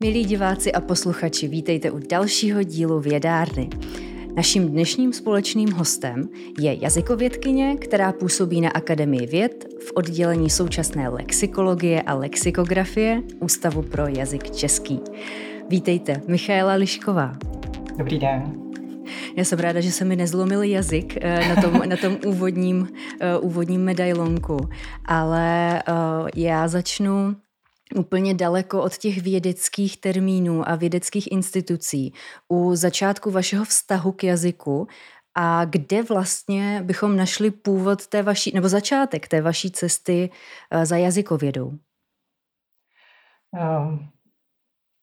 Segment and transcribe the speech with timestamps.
[0.00, 3.68] Milí diváci a posluchači, vítejte u dalšího dílu Vědárny.
[4.34, 6.28] Naším dnešním společným hostem
[6.60, 14.06] je jazykovědkyně, která působí na Akademii věd v oddělení současné lexikologie a lexikografie Ústavu pro
[14.06, 15.00] jazyk český.
[15.68, 17.36] Vítejte, Michaela Lišková.
[17.98, 18.52] Dobrý den.
[19.36, 22.88] Já jsem ráda, že se mi nezlomil jazyk eh, na tom, na tom úvodním,
[23.20, 24.56] eh, úvodním medailonku,
[25.04, 25.92] ale eh,
[26.36, 27.36] já začnu
[27.94, 32.12] úplně daleko od těch vědeckých termínů a vědeckých institucí
[32.48, 34.88] u začátku vašeho vztahu k jazyku
[35.34, 40.30] a kde vlastně bychom našli původ té vaší, nebo začátek té vaší cesty
[40.82, 41.72] za jazykovědou?
[43.52, 44.15] Um,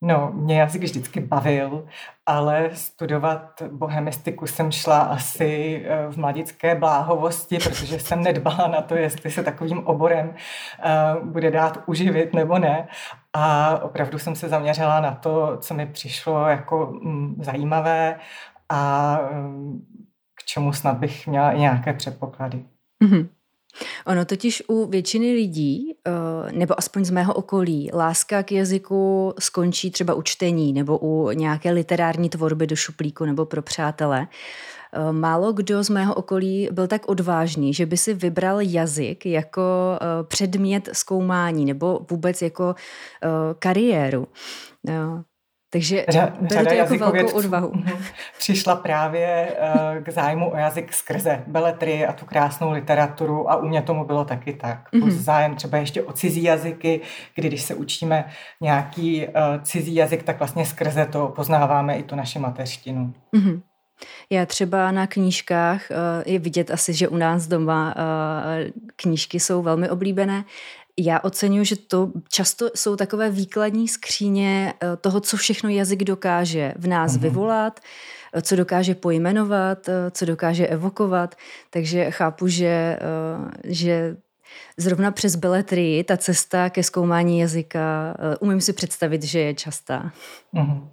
[0.06, 1.88] No, mě jazyk vždycky bavil,
[2.26, 8.96] ale studovat bohemistiku jsem šla asi eh, v mladické bláhovosti, protože jsem nedbala na to,
[8.96, 10.36] jestli se takovým oborem
[10.84, 10.92] eh,
[11.24, 12.88] bude dát uživit nebo ne.
[13.34, 18.20] A opravdu jsem se zaměřila na to, co mi přišlo jako mm, zajímavé
[18.70, 19.86] a mm,
[20.36, 22.66] k čemu snad bych měla i nějaké předpoklady.
[23.04, 23.28] Mm-hmm.
[24.06, 26.12] Ono totiž u většiny lidí, eh,
[26.52, 31.72] nebo aspoň z mého okolí, láska k jazyku skončí třeba u čtení nebo u nějaké
[31.72, 34.28] literární tvorby do šuplíku nebo pro přátele.
[34.94, 39.62] Eh, málo kdo z mého okolí byl tak odvážný, že by si vybral jazyk jako
[39.96, 42.76] eh, předmět zkoumání nebo vůbec jako
[43.60, 44.28] kariéru.
[45.74, 46.06] Takže
[46.42, 47.74] beru to jako velkou odvahu.
[48.38, 53.68] Přišla právě uh, k zájmu o jazyk skrze beletry a tu krásnou literaturu a u
[53.68, 54.94] mě tomu bylo taky tak.
[54.94, 55.10] Mm-hmm.
[55.10, 57.02] zájem třeba ještě o cizí jazyky,
[57.36, 58.26] kdy když se učíme
[58.62, 63.14] nějaký uh, cizí jazyk, tak vlastně skrze to poznáváme i tu naši mateřštinu.
[63.36, 63.62] Mm-hmm.
[64.30, 65.98] Já třeba na knížkách, uh,
[66.34, 67.96] je vidět asi, že u nás doma
[68.96, 70.44] knížky jsou velmi oblíbené,
[71.00, 76.74] já oceňuji, že to často jsou takové výkladní skříně eh, toho, co všechno jazyk dokáže
[76.78, 77.20] v nás mm-hmm.
[77.20, 77.80] vyvolat,
[78.34, 81.36] eh, co dokáže pojmenovat, eh, co dokáže evokovat.
[81.70, 83.00] Takže chápu, že,
[83.64, 84.18] že
[84.78, 90.12] zrovna přes beletrii ta cesta ke zkoumání jazyka, umím si představit, že je častá.
[90.54, 90.88] Mm-hmm.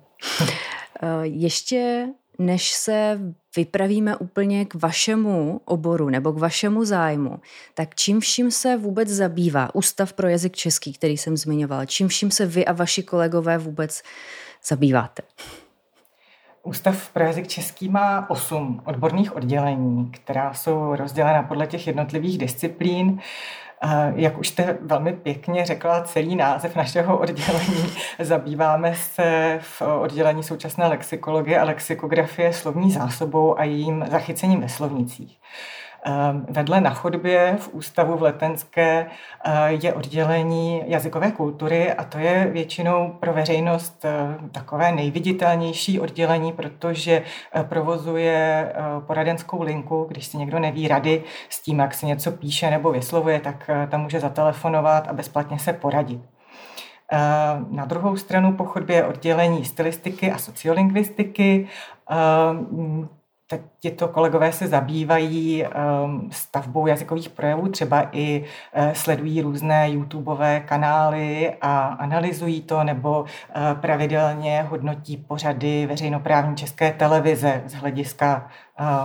[1.22, 2.08] Ještě
[2.40, 3.20] než se
[3.56, 7.40] vypravíme úplně k vašemu oboru nebo k vašemu zájmu,
[7.74, 12.30] tak čím vším se vůbec zabývá Ústav pro jazyk český, který jsem zmiňovala, čím vším
[12.30, 14.02] se vy a vaši kolegové vůbec
[14.64, 15.22] zabýváte?
[16.62, 23.20] Ústav pro jazyk český má osm odborných oddělení, která jsou rozdělena podle těch jednotlivých disciplín.
[24.14, 30.86] Jak už jste velmi pěkně řekla, celý název našeho oddělení zabýváme se v oddělení současné
[30.86, 35.38] lexikologie a lexikografie slovní zásobou a jejím zachycením ve slovnicích.
[36.04, 39.06] Ehm, vedle na chodbě v ústavu v Letenské
[39.44, 46.52] eh, je oddělení jazykové kultury a to je většinou pro veřejnost eh, takové nejviditelnější oddělení,
[46.52, 47.22] protože
[47.52, 48.72] eh, provozuje
[49.06, 53.40] poradenskou linku, když si někdo neví rady s tím, jak se něco píše nebo vyslovuje,
[53.40, 56.20] tak tam může zatelefonovat a bezplatně se poradit.
[57.70, 61.68] Na druhou stranu po chodbě je oddělení stylistiky a sociolingvistiky.
[63.50, 68.44] Tak těto kolegové se zabývají um, stavbou jazykových projevů, třeba i
[68.76, 73.26] uh, sledují různé YouTubeové kanály a analyzují to, nebo uh,
[73.80, 78.48] pravidelně hodnotí pořady veřejnoprávní české televize z hlediska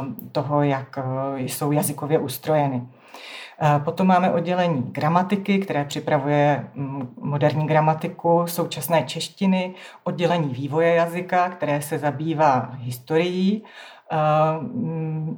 [0.01, 2.81] um, toho, jak uh, jsou jazykově ustrojeny.
[3.84, 9.73] Potom máme oddělení gramatiky, které připravuje mm, moderní gramatiku současné češtiny,
[10.03, 13.63] oddělení vývoje jazyka, které se zabývá historií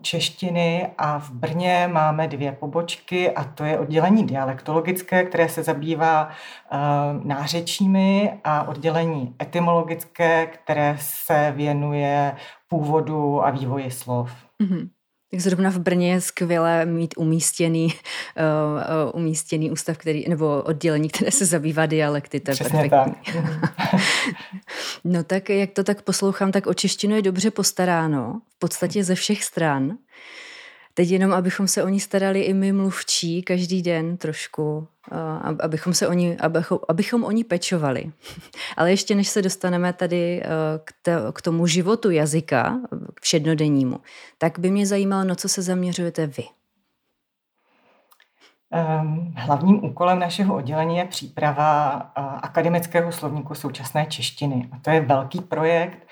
[0.01, 6.29] češtiny a v Brně máme dvě pobočky a to je oddělení dialektologické, které se zabývá
[7.23, 12.35] nářečími a oddělení etymologické, které se věnuje
[12.67, 14.31] původu a vývoji slov.
[14.63, 14.89] Mm-hmm.
[15.31, 17.93] Tak zrovna v Brně je skvělé mít umístěný, uh,
[19.13, 22.39] uh, umístěný ústav, který, nebo oddělení, které se zabývá dialekty.
[22.39, 23.33] To je Přesně perfektní.
[23.33, 24.01] Tak.
[25.03, 29.15] no tak, jak to tak poslouchám, tak o češtinu je dobře postaráno, v podstatě ze
[29.15, 29.97] všech stran.
[30.97, 34.87] Teď jenom, abychom se o ní starali i my mluvčí každý den trošku,
[35.59, 38.11] abychom se o ní, abychom, abychom o ní pečovali.
[38.77, 40.43] Ale ještě než se dostaneme tady
[40.83, 42.79] k, te, k tomu životu jazyka,
[43.21, 43.99] všednodennímu,
[44.37, 46.43] tak by mě zajímalo, na co se zaměřujete vy.
[48.71, 51.89] Ehm, hlavním úkolem našeho oddělení je příprava
[52.41, 54.69] akademického slovníku současné češtiny.
[54.71, 56.07] A to je velký projekt,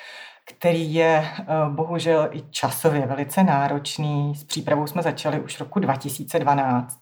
[0.46, 4.36] který je eh, bohužel i časově velice náročný.
[4.36, 7.00] S přípravou jsme začali už roku 2012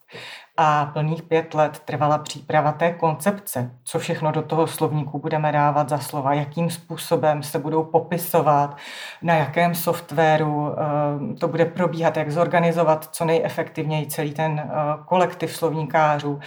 [0.58, 5.90] a plných pět let trvala příprava té koncepce, co všechno do toho slovníku budeme dávat
[5.90, 8.78] za slova, jakým způsobem se budou popisovat,
[9.22, 14.70] na jakém softwaru eh, to bude probíhat, jak zorganizovat co nejefektivněji celý ten eh,
[15.06, 16.40] kolektiv slovníkářů.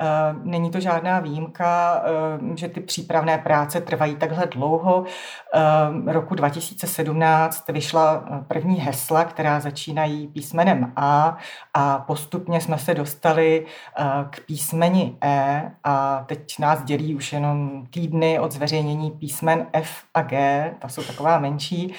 [0.00, 0.06] Eh,
[0.42, 2.02] není to žádná výjimka,
[2.54, 5.04] že ty přípravné práce trvají takhle dlouho.
[6.06, 11.36] Roku 2017 vyšla první hesla, která začínají písmenem A
[11.74, 13.45] a postupně jsme se dostali
[14.30, 20.22] k písmeni E a teď nás dělí už jenom týdny od zveřejnění písmen F a
[20.22, 21.94] G, ta jsou taková menší.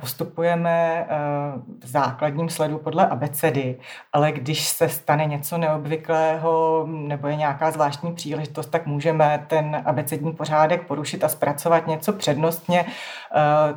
[0.00, 1.06] Postupujeme
[1.80, 3.78] v základním sledu podle abecedy,
[4.12, 10.32] ale když se stane něco neobvyklého nebo je nějaká zvláštní příležitost, tak můžeme ten abecední
[10.32, 12.84] pořádek porušit a zpracovat něco přednostně.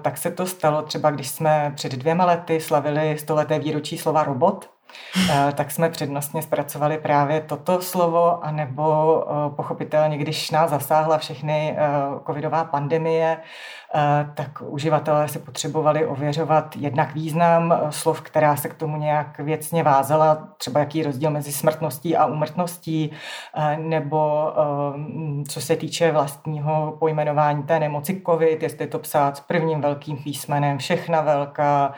[0.01, 4.69] Tak se to stalo třeba, když jsme před dvěma lety slavili stoleté výročí slova robot,
[4.69, 4.72] Eh,
[5.55, 11.83] tak jsme přednostně zpracovali právě toto slovo, anebo eh, pochopitelně, když nás zasáhla všechny eh,
[12.27, 13.37] covidová pandemie,
[14.33, 20.47] tak uživatelé si potřebovali ověřovat jednak význam slov, která se k tomu nějak věcně vázala,
[20.57, 23.11] třeba jaký rozdíl mezi smrtností a umrtností,
[23.77, 24.53] nebo
[25.47, 30.77] co se týče vlastního pojmenování té nemoci COVID, jestli to psát s prvním velkým písmenem,
[30.77, 31.93] všechna velká,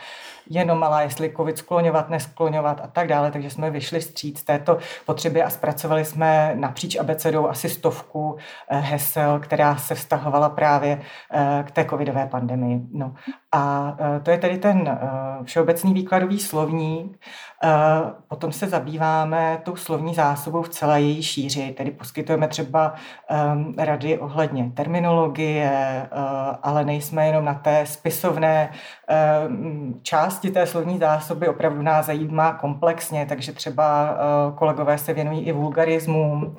[0.49, 3.31] jenom malá, jestli covid skloňovat, neskloňovat a tak dále.
[3.31, 8.37] Takže jsme vyšli stříc této potřeby a zpracovali jsme napříč abecedou asi stovku
[8.69, 11.01] eh, hesel, která se vztahovala právě
[11.31, 12.87] eh, k té covidové pandemii.
[12.91, 13.13] No.
[13.51, 14.99] A eh, to je tedy ten
[15.43, 17.17] všeobecný výkladový slovník.
[18.27, 22.93] Potom se zabýváme tou slovní zásobou v celé její šíři, tedy poskytujeme třeba
[23.77, 26.07] rady ohledně terminologie,
[26.63, 28.69] ale nejsme jenom na té spisovné
[30.01, 34.17] části té slovní zásoby opravdu nás zajímá komplexně, takže třeba
[34.55, 36.55] kolegové se věnují i vulgarismům,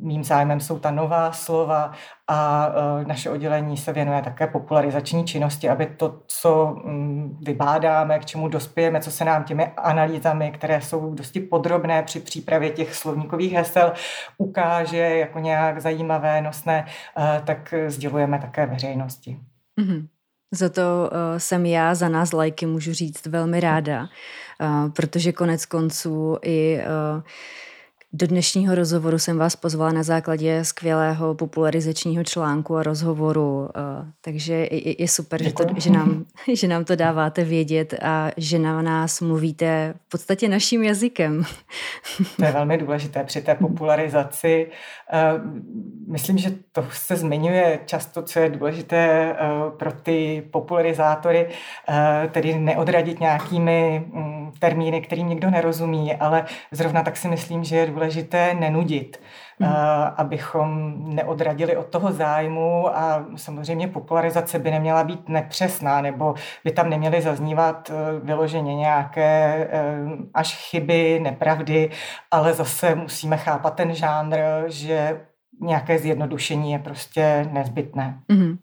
[0.00, 1.92] Mým zájmem jsou ta nová slova
[2.28, 2.68] a
[3.06, 9.00] naše oddělení se věnuje také popularizační činnosti, aby to, co mm, vybádáme, k čemu dospějeme,
[9.00, 13.92] co se nám těmi analýzami, které jsou dosti podrobné při přípravě těch slovníkových hesel,
[14.38, 16.86] ukáže jako nějak zajímavé, nosné,
[17.44, 19.38] tak sdělujeme také veřejnosti.
[19.80, 20.06] Mm-hmm.
[20.54, 25.66] Za to uh, jsem já, za nás lajky můžu říct velmi ráda, uh, protože konec
[25.66, 27.22] konců i uh,
[28.16, 33.80] do dnešního rozhovoru jsem vás pozvala na základě skvělého popularizačního článku a rozhovoru, eh,
[34.20, 34.68] takže
[34.98, 36.24] je super, že, to, že, nám,
[36.54, 41.44] že nám to dáváte vědět a že na nás mluvíte v podstatě naším jazykem.
[42.36, 44.66] To je velmi důležité při té popularizaci.
[45.12, 45.32] Eh,
[46.08, 49.36] myslím, že to se zmiňuje často, co je důležité eh,
[49.76, 51.48] pro ty popularizátory,
[52.30, 57.86] tedy neodradit nějakými mm, termíny, kterým někdo nerozumí, ale zrovna tak si myslím, že je
[57.86, 59.20] důležité důležité nenudit,
[59.58, 59.68] mm.
[60.16, 66.34] abychom neodradili od toho zájmu a samozřejmě popularizace by neměla být nepřesná, nebo
[66.64, 69.96] by tam neměly zaznívat eh, vyloženě nějaké eh,
[70.34, 71.90] až chyby, nepravdy,
[72.30, 75.20] ale zase musíme chápat ten žánr, že
[75.60, 78.20] nějaké zjednodušení je prostě nezbytné.
[78.28, 78.56] Mm.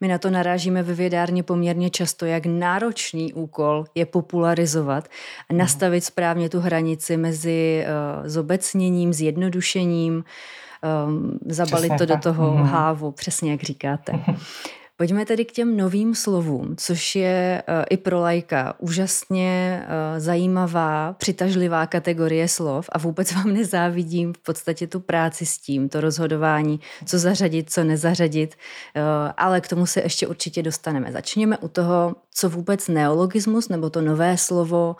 [0.00, 5.04] My na to narážíme ve vědárně poměrně často, jak náročný úkol je popularizovat
[5.48, 5.58] a mhm.
[5.58, 10.24] nastavit správně tu hranici mezi uh, zobecněním, zjednodušením,
[11.06, 12.18] um, zabalit Přesně to tak.
[12.18, 12.62] do toho mm.
[12.62, 14.12] hávu, přesně jak říkáte.
[14.96, 21.12] Pojďme tedy k těm novým slovům, což je uh, i pro lajka úžasně uh, zajímavá,
[21.12, 26.80] přitažlivá kategorie slov a vůbec vám nezávidím v podstatě tu práci s tím, to rozhodování,
[27.06, 28.54] co zařadit, co nezařadit,
[28.96, 29.02] uh,
[29.36, 31.12] ale k tomu se ještě určitě dostaneme.
[31.12, 34.96] Začněme u toho, co vůbec neologismus nebo to nové slovo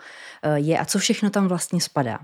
[0.55, 2.19] je a co všechno tam vlastně spadá.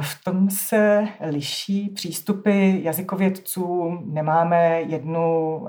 [0.00, 3.98] V tom se liší přístupy jazykovědců.
[4.04, 5.68] Nemáme jednu uh,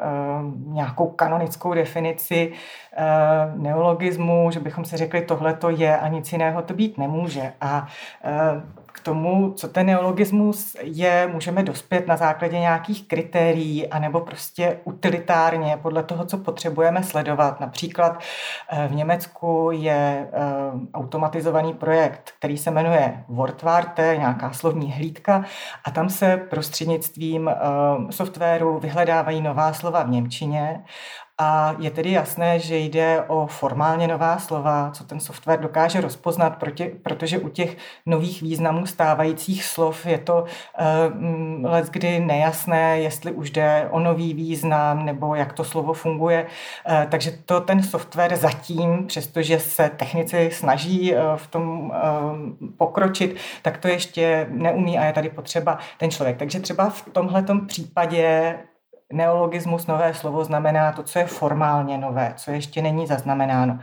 [0.74, 6.62] nějakou kanonickou definici uh, neologismu, že bychom si řekli, tohle to je a nic jiného
[6.62, 7.54] to být nemůže.
[7.62, 7.88] A
[9.00, 15.78] k tomu, co ten neologismus je, můžeme dospět na základě nějakých kritérií anebo prostě utilitárně
[15.82, 17.60] podle toho, co potřebujeme sledovat.
[17.60, 18.20] Například
[18.70, 20.40] eh, v Německu je eh,
[20.94, 25.46] automatizovaný projekt, který se jmenuje Wortwarte, nějaká slovní hlídka
[25.86, 27.56] a tam se prostřednictvím eh,
[28.10, 30.84] softwaru vyhledávají nová slova v Němčině
[31.42, 36.58] A je tedy jasné, že jde o formálně nová slova, co ten software dokáže rozpoznat,
[36.58, 43.32] proti, protože u těch nových významů stávajících slov je to uh, let kdy nejasné, jestli
[43.32, 46.46] už jde o nový význam nebo jak to slovo funguje.
[46.90, 51.92] Uh, takže to ten software zatím, přestože se technici snaží uh, v tom
[52.78, 56.38] pokročit, tak to ještě neumí a je tady potřeba ten člověk.
[56.38, 58.56] Takže třeba v tomhle případě
[59.14, 63.80] Neologismus, nové slovo, znamená to, co je formálně nové, co ještě není zaznamenáno.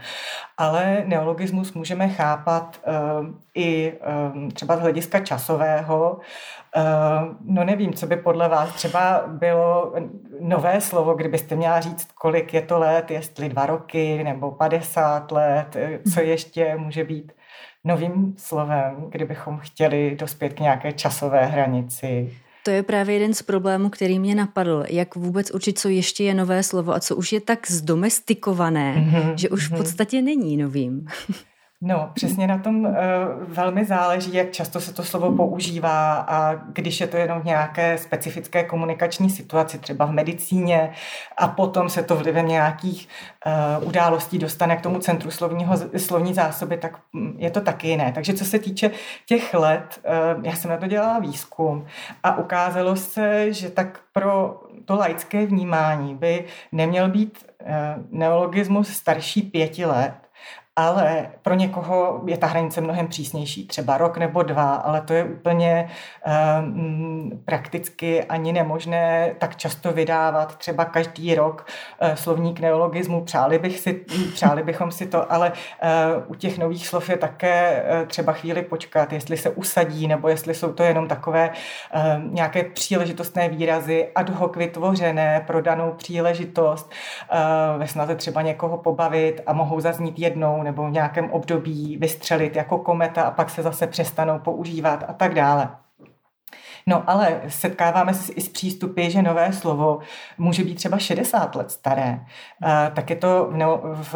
[0.57, 2.79] Ale neologismus můžeme chápat
[3.19, 3.93] uh, i
[4.33, 6.19] um, třeba z hlediska časového.
[6.77, 9.93] Uh, no nevím, co by podle vás třeba bylo
[10.39, 15.77] nové slovo, kdybyste měla říct, kolik je to let, jestli dva roky nebo 50 let,
[16.13, 17.31] co ještě může být
[17.83, 22.39] novým slovem, kdybychom chtěli dospět k nějaké časové hranici.
[22.67, 24.83] To je právě jeden z problémů, který mě napadl.
[24.89, 29.33] Jak vůbec určit, co ještě je nové slovo a co už je tak zdomestikované, mm-hmm,
[29.35, 29.77] že už v mhm.
[29.77, 31.07] podstatě není novým.
[31.81, 32.93] No, přesně na tom uh,
[33.47, 37.97] velmi záleží, jak často se to slovo používá a když je to jenom v nějaké
[37.97, 40.91] specifické komunikační situaci, třeba v medicíně
[41.37, 43.09] a potom se to vlivem nějakých
[43.79, 48.11] uh, událostí dostane k tomu centru slovního, slovní zásoby, tak mm, je to taky jiné.
[48.11, 48.91] Takže co se týče
[49.25, 49.99] těch let,
[50.35, 51.85] uh, já jsem na to dělala výzkum
[52.23, 57.45] a ukázalo se, že tak pro to laické vnímání by neměl být
[58.09, 60.26] neologismus starší pěti let,
[60.77, 65.23] ale pro někoho je ta hranice mnohem přísnější, třeba rok nebo dva, ale to je
[65.23, 65.89] úplně
[66.59, 71.65] um, prakticky ani nemožné tak často vydávat třeba každý rok
[72.01, 73.21] uh, slovník neologismu.
[73.21, 73.93] Přáli, bych si,
[74.33, 78.61] přáli bychom si to, ale uh, u těch nových slov je také uh, třeba chvíli
[78.61, 84.29] počkat, jestli se usadí, nebo jestli jsou to jenom takové uh, nějaké příležitostné výrazy ad
[84.29, 86.91] hoc vytvořené pro danou příležitost,
[87.33, 92.55] uh, ve snaze třeba někoho pobavit a mohou zaznít jednou nebo v nějakém období vystřelit
[92.55, 95.69] jako kometa a pak se zase přestanou používat a tak dále.
[96.87, 99.99] No ale setkáváme se i s přístupy, že nové slovo
[100.37, 102.25] může být třeba 60 let staré.
[102.93, 103.49] Tak je to
[103.93, 104.15] v,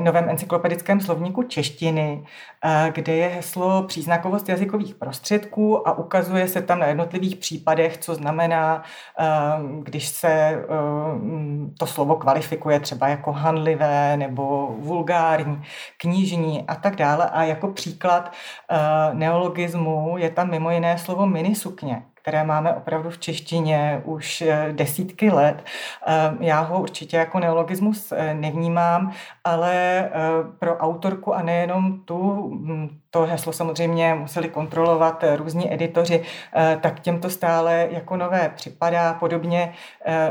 [0.00, 2.24] novém encyklopedickém slovníku češtiny,
[2.92, 8.82] kde je heslo příznakovost jazykových prostředků a ukazuje se tam na jednotlivých případech, co znamená,
[9.82, 10.64] když se
[11.78, 15.62] to slovo kvalifikuje třeba jako hanlivé nebo vulgární,
[15.96, 17.30] knižní a tak dále.
[17.30, 18.32] A jako příklad
[19.12, 21.26] neologismu je tam mimo jiné slovo
[21.82, 25.64] minisukně, které máme opravdu v češtině už eh, desítky let.
[26.06, 29.12] Eh, já ho určitě jako neologismus eh, nevnímám,
[29.44, 30.10] ale
[30.58, 36.22] pro autorku a nejenom tu, hm, to heslo samozřejmě museli kontrolovat různí editoři,
[36.80, 39.14] tak těm to stále jako nové připadá.
[39.14, 39.72] Podobně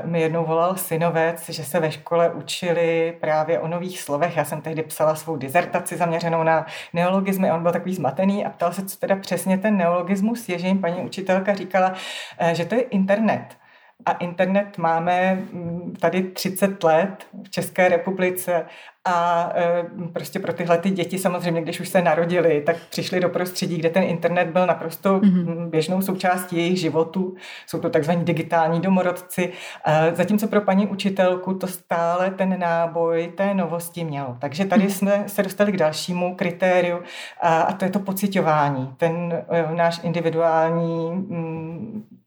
[0.03, 4.37] mi jednou volal synovec, že se ve škole učili právě o nových slovech.
[4.37, 8.49] Já jsem tehdy psala svou dizertaci zaměřenou na neologismy a on byl takový zmatený a
[8.49, 11.93] ptal se, co teda přesně ten neologismus je, že jim paní učitelka říkala,
[12.37, 13.45] eh, že to je internet.
[14.05, 18.65] A internet máme mm, tady 30 let v České republice
[19.05, 23.29] a eh, prostě pro tyhle ty děti samozřejmě, když už se narodili, tak přišli do
[23.29, 25.69] prostředí, kde ten internet byl naprosto mm-hmm.
[25.69, 27.35] běžnou součástí jejich životu.
[27.67, 29.53] Jsou to takzvaní digitální domorodci.
[30.13, 34.37] Zatímco pro paní učitelku to stále ten náboj té novosti mělo.
[34.39, 34.89] Takže tady mm-hmm.
[34.89, 36.99] jsme se dostali k dalšímu kritériu
[37.41, 38.93] a to je to pocitování.
[38.97, 41.25] Ten eh, náš individuální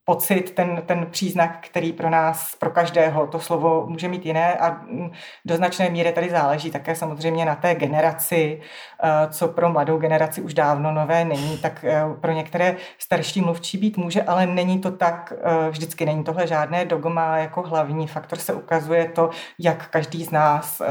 [0.08, 4.70] pocit, ten, ten příznak, který pro nás, pro každého to slovo může mít jiné a
[4.70, 5.10] mm,
[5.44, 8.60] do značné míry tady záleží také samozřejmě na té generaci,
[9.02, 13.78] eh, co pro mladou generaci už dávno nové není, tak eh, pro některé starší mluvčí
[13.78, 18.38] být může, ale není to tak, eh, vždycky není tohle žádné dogma jako hlavní faktor,
[18.38, 20.82] se ukazuje to, jak každý z nás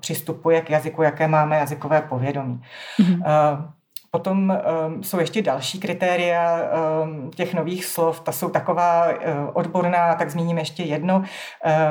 [0.00, 2.62] přistupuje k jazyku, jaké máme jazykové povědomí.
[3.00, 3.77] Mm-hmm.
[4.10, 6.60] Potom um, jsou ještě další kritéria
[7.02, 9.14] um, těch nových slov, ta jsou taková uh,
[9.52, 11.16] odborná, tak zmíním ještě jedno.
[11.16, 11.24] Uh,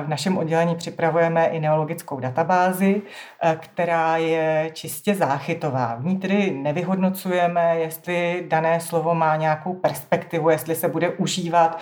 [0.05, 5.95] v našem oddělení připravujeme i neologickou databázi, uh, která je čistě záchytová.
[5.95, 11.77] V ní tedy nevyhodnocujeme, jestli dané slovo má nějakou perspektivu, jestli se bude užívat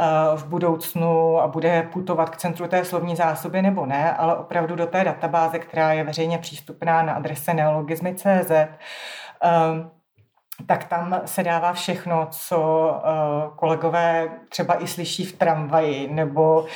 [0.00, 4.76] uh, v budoucnu a bude putovat k centru té slovní zásoby nebo ne, ale opravdu
[4.76, 8.50] do té databáze, která je veřejně přístupná na adrese neologismy.cz,
[9.40, 9.90] Um,
[10.66, 16.66] tak tam se dává všechno, co uh, kolegové třeba i slyší v tramvaji, nebo uh,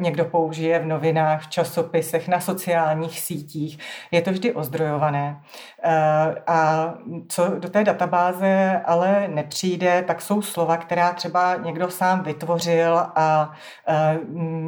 [0.00, 3.78] někdo použije v novinách, v časopisech, na sociálních sítích.
[4.10, 5.40] Je to vždy ozdrojované.
[5.84, 6.90] Uh, a
[7.28, 13.52] co do té databáze ale nepřijde, tak jsou slova, která třeba někdo sám vytvořil a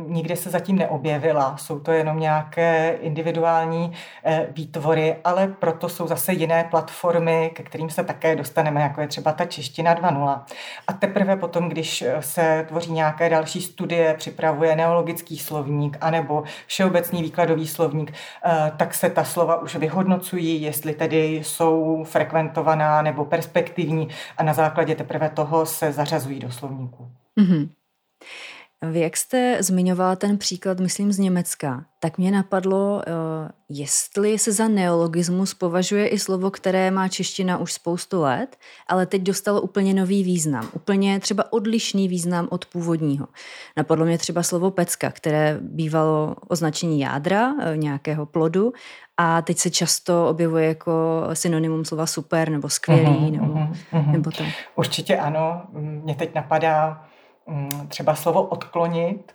[0.06, 1.56] nikde se zatím neobjevila.
[1.56, 3.92] Jsou to jenom nějaké individuální
[4.50, 9.08] výtvory, ale proto jsou zase jiné platformy, ke kterým se také dostaneme dostaneme, jako je
[9.08, 10.40] třeba ta čeština 2.0.
[10.86, 17.22] A teprve potom, když eh, se tvoří nějaké další studie, připravuje neologický slovník anebo všeobecný
[17.22, 18.12] výkladový slovník,
[18.44, 24.52] eh, tak se ta slova už vyhodnocují, jestli tedy jsou frekventovaná nebo perspektivní a na
[24.52, 27.08] základě teprve toho se zařazují do slovníku.
[27.40, 27.68] Mm-hmm.
[28.82, 33.12] Vy, jak jste zmiňovala ten příklad, myslím, z Německa, tak mě napadlo, eh,
[33.68, 38.56] jestli se za neologismus považuje i slovo, které má čeština už spoustu let,
[38.88, 43.26] ale teď dostalo úplně nový význam, úplně třeba odlišný význam od původního.
[43.76, 48.72] Napadlo mě třeba slovo pecka, které bývalo označení jádra eh, nějakého plodu
[49.16, 50.92] a teď se často objevuje jako
[51.32, 53.06] synonymum slova super nebo skvělý.
[53.06, 54.12] Uh-huh, nebo, uh-huh.
[54.12, 54.44] nebo to.
[54.74, 55.62] Určitě ano.
[55.72, 57.08] Mě teď napadá
[57.88, 59.34] třeba slovo odklonit,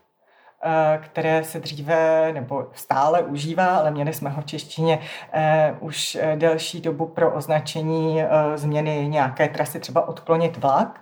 [0.63, 4.99] eh, které se dříve nebo stále užívá, ale měli jsme ho v češtině
[5.33, 8.23] eh, už eh, delší dobu pro označení
[8.55, 11.01] změny nějaké trasy, třeba odklonit vlak.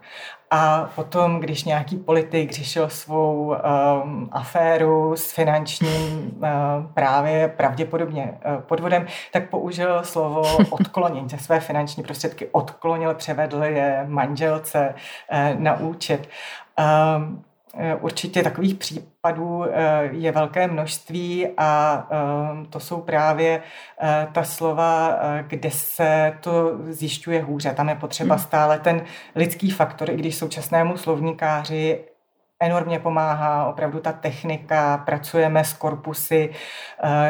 [0.53, 3.55] A potom, když nějaký politik řešil svou
[4.03, 6.47] um, aféru s finančním uh,
[6.93, 14.05] právě pravděpodobně uh, podvodem, tak použil slovo odklonit, že své finanční prostředky odklonil, převedl je
[14.07, 14.95] manželce
[15.31, 16.29] uh, na účet.
[17.17, 17.43] Um,
[18.01, 19.65] Určitě takových případů
[20.11, 23.63] je velké množství a ehm, to jsou právě
[24.31, 27.73] ta slova, kde se to zjišťuje hůře.
[27.73, 28.43] Tam je potřeba hmm.
[28.43, 29.03] stále ten
[29.35, 32.10] lidský faktor, i když současnému slovníkáři
[32.61, 34.97] enormně pomáhá opravdu ta technika.
[35.05, 36.49] Pracujeme s korpusy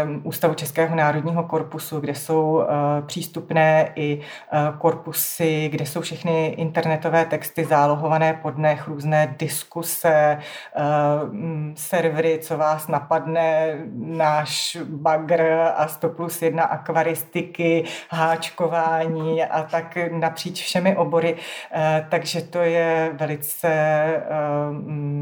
[0.04, 2.66] um, Ústavu Českého národního korpusu, kde jsou uh,
[3.06, 10.38] přístupné i uh, korpusy, kde jsou všechny internetové texty zálohované po dnech, různé diskuse,
[10.78, 11.30] uh,
[11.76, 20.64] servery, co vás napadne, náš bagr a 100 plus 1 akvaristiky, háčkování a tak napříč
[20.64, 21.36] všemi obory.
[22.10, 23.72] Takže to je velice
[24.70, 25.21] uh,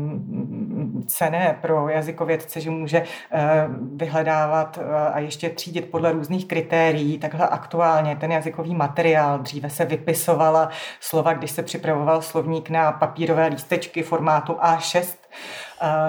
[1.08, 2.98] cené pro jazykovědce, že může
[3.32, 7.20] eh, vyhledávat eh, a ještě třídit podle různých kritérií.
[7.20, 13.48] Takhle aktuálně ten jazykový materiál, dříve se vypisovala slova, když se připravoval slovník na papírové
[13.48, 15.16] lístečky formátu A6,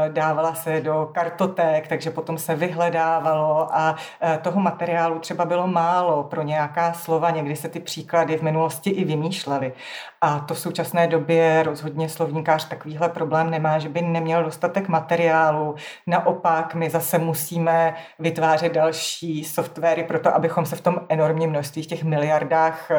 [0.09, 6.25] dávala se do kartoték, takže potom se vyhledávalo a e, toho materiálu třeba bylo málo
[6.25, 9.73] pro nějaká slova, někdy se ty příklady v minulosti i vymýšlely.
[10.21, 15.75] A to v současné době rozhodně slovníkář takovýhle problém nemá, že by neměl dostatek materiálu.
[16.07, 21.83] Naopak, my zase musíme vytvářet další softwary pro to, abychom se v tom enormním množství,
[21.91, 22.97] těch miliardách e,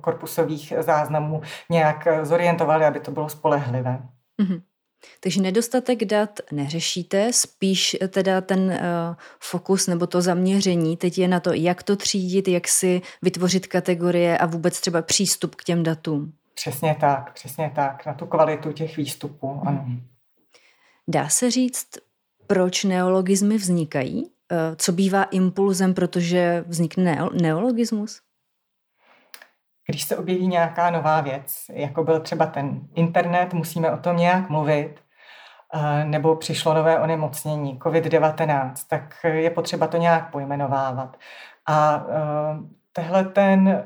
[0.00, 1.40] korpusových záznamů
[1.70, 3.98] nějak zorientovali, aby to bylo spolehlivé.
[4.42, 4.67] Mm-hmm.
[5.20, 8.76] Takže nedostatek dat neřešíte, spíš teda ten uh,
[9.40, 14.38] fokus nebo to zaměření teď je na to, jak to třídit, jak si vytvořit kategorie
[14.38, 16.32] a vůbec třeba přístup k těm datům.
[16.54, 19.68] Přesně tak, přesně tak, na tu kvalitu těch výstupů, hmm.
[19.68, 19.86] ano.
[21.08, 21.88] Dá se říct,
[22.46, 24.24] proč neologizmy vznikají?
[24.24, 24.30] Uh,
[24.76, 28.20] co bývá impulzem, protože vznikne neologismus?
[29.90, 34.48] Když se objeví nějaká nová věc, jako byl třeba ten internet, musíme o tom nějak
[34.48, 34.94] mluvit,
[35.74, 41.16] eh, nebo přišlo nové onemocnění, COVID-19, tak je potřeba to nějak pojmenovávat.
[41.66, 42.58] A eh,
[42.92, 43.84] tehle ten eh,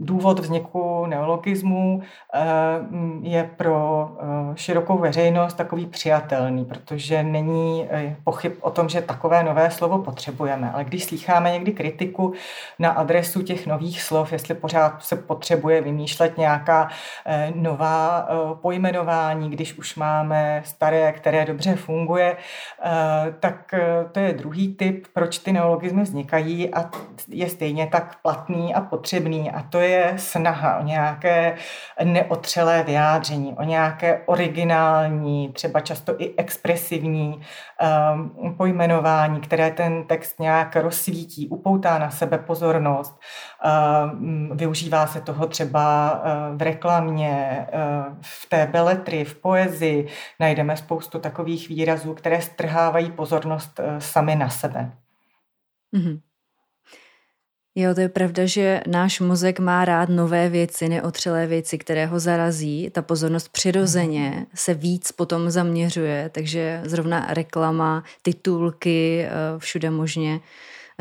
[0.00, 2.02] důvod vzniku neologismu
[2.34, 2.40] eh,
[3.22, 9.42] je pro eh, širokou veřejnost takový přijatelný, protože není eh, pochyb o tom, že takové
[9.42, 10.70] nové slovo potřebujeme.
[10.72, 12.32] Ale když slycháme někdy kritiku
[12.78, 16.88] na adresu těch nových slov, jestli pořád se potřebuje vymýšlet nějaká
[17.54, 18.28] nová
[18.62, 22.36] pojmenování, když už máme staré, které dobře funguje,
[23.40, 23.74] tak
[24.12, 26.90] to je druhý typ, proč ty neologismy vznikají a
[27.28, 31.56] je stejně tak platný a potřebný a to je je snaha o nějaké
[32.04, 37.40] neotřelé vyjádření, o nějaké originální, třeba často i expresivní
[38.40, 43.20] um, pojmenování, které ten text nějak rozsvítí, upoutá na sebe pozornost.
[44.12, 50.08] Um, využívá se toho třeba uh, v reklamě, uh, v té beletry, v poezii.
[50.40, 54.92] Najdeme spoustu takových výrazů, které strhávají pozornost uh, sami na sebe.
[55.94, 56.20] Mm-hmm.
[57.78, 62.20] Jo, to je pravda, že náš mozek má rád nové věci, neotřelé věci, které ho
[62.20, 62.90] zarazí.
[62.90, 64.46] Ta pozornost přirozeně mhm.
[64.54, 70.40] se víc potom zaměřuje, takže zrovna reklama, titulky, eh, všude možně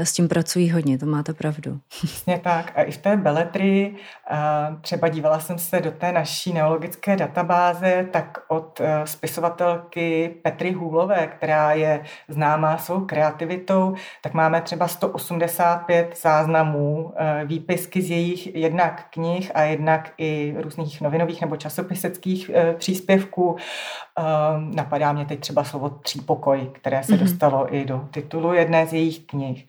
[0.05, 1.79] s tím pracují hodně, to máte pravdu.
[1.87, 2.71] Přesně tak.
[2.75, 3.95] A i v té beletrii,
[4.81, 11.27] třeba dívala jsem se do té naší neologické databáze, tak od e, spisovatelky Petry Hůlové,
[11.27, 19.05] která je známá svou kreativitou, tak máme třeba 185 záznamů, e, výpisky z jejich jednak
[19.09, 23.55] knih a jednak i různých novinových nebo časopiseckých e, příspěvků.
[24.59, 27.19] Napadá mě teď třeba slovo třípokoj, které se mm-hmm.
[27.19, 29.67] dostalo i do titulu jedné z jejich knih.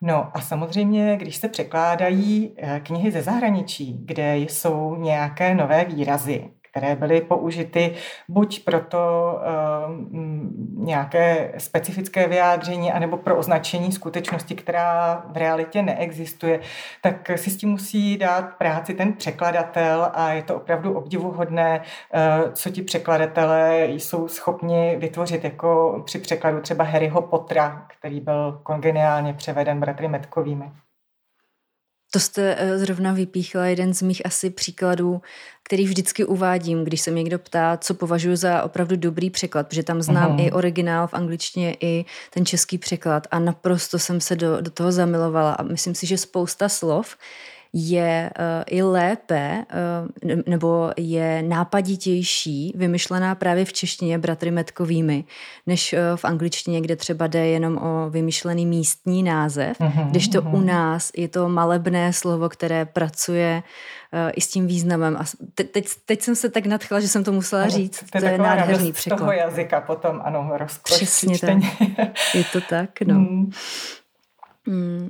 [0.00, 6.50] No a samozřejmě, když se překládají eh, knihy ze zahraničí, kde jsou nějaké nové výrazy,
[6.72, 7.94] které byly použity
[8.28, 16.60] buď pro to uh, nějaké specifické vyjádření, anebo pro označení skutečnosti, která v realitě neexistuje,
[17.00, 22.52] tak si s tím musí dát práci ten překladatel a je to opravdu obdivuhodné, uh,
[22.52, 29.34] co ti překladatelé jsou schopni vytvořit, jako při překladu třeba Harryho Pottera, který byl kongeniálně
[29.34, 30.72] převeden bratry Metkovými.
[32.14, 35.22] To jste eh, zrovna vypíchla jeden z mých asi příkladů,
[35.62, 39.82] který vždycky uvádím, když se mě někdo ptá, co považuji za opravdu dobrý překlad, protože
[39.82, 40.46] tam znám uh-huh.
[40.46, 44.92] i originál v angličtině, i ten český překlad a naprosto jsem se do, do toho
[44.92, 47.16] zamilovala a myslím si, že spousta slov
[47.72, 49.64] je uh, i lépe
[50.24, 55.24] uh, nebo je nápaditější, vymyšlená právě v češtině bratry Metkovými,
[55.66, 60.42] než uh, v angličtině, kde třeba jde jenom o vymyšlený místní název, uh-huh, když to
[60.42, 60.54] uh-huh.
[60.54, 63.62] u nás je to malebné slovo, které pracuje
[64.34, 65.16] i s tím významem.
[65.16, 67.98] A te, teď, teď jsem se tak nadchla, že jsem to musela říct.
[67.98, 69.18] To je, to je nádherný překlad.
[69.18, 71.58] toho jazyka potom, ano, rozkoš Přesně tak.
[72.34, 73.14] Je to tak, no.
[73.32, 73.50] Mm.
[74.66, 75.08] Mm.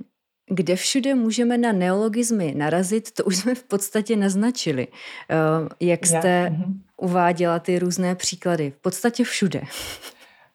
[0.54, 4.88] Kde všude můžeme na neologismy narazit, to už jsme v podstatě naznačili.
[5.30, 5.36] Eh,
[5.80, 6.82] jak jste mhm.
[6.96, 8.70] uváděla ty různé příklady.
[8.70, 9.62] V podstatě všude.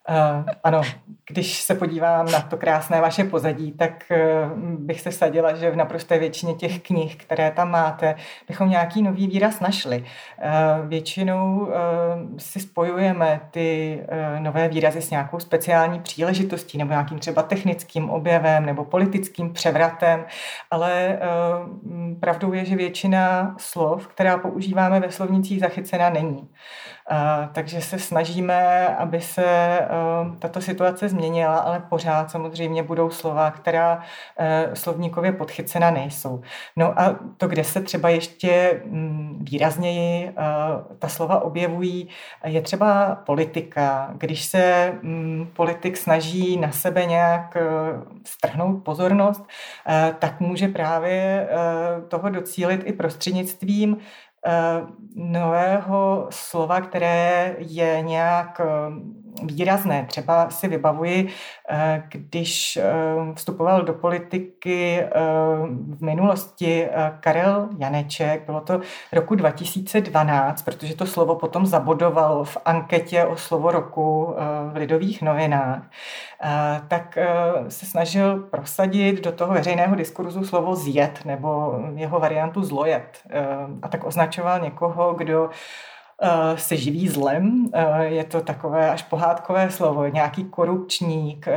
[0.09, 0.81] Uh, ano,
[1.29, 5.75] když se podívám na to krásné vaše pozadí, tak uh, bych se sadila, že v
[5.75, 8.15] naprosté většině těch knih, které tam máte,
[8.47, 9.97] bychom nějaký nový výraz našli.
[9.99, 11.67] Uh, většinou uh,
[12.37, 18.65] si spojujeme ty uh, nové výrazy s nějakou speciální příležitostí nebo nějakým třeba technickým objevem
[18.65, 20.25] nebo politickým převratem,
[20.71, 26.39] ale uh, pravdou je, že většina slov, která používáme ve slovnicích, zachycena není.
[26.39, 26.47] Uh,
[27.51, 33.95] takže se snažíme, aby se uh, tato situace změnila, ale pořád samozřejmě budou slova, která
[33.95, 36.41] uh, slovníkově podchycena nejsou.
[36.75, 40.33] No a to, kde se třeba ještě um, výrazněji
[40.99, 42.07] ta slova objevují,
[42.45, 44.11] je třeba politika.
[44.13, 47.57] Když se um, politik snaží na sebe nějak
[48.25, 49.43] strhnout pozornost,
[50.19, 51.47] tak může právě
[52.07, 54.26] toho docílit i prostřednictvím Eh,
[55.15, 58.67] nového slova, které je nějak eh,
[59.43, 60.05] výrazné.
[60.05, 61.27] Třeba si vybavuji,
[61.69, 62.79] eh, když
[63.33, 65.03] vstupoval do politiky
[65.97, 66.87] v minulosti
[67.19, 73.71] Karel Janeček, bylo to roku 2012, protože to slovo potom zabodovalo v anketě o slovo
[73.71, 74.35] roku
[74.71, 75.81] v Lidových novinách,
[76.87, 77.17] tak
[77.67, 83.17] se snažil prosadit do toho veřejného diskurzu slovo zjet nebo jeho variantu zlojet
[83.81, 85.49] a tak označoval někoho, kdo Eh,
[86.55, 87.69] se živí zlem.
[87.73, 91.55] Eh, je to takové až pohádkové slovo, nějaký korupčník, eh,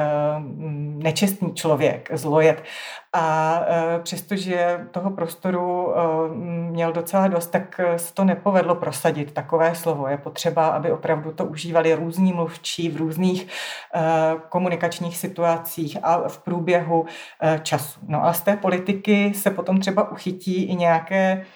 [1.03, 2.63] nečestný člověk, zlojet.
[3.13, 3.61] A
[4.03, 5.95] přestože toho prostoru
[6.71, 10.09] měl docela dost, tak se to nepovedlo prosadit takové slovo.
[10.09, 13.49] Je potřeba, aby opravdu to užívali různí mluvčí v různých
[14.49, 17.07] komunikačních situacích a v průběhu
[17.63, 18.01] času.
[18.09, 21.47] No a z té politiky se potom třeba uchytí i nějaké Eh,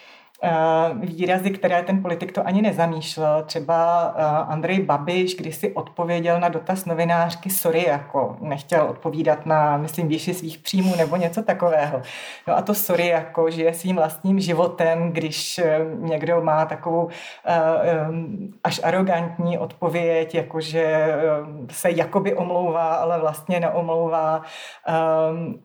[0.94, 3.42] výrazy, které ten politik to ani nezamýšlel.
[3.42, 9.77] Třeba eh, Andrej Babiš, když si odpověděl na dotaz novinářky, sorry, jako nechtěl odpovídat na,
[9.77, 12.03] myslím, výši svých příjmů nebo něco takového.
[12.49, 17.09] No a to sorry, jako žije svým vlastním životem, když eh, někdo má takovou
[18.64, 21.14] až arrogantní odpověď, jakože
[21.70, 24.42] se jakoby omlouvá, ale vlastně neomlouvá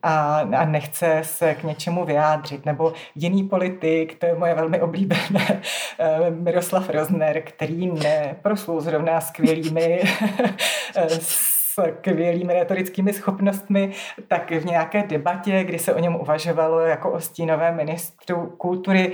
[0.03, 2.65] a nechce se k něčemu vyjádřit.
[2.65, 5.61] Nebo jiný politik, to je moje velmi oblíbené,
[5.99, 10.03] eh, Miroslav Rozner, který neproslul zrovna skvělými
[11.99, 13.91] skvělými retorickými schopnostmi,
[14.27, 19.11] tak v nějaké debatě, kdy se o něm uvažovalo jako o stínové ministru kultury,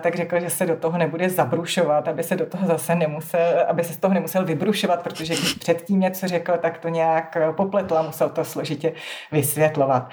[0.00, 3.84] tak řekl, že se do toho nebude zabrušovat, aby se do toho zase nemusel, aby
[3.84, 8.02] se z toho nemusel vybrušovat, protože když předtím něco řekl, tak to nějak popletl a
[8.02, 8.92] musel to složitě
[9.32, 10.08] vysvětlovat.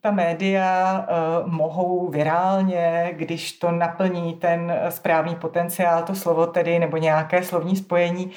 [0.00, 1.06] Ta média
[1.46, 8.30] mohou virálně, když to naplní ten správný potenciál, to slovo tedy, nebo nějaké slovní spojení,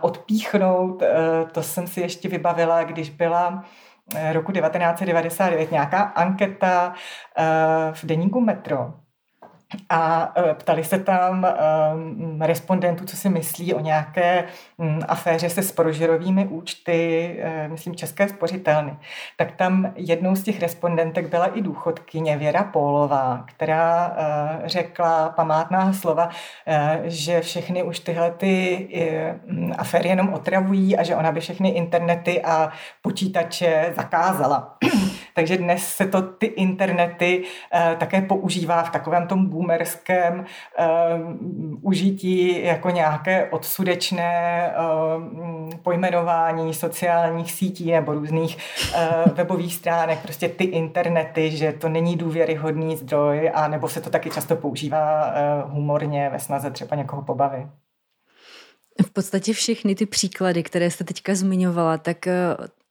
[0.00, 1.02] odpíchnout.
[1.52, 3.64] To jsem si ještě vybavila, když byla
[4.14, 6.94] eh, roku 1999 nějaká anketa
[7.38, 8.94] eh, v deníku Metro,
[9.88, 11.46] a e, ptali se tam
[11.94, 14.44] um, respondentů, co si myslí o nějaké
[14.76, 18.96] um, aféře se sprožirovými účty, uh, myslím České spořitelny.
[19.36, 25.92] Tak tam jednou z těch respondentek byla i důchodkyně Věra Pólová, která uh, řekla památná
[25.92, 26.32] slova, uh,
[27.04, 28.88] že všechny už tyhle ty
[29.78, 32.70] aféry jenom otravují a že ona by všechny internety a
[33.02, 34.76] počítače zakázala.
[35.34, 40.44] Takže dnes se to ty internety uh, také používá v takovém tom boomerském
[40.78, 48.58] uh, užití jako nějaké odsudečné uh, pojmenování sociálních sítí nebo různých
[49.34, 54.30] webových stránek, prostě ty internety, že to není důvěryhodný zdroj a nebo se to taky
[54.30, 55.34] často používá
[55.66, 57.66] humorně ve snaze třeba někoho pobavit.
[59.06, 62.28] V podstatě všechny ty příklady, které jste teďka zmiňovala, tak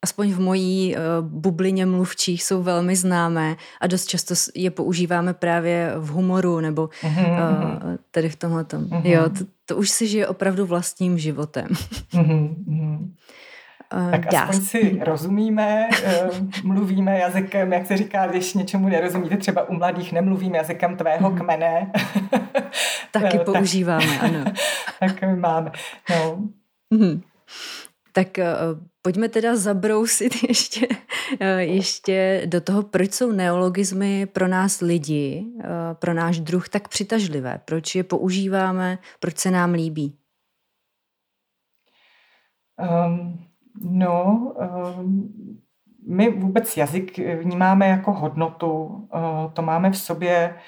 [0.04, 5.94] aspoň v mojí uh, bublině mluvčích jsou velmi známé a dost často je používáme právě
[5.98, 7.12] v humoru nebo uh,
[8.12, 8.64] tady v tomhle.
[8.64, 9.02] Mm-hmm.
[9.04, 11.68] Jo, to, to už si žije opravdu vlastním životem.
[12.14, 13.10] Mm-hmm.
[13.94, 14.42] Uh, tak dá.
[14.42, 15.90] aspoň si rozumíme,
[16.64, 21.38] mluvíme jazykem, jak se říká, když něčemu nerozumíte, třeba u mladých nemluvím jazykem tvého mm.
[21.38, 21.92] kmene.
[23.12, 24.44] Taky používáme, ano.
[25.00, 25.72] tak my máme.
[26.10, 26.38] No.
[26.90, 27.22] Mm.
[28.14, 30.88] Tak uh, Pojďme teda zabrousit ještě,
[31.40, 36.88] eh, ještě do toho, proč jsou neologismy pro nás lidi, eh, pro náš druh tak
[36.88, 37.62] přitažlivé.
[37.66, 40.18] Proč je používáme, proč se nám líbí?
[43.08, 43.46] Um,
[43.82, 44.54] no,
[44.98, 45.34] um,
[46.08, 48.70] my vůbec jazyk vnímáme jako hodnotu.
[48.74, 50.60] Uh, to máme v sobě Eh,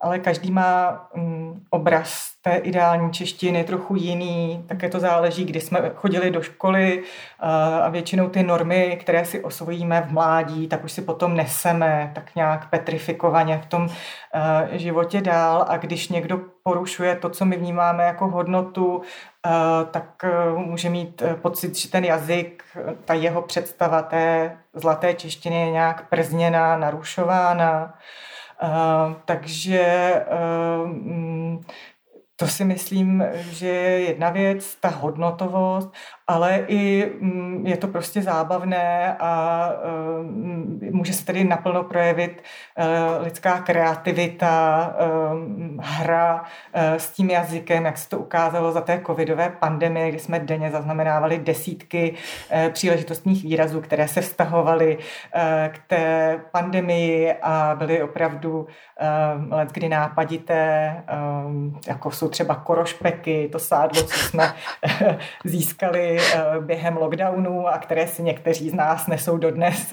[0.00, 5.90] ale každý má mm, obraz té ideální češtiny trochu jiný, také to záleží, kdy jsme
[5.94, 10.92] chodili do školy eh, a většinou ty normy, které si osvojíme v mládí, tak už
[10.92, 13.88] si potom neseme tak nějak petrifikovaně v tom
[14.34, 19.02] eh, životě dál a když někdo porušuje to, co my vnímáme jako hodnotu,
[19.90, 20.24] tak
[20.56, 22.64] může mít pocit, že ten jazyk,
[23.04, 27.94] ta jeho představa té zlaté češtiny je nějak przněná, narušována.
[28.62, 31.62] Uh, takže uh,
[32.36, 35.90] to si myslím, že je jedna věc, ta hodnotovost,
[36.26, 39.70] ale i mm, je to prostě zábavné a
[40.22, 42.42] mm, může se tedy naplno projevit
[42.76, 42.86] eh,
[43.20, 45.04] lidská kreativita, eh,
[45.80, 50.38] hra eh, s tím jazykem, jak se to ukázalo za té covidové pandemie, kdy jsme
[50.38, 52.14] denně zaznamenávali desítky
[52.72, 54.98] příležitostných výrazů, které se vztahovaly
[55.68, 58.66] k té pandemii a byly opravdu
[59.50, 60.96] let kdy nápadité,
[61.88, 64.54] jako jsou třeba korošpeky, to sádlo, co jsme
[65.44, 69.92] získali Eh, během lockdownu a které si někteří z nás nesou dodnes.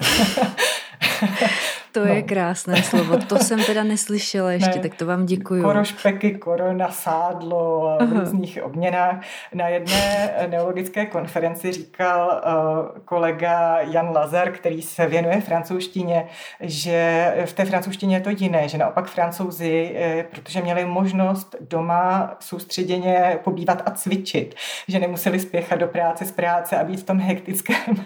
[1.92, 2.14] To no.
[2.14, 3.16] je krásné slovo.
[3.16, 4.82] To jsem teda neslyšela ještě, ne.
[4.82, 5.62] tak to vám děkuju.
[5.62, 9.16] Korošpeky, korona, sádlo v různých obměnách.
[9.54, 16.26] Na jedné neologické konferenci říkal uh, kolega Jan Lazar, který se věnuje francouzštině,
[16.60, 22.36] že v té francouzštině je to jiné, že naopak francouzi, eh, protože měli možnost doma
[22.40, 24.54] soustředěně pobývat a cvičit,
[24.88, 28.04] že nemuseli spěchat do práce z práce a být v tom hektickém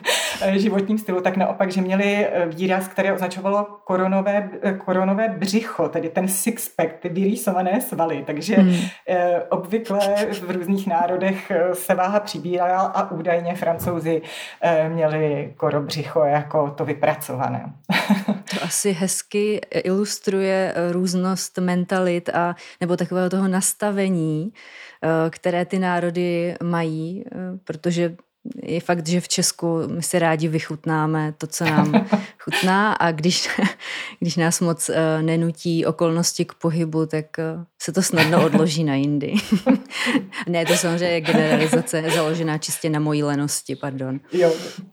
[0.56, 4.50] životním stylu, tak naopak, že měli výraz, který označovalo koronové,
[4.84, 8.24] koronové břicho, tedy ten six-pack, ty vyrýsované svaly.
[8.26, 8.76] Takže hmm.
[9.08, 14.22] eh, obvykle v různých národech eh, se váha přibírala a údajně francouzi
[14.60, 17.72] eh, měli korobřicho jako to vypracované.
[18.50, 24.52] to asi hezky ilustruje eh, různost mentalit a nebo takového toho nastavení,
[25.02, 28.16] eh, které ty národy mají, eh, protože
[28.62, 32.06] je fakt, že v Česku my si rádi vychutnáme to, co nám
[32.38, 33.48] chutná a když,
[34.20, 38.94] když nás moc uh, nenutí okolnosti k pohybu, tak uh, se to snadno odloží na
[38.94, 39.34] jindy.
[40.48, 44.20] ne, to samozřejmě je generalizace založená čistě na mojí lenosti, pardon.
[44.32, 44.52] Jo,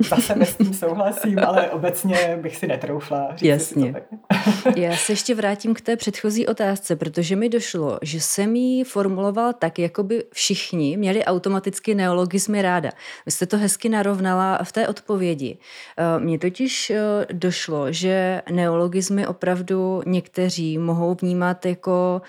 [0.10, 3.36] zase s tím souhlasím, ale obecně bych si netroufla.
[3.42, 3.94] Jasně.
[4.76, 9.54] Já se ještě vrátím k té předchozí otázce, protože mi došlo, že jsem ji formulovala
[9.54, 12.92] tak, jako by všichni měli automaticky neologismy ráda.
[13.26, 15.58] Vy jste to hezky narovnala v té odpovědi.
[15.98, 17.00] Eh, mně totiž eh,
[17.34, 22.22] došlo, že neologismy opravdu někteří mohou vnímat jako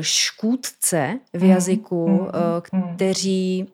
[0.00, 2.28] škůdce v jazyku, mhm,
[2.72, 2.94] eh, mhm.
[2.94, 3.68] kteří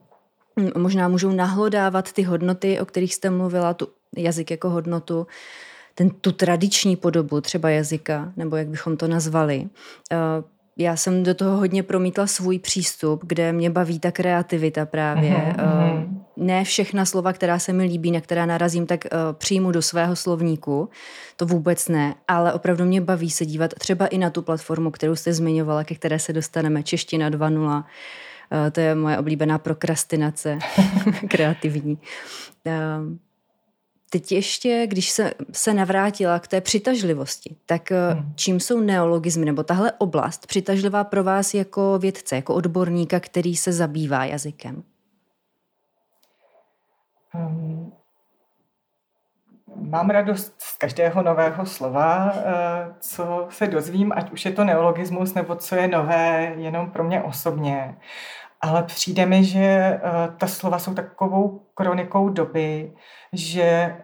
[0.77, 5.27] možná můžou nahlodávat ty hodnoty, o kterých jste mluvila, tu jazyk jako hodnotu,
[5.95, 9.69] ten, tu tradiční podobu třeba jazyka, nebo jak bychom to nazvali.
[10.81, 15.31] Eh, já jsem do toho hodně promítla svůj přístup, kde mě baví ta kreativita právě.
[15.31, 16.21] Mm-hmm.
[16.37, 20.17] Ne všechna slova, která se mi líbí, na která narazím, tak uh, přijmu do svého
[20.17, 20.89] slovníku.
[21.37, 25.17] To vůbec ne, ale opravdu mě baví se dívat třeba i na tu platformu, kterou
[25.17, 27.77] jste zmiňovala, ke které se dostaneme, Čeština 2.0.
[27.77, 27.83] Uh,
[28.73, 30.59] to je moje oblíbená prokrastinace
[31.29, 31.99] kreativní.
[32.67, 33.17] Uh,
[34.13, 38.33] Teď ještě, když se, se navrátila k té přitažlivosti, tak eh, hmm.
[38.37, 43.73] čím jsou neologizmy, nebo tahle oblast přitažlivá pro vás jako vědce, jako odborníka, který se
[43.73, 44.83] zabývá jazykem?
[47.35, 47.93] Um,
[49.77, 55.35] mám radost z každého nového slova, eh, co se dozvím, ať už je to neologismus,
[55.35, 57.97] nebo co je nové jenom pro mě osobně.
[58.61, 62.93] Ale přijde mi, že uh, ta slova jsou takovou kronikou doby,
[63.33, 63.97] že eh,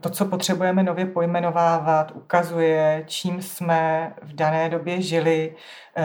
[0.00, 5.54] to, co potřebujeme nově pojmenovávat, ukazuje, čím jsme v dané době žili,
[5.96, 6.02] eh,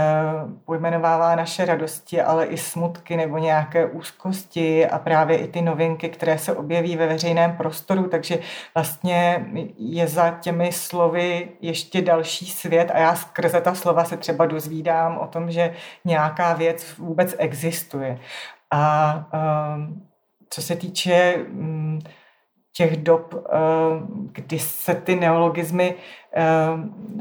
[0.66, 6.38] pojmenovává naše radosti, ale i smutky nebo nějaké úzkosti a právě i ty novinky, které
[6.38, 8.40] se objeví ve veřejném prostoru, takže
[8.76, 9.46] vlastně
[9.78, 15.18] je za těmi slovy ještě další svět a já skrze ta slova se třeba dozvídám
[15.18, 15.74] o tom, že
[16.06, 17.89] nějaká věc vůbec existuje.
[18.72, 19.16] A
[19.76, 20.08] um,
[20.50, 22.00] co se týče um,
[22.80, 23.60] těch dob, eh,
[24.32, 25.96] kdy se ty neologizmy
[26.34, 26.44] eh,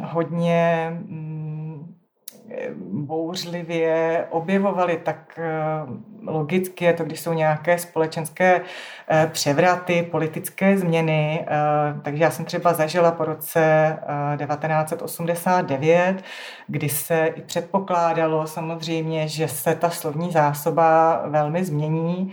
[0.03, 1.68] hodně mm,
[2.93, 5.51] bouřlivě objevovaly, tak eh,
[6.27, 8.61] logicky je to, když jsou nějaké společenské
[9.09, 11.47] eh, převraty, politické změny.
[11.47, 13.97] Eh, takže já jsem třeba zažila po roce
[14.37, 16.23] 1989,
[16.67, 22.33] kdy se i předpokládalo samozřejmě, že se ta slovní zásoba velmi změní.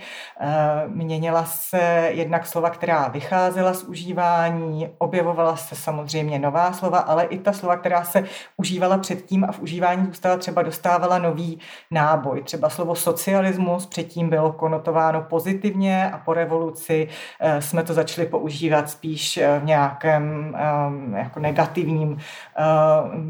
[0.88, 7.39] Měnila se jednak slova, která vycházela z užívání, objevovala se samozřejmě nová slova, ale i
[7.39, 8.23] ta slova, která se
[8.58, 11.59] užívala předtím a v užívání zůstala třeba dostávala nový
[11.91, 12.43] náboj.
[12.43, 17.07] Třeba slovo socialismus předtím bylo konotováno pozitivně a po revoluci
[17.39, 22.17] eh, jsme to začali používat spíš eh, v nějakém eh, jako negativním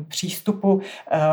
[0.07, 0.81] přístupu.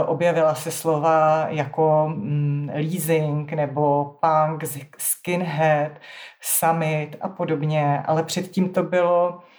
[0.06, 4.64] Objevila se slova jako mm, leasing nebo punk,
[4.98, 5.92] skinhead,
[6.40, 9.51] summit a podobně, ale předtím to bylo Eh,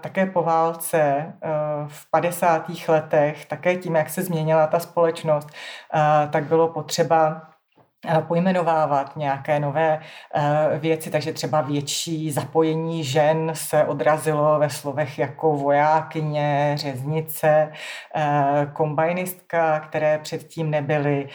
[0.00, 1.48] také po válce eh,
[1.88, 2.70] v 50.
[2.88, 5.48] letech, také tím, jak se změnila ta společnost,
[5.94, 7.51] eh, tak bylo potřeba
[8.28, 10.00] pojmenovávat nějaké nové
[10.78, 17.72] věci, takže třeba větší zapojení žen se odrazilo ve slovech jako vojákyně, řeznice,
[18.72, 21.28] kombajnistka, které předtím nebyly.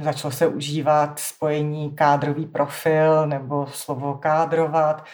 [0.00, 5.04] Začalo se užívat spojení kádrový profil nebo slovo kádrovat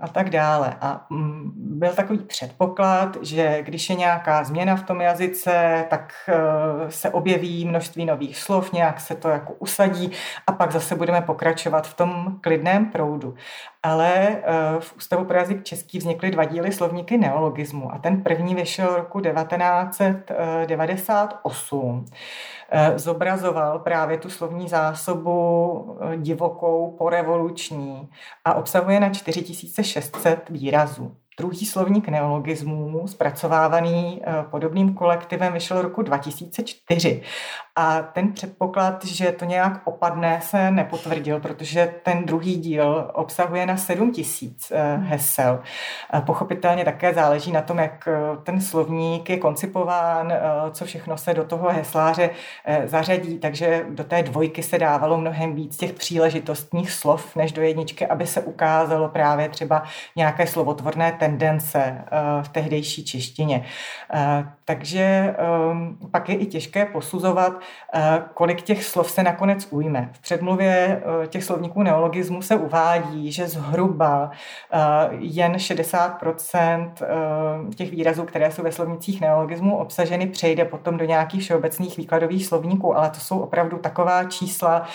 [0.00, 0.74] a tak dále.
[0.80, 6.12] A mm, byl takový předpoklad, že když je nějaká změna v tom jazyce, tak
[6.88, 10.10] se objeví množství nových slov, nějak se to jako usadí
[10.46, 13.34] a pak zase budeme pokračovat v tom klidném proudu.
[13.82, 14.42] Ale eh,
[14.78, 19.20] v Ústavu pro jazyk český vznikly dva díly slovníky neologismu a ten první vyšel roku
[19.20, 22.04] 1998.
[22.70, 28.08] Eh, zobrazoval právě tu slovní zásobu eh, divokou, porevoluční
[28.44, 31.16] a obsahuje na 4600 výrazů.
[31.38, 37.22] Druhý slovník neologismů, zpracovávaný podobným kolektivem, vyšel roku 2004.
[37.76, 43.76] A ten předpoklad, že to nějak opadne, se nepotvrdil, protože ten druhý díl obsahuje na
[43.76, 45.62] 7 tisíc eh, hesel.
[46.26, 50.32] Pochopitelně také záleží na tom, jak eh, ten slovník je koncipován,
[50.70, 52.30] co všechno se do toho hesláře
[52.84, 58.06] zařadí, takže do té dvojky se dávalo mnohem víc těch příležitostních slov, než do jedničky,
[58.06, 59.82] aby se ukázalo právě třeba
[60.16, 63.64] nějaké slovotvorné tendence eh, v tehdejší češtině.
[64.14, 67.52] Eh, takže ehm, pak je i těžké posuzovat,
[68.34, 70.10] kolik těch slov se nakonec ujme.
[70.12, 74.30] V předmluvě těch slovníků neologismu se uvádí, že zhruba
[75.18, 76.90] jen 60%
[77.74, 82.96] těch výrazů, které jsou ve slovnicích neologismu obsaženy, přejde potom do nějakých všeobecných výkladových slovníků,
[82.96, 84.86] ale to jsou opravdu taková čísla,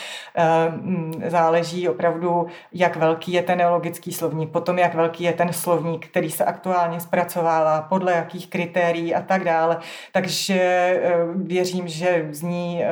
[1.27, 6.31] záleží opravdu, jak velký je ten neologický slovník, potom jak velký je ten slovník, který
[6.31, 9.77] se aktuálně zpracovává, podle jakých kritérií a tak dále.
[10.11, 12.89] Takže eh, věřím, že z ní eh,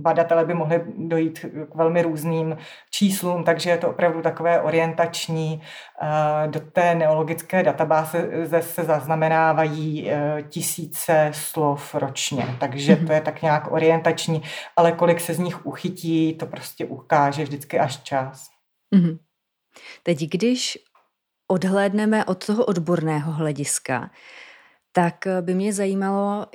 [0.00, 1.38] badatele by mohli dojít
[1.72, 2.56] k velmi různým
[2.90, 5.62] číslům, takže je to opravdu takové orientační.
[6.02, 8.28] Eh, do té neologické databáze
[8.60, 10.10] se zaznamenávají
[10.48, 14.42] tisíce slov ročně, takže to je tak nějak orientační,
[14.76, 18.48] ale kolik se z nich uchytí, to prostě ukáže vždycky až čas.
[18.94, 19.18] Mm-hmm.
[20.02, 20.78] Teď, když
[21.48, 24.10] odhlédneme od toho odborného hlediska,
[24.92, 26.46] tak by mě zajímalo,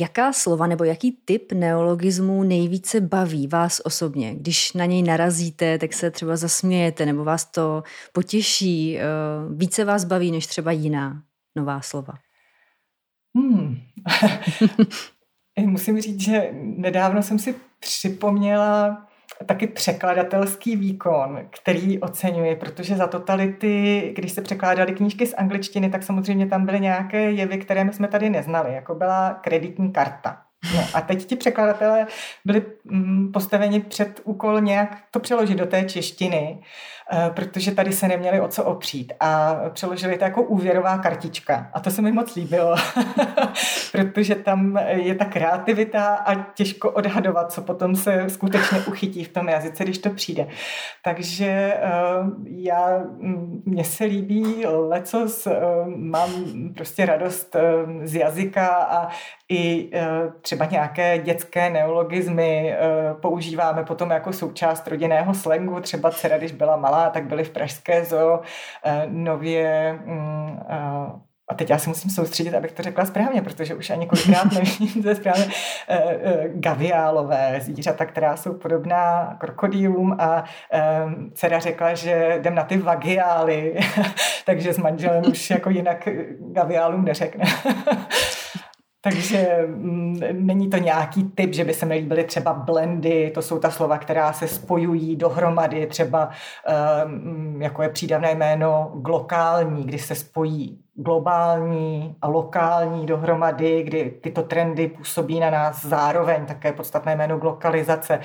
[0.00, 4.34] jaká slova nebo jaký typ neologismů nejvíce baví vás osobně.
[4.34, 7.82] Když na něj narazíte, tak se třeba zasmějete nebo vás to
[8.12, 9.02] potěší, eh,
[9.54, 11.22] více vás baví než třeba jiná
[11.56, 12.14] nová slova.
[13.36, 13.78] Hmm.
[15.66, 19.07] Musím říct, že nedávno jsem si připomněla
[19.46, 26.02] taky překladatelský výkon, který oceňuji, protože za totality, když se překládaly knížky z angličtiny, tak
[26.02, 30.42] samozřejmě tam byly nějaké jevy, které my jsme tady neznali, jako byla kreditní karta.
[30.74, 32.06] No a teď ti překladatelé
[32.44, 36.58] byli mm, postaveni před úkol nějak to přeložit do té češtiny,
[37.34, 41.70] protože tady se neměli o co opřít a přeložili to jako úvěrová kartička.
[41.72, 42.74] A to se mi moc líbilo,
[43.92, 49.48] protože tam je ta kreativita a těžko odhadovat, co potom se skutečně uchytí v tom
[49.48, 50.46] jazyce, když to přijde.
[51.04, 51.80] Takže eh,
[52.44, 56.30] já, mm, mně se líbí lecos, eh, mám
[56.74, 57.56] prostě radost
[58.04, 59.08] z jazyka a
[59.48, 59.90] i
[60.42, 65.80] třeba nějaké dětské neologizmy eh, používáme potom jako součást rodinného slangu.
[65.80, 68.40] Třeba dcera, když byla malá, tak byly v Pražské zoo
[68.84, 73.74] eh, nově mm, eh, a teď já si musím soustředit, abych to řekla správně, protože
[73.74, 75.46] už ani kolikrát nevím, to je správně,
[76.54, 80.44] gaviálové zvířata, která jsou podobná krokodýlům a
[81.34, 83.80] dcera řekla, že jdem na ty vagiály,
[84.44, 86.08] takže s manželem už jako jinak
[86.40, 87.44] gaviálům neřekne.
[89.12, 93.58] Takže mm, není to nějaký typ, že by se mi líbily třeba blendy, to jsou
[93.58, 96.30] ta slova, která se spojují dohromady, třeba
[97.06, 104.42] um, jako je přídavné jméno glokální, kdy se spojí globální a lokální dohromady, kdy tyto
[104.42, 108.20] trendy působí na nás zároveň, také podstatné jméno glokalizace.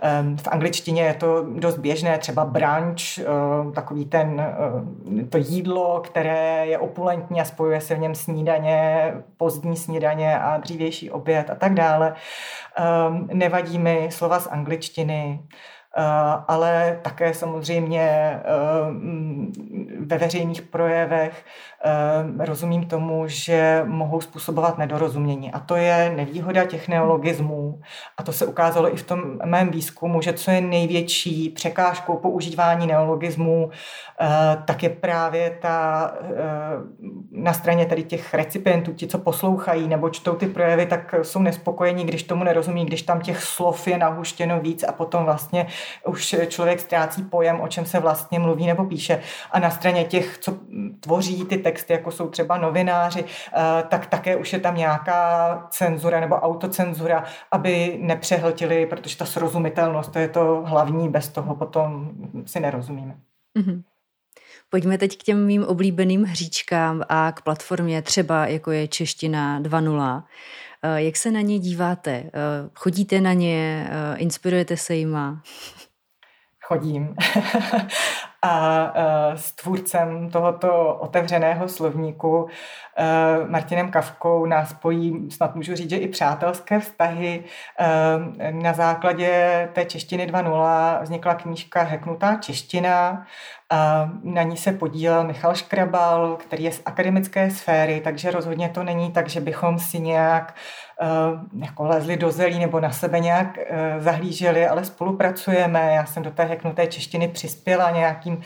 [0.00, 6.00] Ehm, v angličtině je to dost běžné, třeba brunch, ehm, takový ten, ehm, to jídlo,
[6.00, 11.54] které je opulentní a spojuje se v něm snídaně, pozdní snídaně a dřívější oběd a
[11.54, 12.14] tak dále.
[13.32, 15.40] Nevadí mi slova z angličtiny,
[16.48, 18.40] ale také samozřejmě
[20.00, 21.44] ve veřejných projevech
[21.88, 25.52] Ehm, rozumím tomu, že mohou způsobovat nedorozumění.
[25.52, 27.80] A to je nevýhoda těch neologismů.
[28.16, 32.86] A to se ukázalo i v tom mém výzkumu, že co je největší překážkou používání
[32.86, 33.70] neologismů,
[34.20, 34.26] eh,
[34.64, 36.30] tak je právě ta eh,
[37.30, 42.04] na straně tady těch recipientů, ti, co poslouchají nebo čtou ty projevy, tak jsou nespokojení,
[42.04, 45.66] když tomu nerozumí, když tam těch slov je nahuštěno víc a potom vlastně
[46.06, 49.20] už člověk ztrácí pojem, o čem se vlastně mluví nebo píše.
[49.50, 50.58] A na straně těch, co
[51.00, 56.20] tvoří ty texty, jako jsou třeba novináři, eh, tak také už je tam nějaká cenzura
[56.20, 62.10] nebo autocenzura, aby nepřehltili, protože ta srozumitelnost, to je to hlavní, bez toho potom
[62.46, 63.16] si nerozumíme.
[63.58, 63.82] Mm-hmm.
[64.70, 70.22] Pojďme teď k těm mým oblíbeným hříčkám a k platformě třeba, jako je Čeština 2.0.
[70.82, 72.10] Eh, jak se na ně díváte?
[72.10, 72.30] Eh,
[72.74, 73.88] chodíte na ně?
[74.16, 75.42] Inspirujete se jima?
[76.68, 77.14] Chodím.
[78.42, 78.92] a
[79.34, 82.48] s tvůrcem tohoto otevřeného slovníku
[83.46, 87.44] Martinem Kavkou nás spojí, snad můžu říct, že i přátelské vztahy.
[88.50, 93.26] Na základě té češtiny 2.0 vznikla knížka Heknutá čeština,
[94.22, 99.12] na ní se podílel Michal Škrabal, který je z akademické sféry, takže rozhodně to není
[99.12, 100.85] tak, že bychom si nějak uh,
[101.58, 105.92] jako lezli do zelí nebo na sebe nějak uh, zahlíželi, ale spolupracujeme.
[105.94, 108.42] Já jsem do té heknuté češtiny přispěla nějakým uh,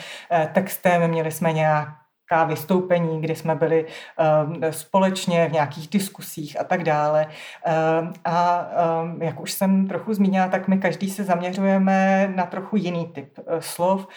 [0.53, 1.89] textem, měli jsme nějak
[2.31, 7.27] nějaká vystoupení, kdy jsme byli uh, společně v nějakých diskusích a tak dále.
[7.67, 8.67] Uh, a
[9.03, 13.39] uh, jak už jsem trochu zmínila, tak my každý se zaměřujeme na trochu jiný typ
[13.39, 14.09] uh, slov.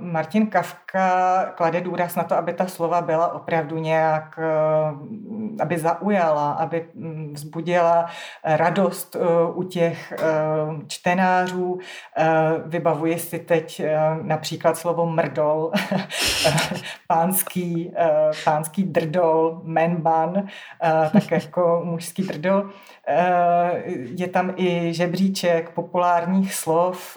[0.00, 4.38] Martin Kafka klade důraz na to, aby ta slova byla opravdu nějak,
[5.60, 8.06] aby zaujala, aby um, vzbudila
[8.44, 10.12] radost uh, u těch
[10.86, 11.78] čtenářů.
[12.66, 13.82] Vybavuji si teď
[14.22, 15.72] například slovo mrdol,
[17.12, 22.60] pánský, uh, pánský drdol, menban, uh, tak jako mužský drdol.
[22.60, 22.70] Uh,
[24.16, 27.16] je tam i žebříček populárních slov,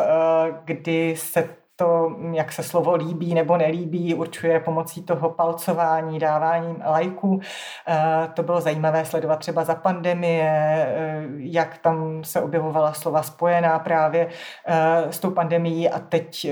[0.66, 7.40] kdy se to, jak se slovo líbí nebo nelíbí, určuje pomocí toho palcování, dáváním lajků.
[7.88, 13.80] Eh, to bylo zajímavé sledovat třeba za pandemie, eh, jak tam se objevovala slova spojená
[13.80, 14.28] právě
[14.66, 16.48] eh, s tou pandemií a teď,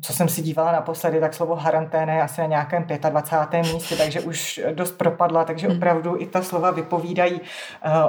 [0.00, 3.72] co jsem si dívala naposledy, tak slovo haranténa je asi na nějakém 25.
[3.72, 5.76] místě, takže už dost propadla, takže hmm.
[5.76, 7.40] opravdu i ta slova vypovídají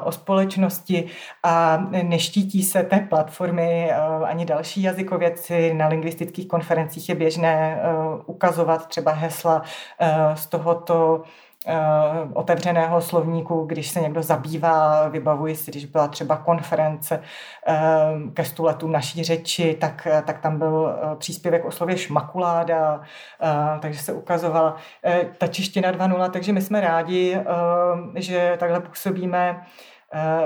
[0.04, 1.06] o společnosti
[1.44, 3.92] a neštítí se té platformy
[4.26, 10.48] ani další jazykověci na lingvistice lingvistických konferencích je běžné uh, ukazovat třeba hesla uh, z
[10.48, 11.24] tohoto
[11.68, 17.20] uh, otevřeného slovníku, když se někdo zabývá, vybavuji si, když byla třeba konference
[18.34, 23.02] ke stuletům naší řeči, tak, tak tam byl příspěvek o slově šmakuláda,
[23.80, 24.76] takže se ukazovala
[25.38, 27.38] ta čeština 2.0, takže my jsme rádi,
[28.16, 29.93] že takhle působíme Eh,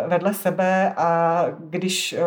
[0.07, 2.19] vedle sebe a když eh,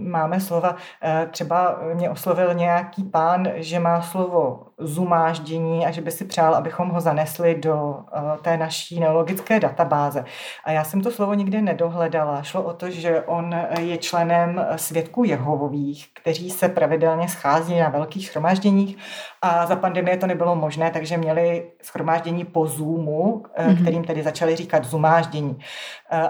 [0.00, 6.10] máme slova, eh, třeba mě oslovil nějaký pán, že má slovo zumáždění a že by
[6.10, 7.98] si přál, abychom ho zanesli do
[8.42, 10.24] té naší neologické databáze.
[10.64, 12.42] A já jsem to slovo nikdy nedohledala.
[12.42, 18.28] Šlo o to, že on je členem svědků Jehovových, kteří se pravidelně schází na velkých
[18.28, 18.96] shromážděních
[19.42, 23.82] a za pandemie to nebylo možné, takže měli schromáždění po Zoomu, mm-hmm.
[23.82, 25.58] kterým tedy začali říkat zumáždění.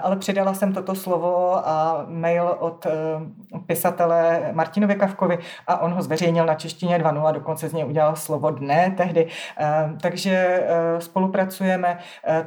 [0.01, 2.91] Ale předala jsem toto slovo a mail od eh,
[3.65, 8.36] pisatele Martinovi Kavkovi a on ho zveřejnil na češtině 2.0, dokonce z něj udělal slovo
[8.39, 9.27] dne tehdy.
[9.57, 9.65] Eh,
[10.01, 11.97] takže eh, spolupracujeme.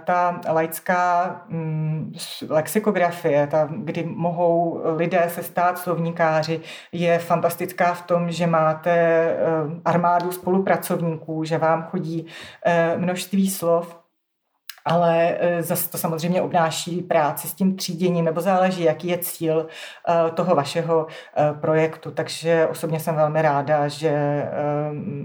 [0.05, 2.15] Ta laická mm,
[2.49, 6.61] lexikografie, ta, kdy mohou lidé se stát slovníkáři,
[6.93, 9.37] je fantastická v tom, že máte
[9.85, 12.27] armádu spolupracovníků, že vám chodí
[12.97, 14.00] množství slov,
[14.85, 19.67] ale e, zase to samozřejmě obnáší práci s tím tříděním, nebo záleží, jaký je cíl
[19.67, 22.11] e, toho vašeho e, projektu.
[22.11, 24.45] Takže osobně jsem velmi ráda, že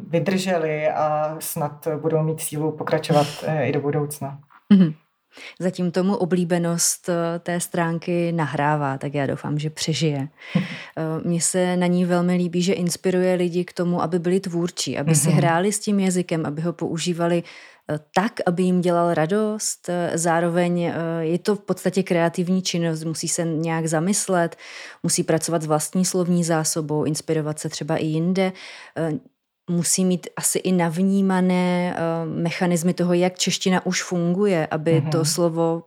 [0.08, 3.28] vydrželi a snad budou mít sílu pokračovat
[3.62, 4.40] i do budoucna.
[4.74, 4.94] Mm-hmm.
[5.60, 10.28] Zatím tomu oblíbenost té stránky nahrává, tak já doufám, že přežije.
[11.24, 15.16] Mně se na ní velmi líbí, že inspiruje lidi k tomu, aby byli tvůrčí, aby
[15.16, 15.38] si mhm.
[15.38, 17.44] hráli s tím jazykem, aby ho používali
[18.14, 19.90] tak, aby jim dělal radost.
[20.14, 24.56] Zároveň eh, je to v podstatě kreativní činnost, musí se nějak zamyslet,
[25.04, 28.54] musí pracovat s vlastní slovní zásobou, inspirovat se třeba i jinde
[28.98, 29.12] eh,
[29.70, 35.10] musí mít asi i navnímané uh, mechanismy toho, jak čeština už funguje, aby mm-hmm.
[35.10, 35.84] to slovo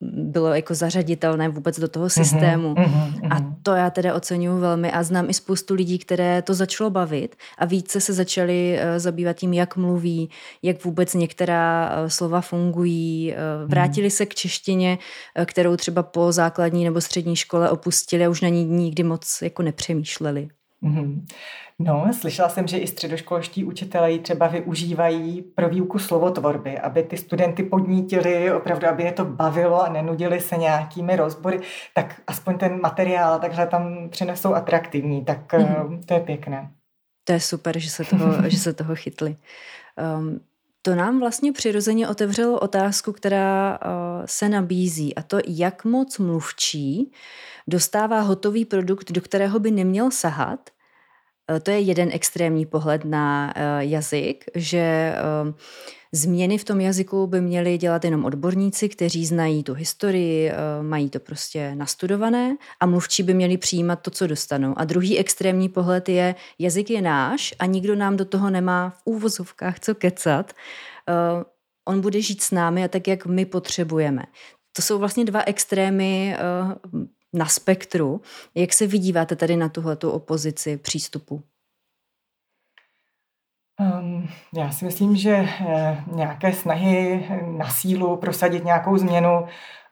[0.00, 2.74] bylo jako zařaditelné vůbec do toho mhm, systému.
[2.74, 6.90] Mm-hmm, A to já teda oceňuji velmi a znám i spoustu lidí, které to začalo
[6.90, 10.30] bavit a více se začali uh, zabývat tím, jak mluví,
[10.62, 13.32] jak vůbec některá uh, slova fungují.
[13.32, 14.16] Uh, vrátili mm-hmm.
[14.16, 14.98] se k češtině,
[15.44, 19.62] kterou třeba po základní nebo střední škole opustili a už na ní nikdy moc jako
[19.62, 20.48] nepřemýšleli.
[20.84, 21.26] Mm-hmm.
[21.78, 27.16] No, slyšela jsem, že i středoškolští učitelé ji třeba využívají pro výuku slovotvorby, aby ty
[27.16, 31.60] studenty podnítili, opravdu, aby je to bavilo a nenudili se nějakými rozbory,
[31.94, 36.00] tak aspoň ten materiál takhle tam přinesou atraktivní, tak mm-hmm.
[36.06, 36.70] to je pěkné.
[37.24, 39.36] To je super, že se toho, že se toho chytli.
[40.18, 40.40] Um,
[40.82, 47.12] to nám vlastně přirozeně otevřelo otázku, která uh, se nabízí, a to, jak moc mluvčí
[47.66, 50.70] dostává hotový produkt, do kterého by neměl sahat,
[51.50, 55.54] Eh, to je jeden extrémní pohled na eh, jazyk, že eh,
[56.12, 60.52] změny v tom jazyku by měli dělat jenom odborníci, kteří znají tu historii,
[60.82, 64.74] mají to prostě nastudované a mluvčí by měli přijímat to, co dostanou.
[64.76, 69.02] A druhý extrémní pohled je, jazyk je náš a nikdo nám do toho nemá v
[69.04, 70.52] úvozovkách co kecat.
[71.84, 74.22] On bude žít s námi a tak, jak my potřebujeme.
[74.76, 76.36] To jsou vlastně dva extrémy
[77.36, 78.20] na spektru.
[78.54, 81.42] Jak se vydíváte tady na tuhletu opozici přístupu?
[83.80, 89.46] Um, já si myslím, že eh, nějaké snahy na sílu prosadit nějakou změnu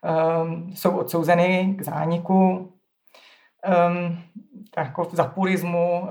[0.05, 2.73] um, jsou odsouzeny k zániku.
[3.89, 4.19] Um,
[4.77, 6.09] jako za purismu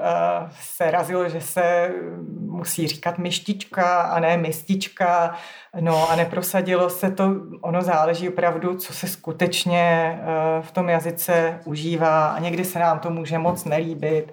[0.51, 1.91] se razilo, že se
[2.39, 5.35] musí říkat myštička a ne mistička,
[5.79, 10.19] no a neprosadilo se to, ono záleží opravdu, co se skutečně
[10.61, 12.27] v tom jazyce užívá.
[12.27, 14.31] A někdy se nám to může moc nelíbit.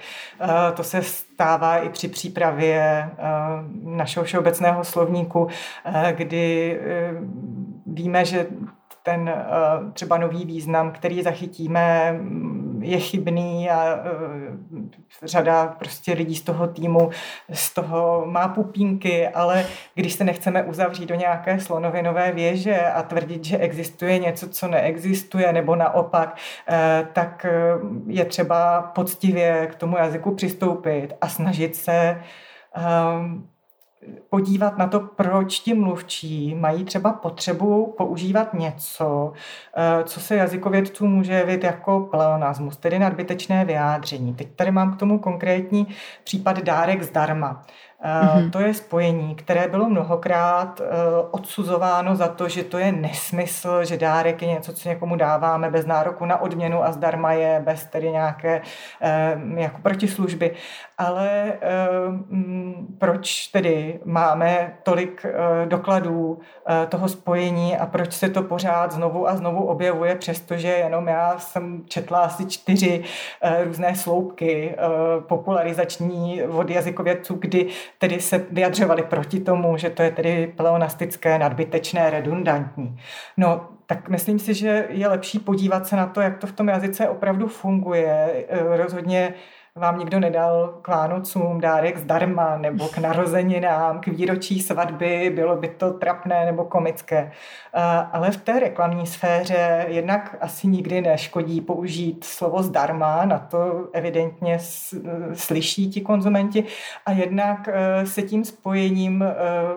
[0.74, 3.08] To se stává i při přípravě
[3.84, 5.48] našeho všeobecného slovníku,
[6.16, 6.80] kdy
[7.86, 8.46] víme, že
[9.02, 9.42] ten eh,
[9.92, 12.18] třeba nový význam, který zachytíme,
[12.80, 14.06] je chybný a eh,
[15.22, 17.10] řada prostě lidí z toho týmu
[17.52, 23.44] z toho má pupínky, ale když se nechceme uzavřít do nějaké slonovinové věže a tvrdit,
[23.44, 26.36] že existuje něco, co neexistuje, nebo naopak,
[26.68, 27.46] eh, tak
[28.06, 32.22] je třeba poctivě k tomu jazyku přistoupit a snažit se
[34.30, 39.32] podívat na to, proč ti mluvčí mají třeba potřebu používat něco,
[39.76, 44.34] eh, co se jazykovědců může jevit jako pleonasmus, tedy nadbytečné vyjádření.
[44.34, 45.86] Teď tady mám k tomu konkrétní
[46.24, 47.62] případ dárek zdarma.
[48.04, 48.50] Mm-hmm.
[48.50, 50.84] To je spojení, které bylo mnohokrát eh,
[51.30, 55.86] odsuzováno za to, že to je nesmysl, že dárek je něco, co někomu dáváme bez
[55.86, 58.62] nároku na odměnu a zdarma je bez tedy nějaké
[59.00, 60.54] eh, jako protislužby.
[60.98, 61.52] Ale
[62.08, 65.26] mm, proč tedy máme tolik
[65.64, 66.40] dokladů
[66.88, 71.82] toho spojení a proč se to pořád znovu a znovu objevuje, přestože jenom já jsem
[71.86, 73.04] četla asi čtyři
[73.64, 74.76] různé sloupky
[75.20, 77.70] popularizační od jazykovědců, kdy
[78.00, 82.98] tedy se vyjadřovali proti tomu, že to je tedy pleonastické, nadbytečné, redundantní.
[83.36, 86.68] No, tak myslím si, že je lepší podívat se na to, jak to v tom
[86.68, 88.46] jazyce opravdu funguje.
[88.76, 89.34] Rozhodně
[89.76, 95.68] vám nikdo nedal k Vánocům dárek zdarma nebo k narozeninám, k výročí svatby, bylo by
[95.68, 97.32] to trapné nebo komické.
[98.12, 104.58] Ale v té reklamní sféře jednak asi nikdy neškodí použít slovo zdarma, na to evidentně
[105.34, 106.64] slyší ti konzumenti
[107.06, 109.24] a jednak e, se tím spojením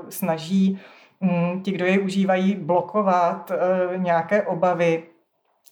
[0.10, 0.80] snaží
[1.22, 3.52] mm, ti, kdo je užívají, blokovat
[3.98, 5.04] nějaké obavy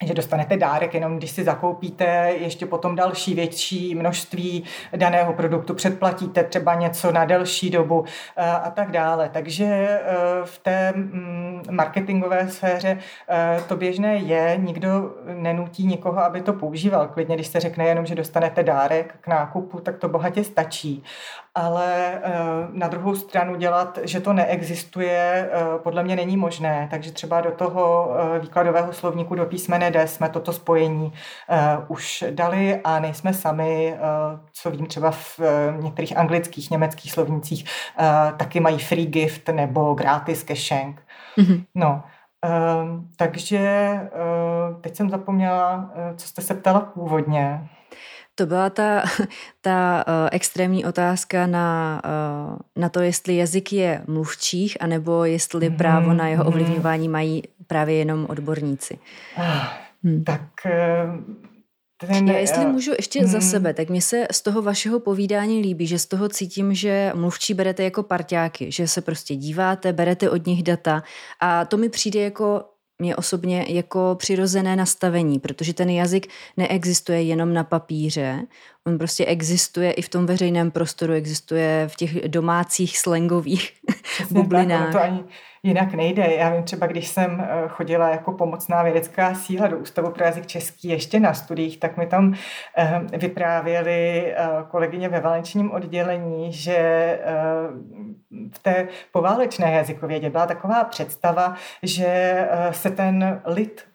[0.07, 4.63] že dostanete dárek jenom když si zakoupíte ještě potom další větší množství
[4.95, 8.05] daného produktu, předplatíte třeba něco na delší dobu
[8.37, 9.29] eh, a tak dále.
[9.33, 10.01] Takže eh,
[10.45, 12.97] v té mm, marketingové sféře
[13.29, 17.07] eh, to běžné je, nikdo nenutí nikoho, aby to používal.
[17.07, 21.03] Klidně, když se řekne jenom, že dostanete dárek k nákupu, tak to bohatě stačí
[21.55, 22.31] ale eh,
[22.71, 26.87] na druhou stranu dělat, že to neexistuje, eh, podle mě není možné.
[26.91, 31.13] Takže třeba do toho eh, výkladového slovníku do písmene D jsme toto spojení
[31.87, 33.97] už dali a nejsme sami,
[34.53, 35.39] co vím třeba v
[35.79, 37.65] některých anglických, německých slovnicích,
[38.37, 41.01] taky mají free gift nebo gratis caching.
[41.37, 41.63] Mm-hmm.
[41.75, 42.03] No,
[43.17, 43.99] takže
[44.81, 47.69] teď jsem zapomněla, co jste se ptala původně.
[48.35, 49.03] To byla ta,
[49.61, 55.77] ta uh, extrémní otázka na, uh, na to, jestli jazyk je mluvčích, anebo jestli mm,
[55.77, 56.53] právo na jeho mhm.
[56.53, 58.99] ovlivňování mají právě jenom odborníci.
[60.03, 60.23] Hmm.
[60.23, 60.41] Tak
[62.07, 63.29] ten, Já jestli můžu ještě hmm.
[63.29, 63.47] za mhm.
[63.47, 67.53] sebe, tak mně se z toho vašeho povídání líbí, že z toho cítím, že mluvčí
[67.53, 71.03] berete jako parťáky, že se prostě díváte, berete od nich data
[71.39, 72.63] a to mi přijde jako
[73.01, 76.27] mě osobně jako přirozené nastavení, protože ten jazyk
[76.57, 78.41] neexistuje jenom na papíře,
[78.87, 83.71] on prostě existuje i v tom veřejném prostoru, existuje v těch domácích slangových
[84.31, 84.93] bublinách.
[84.93, 85.23] Tak, to ani
[85.63, 86.33] jinak nejde.
[86.37, 90.47] Já vím třeba, když jsem eh, chodila jako pomocná vědecká síla do Ústavu pro jazyk
[90.47, 92.33] český ještě na studiích, tak mi tam
[92.77, 97.19] eh, vyprávěli eh, kolegyně ve valenčním oddělení, že
[98.53, 102.35] v té poválečné jazykovědě byla taková představa, že
[102.71, 103.90] se ten lid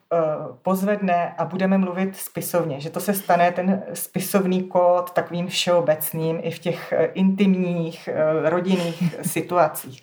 [0.63, 6.51] pozvedne a budeme mluvit spisovně, že to se stane ten spisovný kód takovým všeobecným i
[6.51, 8.09] v těch intimních
[8.45, 10.03] rodinných situacích.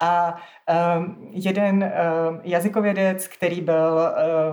[0.00, 0.36] A
[1.30, 1.82] jeden
[2.28, 4.00] um, jazykovědec, který byl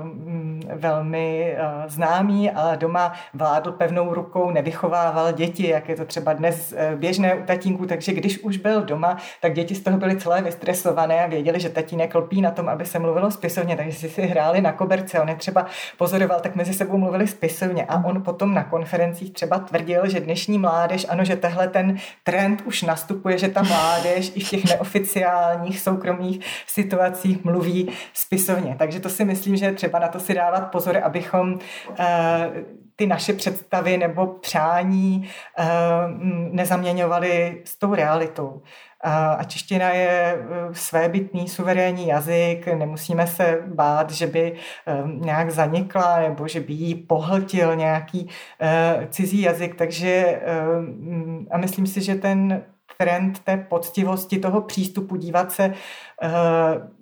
[0.04, 6.34] um, velmi uh, známý a doma vládl pevnou rukou, nevychovával děti, jak je to třeba
[6.34, 10.18] dnes uh, běžné u tatínků, takže když už byl doma, tak děti z toho byly
[10.18, 14.10] celé vystresované a věděli, že tatínek lpí na tom, aby se mluvilo spisovně, takže si
[14.10, 15.20] si hráli na koberce.
[15.20, 15.66] On je třeba
[15.98, 20.58] pozoroval, tak mezi sebou mluvili spisovně a on potom na konferencích třeba tvrdil, že dnešní
[20.58, 25.80] mládež, ano, že tehle ten trend už nastupuje, že ta mládež i v těch neoficiálních
[25.80, 26.05] soukromých
[26.68, 28.76] situacích mluví spisovně.
[28.80, 31.60] Takže to si myslím, že je třeba na to si dávat pozor, abychom
[32.00, 32.52] eh,
[32.96, 35.30] ty naše představy nebo přání
[36.52, 38.62] nezaměňovaly s tou realitou.
[39.38, 44.56] A čeština je svébytný, suverénní jazyk, nemusíme se bát, že by
[45.08, 48.30] nějak zanikla nebo že by jí pohltil nějaký
[49.10, 50.42] cizí jazyk, takže
[51.52, 52.64] a myslím si, že ten
[52.98, 56.30] trend té poctivosti, toho přístupu, dívat se, eh,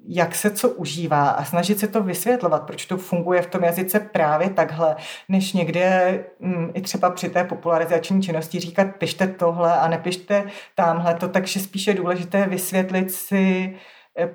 [0.08, 4.00] jak se co užívá a snažit se to vysvětlovat, proč to funguje v tom jazyce
[4.00, 4.96] právě takhle,
[5.30, 10.44] než někde mm, i třeba při té popularizační činnosti říkat, pište tohle a nepište
[10.76, 13.76] tamhle to, takže spíše je důležité vysvětlit si,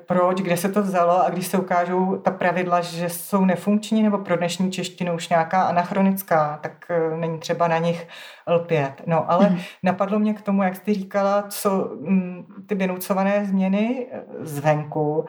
[0.07, 4.19] proč, kde se to vzalo a když se ukážou ta pravidla, že jsou nefunkční nebo
[4.19, 8.09] pro dnešní češtinu už nějaká anachronická, tak eh, není třeba na nich
[8.49, 9.03] lpět.
[9.07, 9.59] No, ale mm.
[9.83, 15.27] napadlo mě k tomu, jak jsi říkala, co mm, ty vynucované změny eh, zvenku,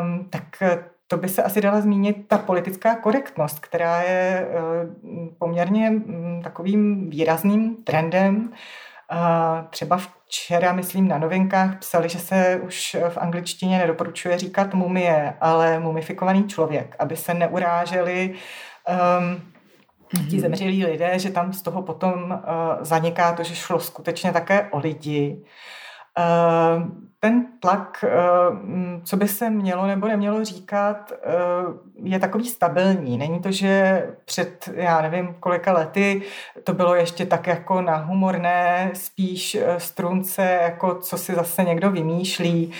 [0.00, 0.62] um, tak
[1.08, 4.48] to by se asi dala zmínit ta politická korektnost, která je
[5.38, 8.52] poměrně mm, takovým výrazným trendem.
[9.70, 15.80] Třeba včera, myslím, na novinkách psali, že se už v angličtině nedoporučuje říkat mumie, ale
[15.80, 18.34] mumifikovaný člověk, aby se neuráželi
[19.18, 19.52] um,
[20.30, 22.38] ti zemřelí lidé, že tam z toho potom uh,
[22.80, 25.36] zaniká to, že šlo skutečně také o lidi.
[25.40, 25.46] Uh,
[27.20, 28.10] ten tlak, eh,
[29.04, 31.26] co by se mělo nebo nemělo říkat, eh,
[32.02, 33.18] je takový stabilní.
[33.18, 36.22] Není to, že před, já nevím, kolika lety
[36.64, 41.90] to bylo ještě tak jako na humorné, spíš eh, strunce, jako co si zase někdo
[41.90, 42.72] vymýšlí.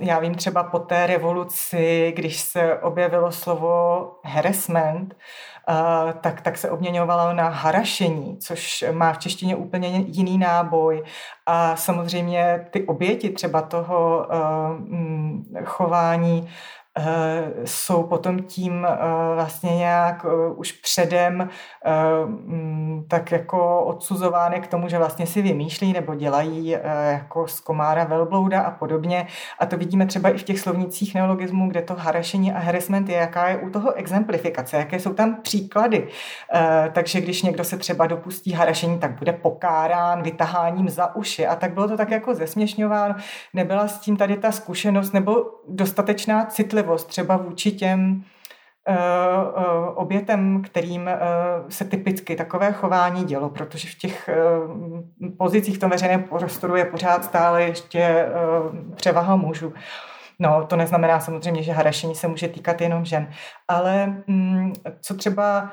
[0.00, 5.14] Já vím třeba po té revoluci, když se objevilo slovo harassment,
[6.20, 11.04] tak, tak se obměňovalo na harašení, což má v češtině úplně jiný náboj.
[11.46, 16.79] A samozřejmě ty oběti třeba toho uh, chování Eh,
[17.64, 18.96] jsou potom tím eh,
[19.34, 21.48] vlastně nějak eh, už předem
[22.26, 26.76] mm, tak jako odsuzovány k tomu, že vlastně si vymýšlí nebo dělají
[27.10, 29.26] jako z komára velblouda a podobně.
[29.58, 33.16] A to vidíme třeba i v těch slovnicích neologismů, kde to harašení a harassment je,
[33.16, 36.08] jaká je u toho exemplifikace, jaké jsou tam příklady.
[36.92, 41.46] Takže když někdo se třeba dopustí harašení, tak bude pokárán vytaháním za uši.
[41.46, 43.14] A tak bylo to tak jako zesměšňováno.
[43.54, 48.24] Nebyla s tím tady ta zkušenost nebo dostatečná citlivost citlivost třeba vůči těm
[48.88, 49.62] eh, eh,
[49.94, 51.18] obětem, kterým eh,
[51.68, 54.30] se typicky takové chování dělo, protože v těch
[55.38, 58.28] pozicích v tom veřejném prostoru je pořád stále ještě
[58.96, 59.72] převaha mužů.
[60.38, 63.30] No, to neznamená samozřejmě, že harašení se může týkat jenom žen,
[63.68, 65.72] ale mm, co třeba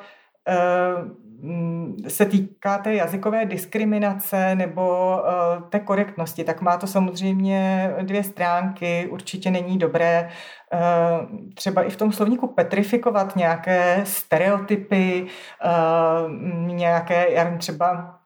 [2.07, 9.07] se týká té jazykové diskriminace nebo uh, té korektnosti, tak má to samozřejmě dvě stránky.
[9.11, 10.29] Určitě není dobré
[10.73, 15.25] uh, třeba i v tom slovníku petrifikovat nějaké stereotypy,
[15.65, 16.31] uh,
[16.75, 18.16] nějaké, já vím, třeba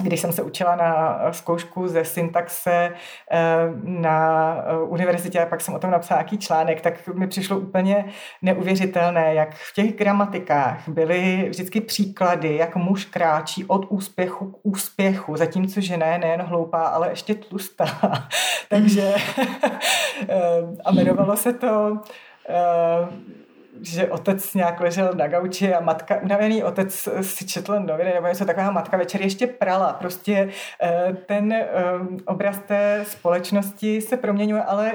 [0.00, 2.92] když jsem se učila na zkoušku ze syntaxe
[3.30, 3.38] eh,
[3.84, 8.04] na univerzitě a pak jsem o tom napsala nějaký článek, tak mi přišlo úplně
[8.42, 15.36] neuvěřitelné, jak v těch gramatikách byly vždycky příklady, jak muž kráčí od úspěchu k úspěchu,
[15.36, 17.84] zatímco žena je nejen hloupá, ale ještě tlustá.
[18.68, 19.14] Takže
[20.28, 20.36] eh,
[20.84, 21.98] a jmenovalo se to
[22.48, 23.41] eh,
[23.82, 28.44] že otec nějak ležel na gauči a matka, unavený otec si četl noviny nebo něco
[28.44, 29.92] taková matka večer ještě prala.
[29.92, 30.48] Prostě
[30.82, 31.66] eh, ten eh,
[32.26, 34.92] obraz té společnosti se proměňuje, ale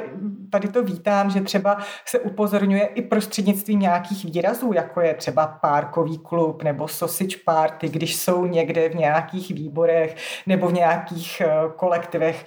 [0.50, 6.18] tady to vítám, že třeba se upozorňuje i prostřednictvím nějakých výrazů, jako je třeba párkový
[6.18, 10.16] klub nebo sausage party, když jsou někde v nějakých výborech
[10.48, 12.46] nebo v nějakých eh, kolektivech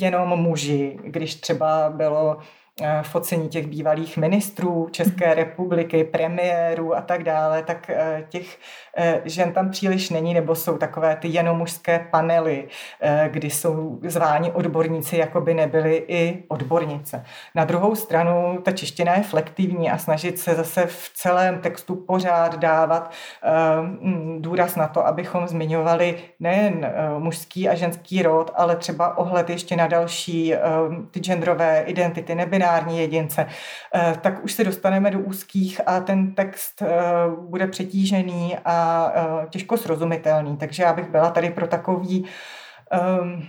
[0.00, 2.38] jenom muži, když třeba bylo
[3.02, 8.58] focení těch bývalých ministrů České republiky, premiérů a tak dále, tak eh, těch
[8.96, 12.68] eh, žen tam příliš není, nebo jsou takové ty jenom mužské panely,
[13.28, 17.24] kdy jsou zváni odborníci, jako by nebyly i odbornice.
[17.54, 22.58] Na druhou stranu ta čeština je flektivní a snažit se zase v celém textu pořád
[22.58, 23.12] dávat
[24.38, 29.86] důraz na to, abychom zmiňovali nejen mužský a ženský rod, ale třeba ohled ještě na
[29.86, 30.54] další
[31.10, 33.46] ty genderové identity, nebinární binární jedince,
[33.94, 36.88] eh, tak už se dostaneme do úzkých a ten text eh,
[37.40, 40.56] bude přetížený a eh, těžko srozumitelný.
[40.56, 42.24] Takže já bych byla tady pro takový
[42.90, 43.42] ehm,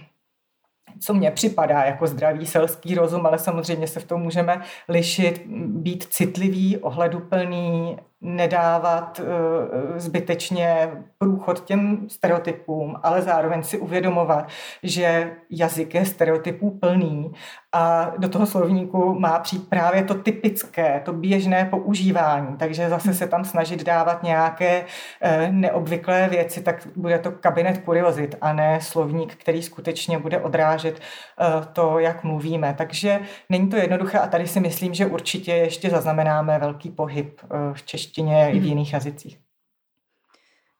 [1.00, 6.04] co mně připadá jako zdravý selský rozum, ale samozřejmě se v tom můžeme lišit, být
[6.04, 14.48] citlivý, ohleduplný, nedávat uh, zbytečně průchod těm stereotypům, ale zároveň si uvědomovat,
[14.84, 17.32] že jazyk je stereotypů plný
[17.74, 22.58] a do toho slovníku má přijít právě to typické, to běžné používání.
[22.58, 28.36] Takže zase se tam snažit dávat nějaké uh, neobvyklé věci, tak bude to kabinet kuriozit
[28.42, 32.76] a ne slovník, který skutečně bude odrážet uh, to, jak mluvíme.
[32.78, 33.20] Takže
[33.50, 37.42] není to jednoduché a tady si myslím, že určitě ještě zaznamenáme velký pohyb
[37.74, 38.56] v češtině hmm.
[38.56, 38.66] i v hmm.
[38.70, 39.46] jiných jazycích.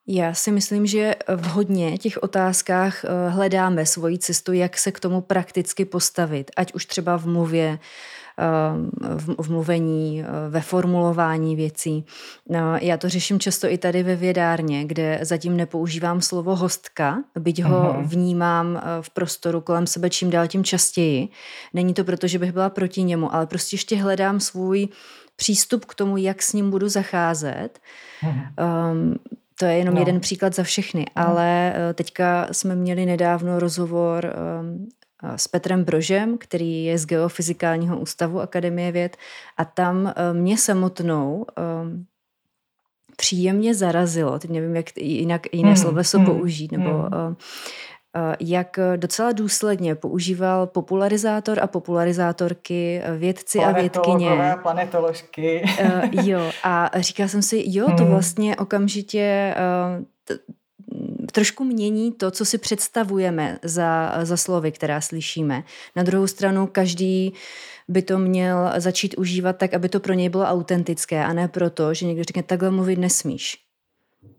[0.08, 5.00] Já si myslím, že v hodně těch otázkách eh, hledáme svoji cestu, jak se k
[5.00, 7.80] tomu prakticky postavit, ať už třeba v mluvě,
[8.40, 8.44] eh,
[9.38, 12.06] v mluvení, eh, ve formulování věcí.
[12.50, 17.64] No, já to řeším často i tady ve vědárně, kde zatím nepoužívám slovo hostka, byť
[17.64, 18.08] ho uh-huh.
[18.08, 21.30] vnímám v prostoru kolem sebe čím dál tím častěji.
[21.74, 24.88] Není to proto, že bych byla proti němu, ale prostě ještě hledám svůj
[25.36, 27.80] přístup k tomu, jak s ním budu zacházet.
[28.92, 29.16] Um,
[29.60, 30.02] to je jenom no.
[30.02, 31.28] jeden příklad za všechny, no.
[31.28, 34.90] ale eh, teďka jsme měli nedávno rozhovor um,
[35.36, 39.18] s Petrem Brožem, který je z Geofyzikálního ústavu Akademie věd
[39.58, 41.46] a tam eh, mě samotnou
[41.84, 42.06] um,
[43.18, 47.02] příjemně zarazilo, teď nevím, jak jinak jiné hmm, sloveso hmm, použít, nebo hmm.
[47.02, 47.36] uh,
[48.40, 54.30] jak docela důsledně používal popularizátor a popularizátorky, eh, vědci a vědkyně.
[54.62, 55.64] planetoložky.
[55.84, 58.12] Uh, jo, a říkala jsem si, jo, to hmm.
[58.12, 59.56] vlastně okamžitě
[61.32, 65.64] trošku mění to, co si představujeme za, za slovy, která slyšíme.
[65.96, 67.34] Na druhou stranu každý
[67.88, 71.94] by to měl začít užívat tak, aby to pro něj bylo autentické a ne proto,
[71.94, 73.65] že někdo řekne, takhle mluvit nesmíš.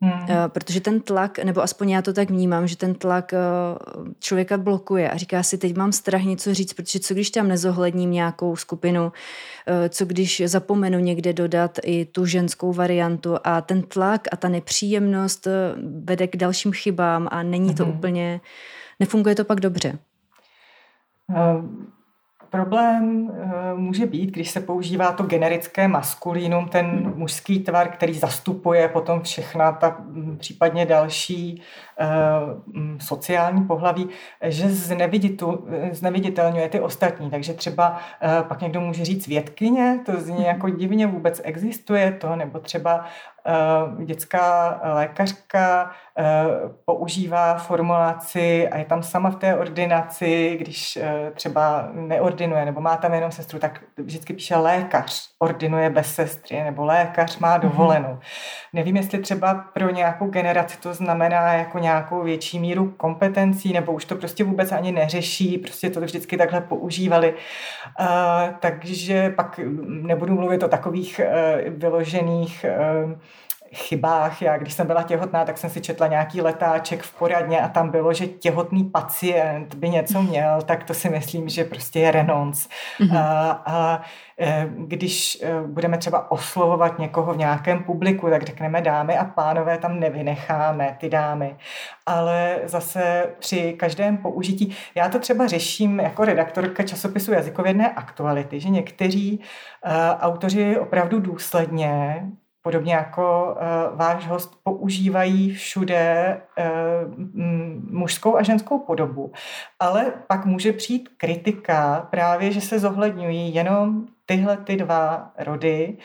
[0.00, 0.26] Hmm.
[0.28, 3.38] Eh, protože ten tlak, nebo aspoň já to tak vnímám, že ten tlak eh,
[4.18, 8.10] člověka blokuje a říká si, teď mám strach něco říct, protože co když tam nezohledním
[8.10, 9.12] nějakou skupinu,
[9.66, 14.48] eh, co když zapomenu někde dodat i tu ženskou variantu a ten tlak a ta
[14.48, 15.48] nepříjemnost
[16.04, 17.94] vede k dalším chybám a není to hmm.
[17.96, 18.40] úplně,
[19.00, 19.98] nefunguje to pak dobře.
[21.28, 21.95] Um
[22.56, 28.88] Problém eh, může být, když se používá to generické maskulínum, ten mužský tvar, který zastupuje
[28.88, 31.62] potom všechna ta mm, případně další
[31.98, 32.06] eh,
[32.66, 34.08] mm, sociální pohlaví,
[34.42, 34.68] že
[35.92, 37.30] zneviditelňuje ty ostatní.
[37.30, 42.36] Takže třeba eh, pak někdo může říct vědkyně, to zní jako divně vůbec existuje to,
[42.36, 43.04] nebo třeba
[44.04, 46.24] dětská lékařka eh,
[46.84, 52.96] používá formulaci a je tam sama v té ordinaci, když eh, třeba neordinuje nebo má
[52.96, 57.60] tam jenom sestru, tak vždycky píše lékař, ordinuje bez sestry, nebo lékař má mhm.
[57.60, 58.08] dovolenou.
[58.08, 58.72] Mm-hmm.
[58.72, 64.04] Nevím, jestli třeba pro nějakou generaci to znamená jako nějakou větší míru kompetencí, nebo už
[64.04, 67.34] to prostě vůbec ani neřeší, prostě to vždycky takhle používali.
[68.60, 71.20] Takže pak nebudu mluvit o takových
[71.68, 72.64] vyložených
[73.76, 74.42] chybách.
[74.42, 77.90] Já, když jsem byla těhotná, tak jsem si četla nějaký letáček v poradně a tam
[77.90, 82.68] bylo, že těhotný pacient by něco měl, tak to si myslím, že prostě je renonc.
[83.00, 83.18] Mm-hmm.
[83.18, 84.02] A, a
[84.40, 89.78] e, když e, budeme třeba oslovovat někoho v nějakém publiku, tak řekneme dámy a pánové,
[89.78, 91.56] tam nevynecháme ty dámy.
[92.06, 98.68] Ale zase při každém použití, já to třeba řeším jako redaktorka časopisu jazykovědné aktuality, že
[98.68, 102.22] někteří uh, autoři opravdu důsledně
[102.66, 106.64] podobně jako uh, váš host, používají všude uh,
[107.90, 109.32] mužskou a ženskou podobu.
[109.80, 115.96] Ale pak může přijít kritika právě, že se zohledňují jenom tyhle ty dva rody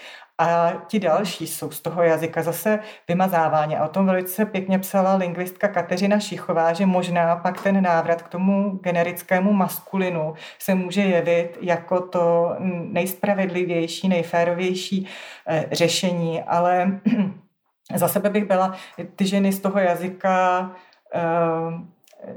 [0.41, 3.77] a ti další jsou z toho jazyka zase vymazávání.
[3.77, 8.27] A o tom velice pěkně psala lingvistka Kateřina Šichová, že možná pak ten návrat k
[8.27, 12.55] tomu generickému maskulinu se může jevit jako to
[12.91, 15.07] nejspravedlivější, nejférovější
[15.47, 16.43] eh, řešení.
[16.43, 16.99] Ale
[17.95, 18.75] za sebe bych byla
[19.15, 20.71] ty ženy z toho jazyka
[21.15, 21.21] eh,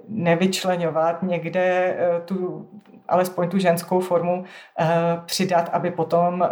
[0.09, 2.68] nevyčlenovat někde eh, tu
[3.09, 4.45] alespoň tu ženskou formu
[4.79, 4.87] eh,
[5.27, 6.49] přidat, aby potom eh,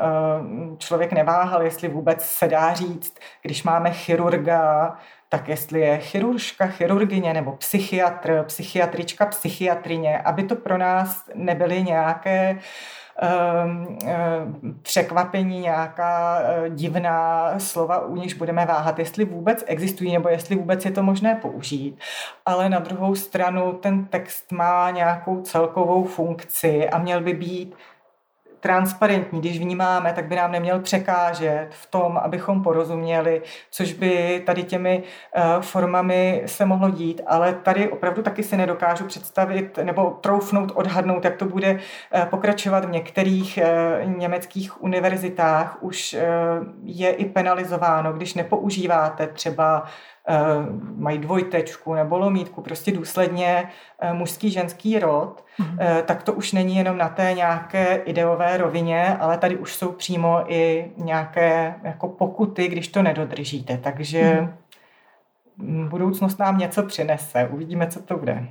[0.78, 4.96] člověk neváhal, jestli vůbec se dá říct, když máme chirurga,
[5.28, 12.54] tak jestli je chiruržka, chirurgině nebo psychiatr, psychiatrička, psychiatrině, aby to pro nás nebyly nějaké
[12.54, 12.60] uh,
[14.82, 20.84] překvapení, nějaká eh, divná slova, u nichž budeme váhat, jestli vůbec existují nebo jestli vůbec
[20.84, 21.98] je to možné použít.
[22.46, 27.74] Ale na druhou stranu ten text má nějakou celkovou funkci a měl by být
[28.62, 34.62] transparentní, když vnímáme, tak by nám neměl překážet v tom, abychom porozuměli, což by tady
[34.62, 40.72] těmi uh, formami se mohlo dít, ale tady opravdu taky si nedokážu představit nebo troufnout,
[40.74, 43.58] odhadnout, jak to bude uh, pokračovat v některých
[44.04, 45.82] uh, německých univerzitách.
[45.82, 46.16] Už
[46.84, 49.86] je i penalizováno, když nepoužíváte třeba Eh,
[50.96, 53.68] mají dvojtečku nebo lomítku, prostě důsledně
[54.00, 56.02] eh, mužský, ženský rod, mm-hmm.
[56.02, 60.44] tak to už není jenom na té nějaké ideové rovině, ale tady už jsou přímo
[60.46, 63.78] i nějaké jako pokuty, když to nedodržíte.
[63.78, 64.48] Takže
[65.58, 65.88] mm-hmm.
[65.88, 67.48] budoucnost nám něco přinese.
[67.52, 68.48] Uvidíme, co to bude.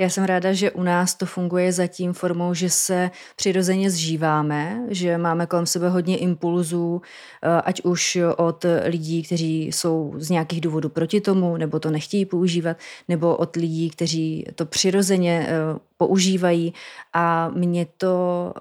[0.00, 5.18] Já jsem ráda, že u nás to funguje zatím formou, že se přirozeně zžíváme, že
[5.18, 7.02] máme kolem sebe hodně impulzů,
[7.42, 12.24] eh, ať už od lidí, kteří jsou z nějakých důvodů proti tomu, nebo to nechtějí
[12.24, 12.76] používat,
[13.08, 16.74] nebo od lidí, kteří to přirozeně eh, používají.
[17.12, 18.54] A mě to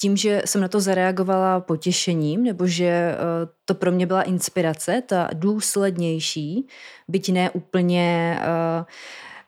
[0.00, 3.16] tím, že jsem na to zareagovala potěšením, nebo že eh,
[3.64, 6.66] to pro mě byla inspirace, ta důslednější,
[7.08, 8.86] byť ne úplně uh,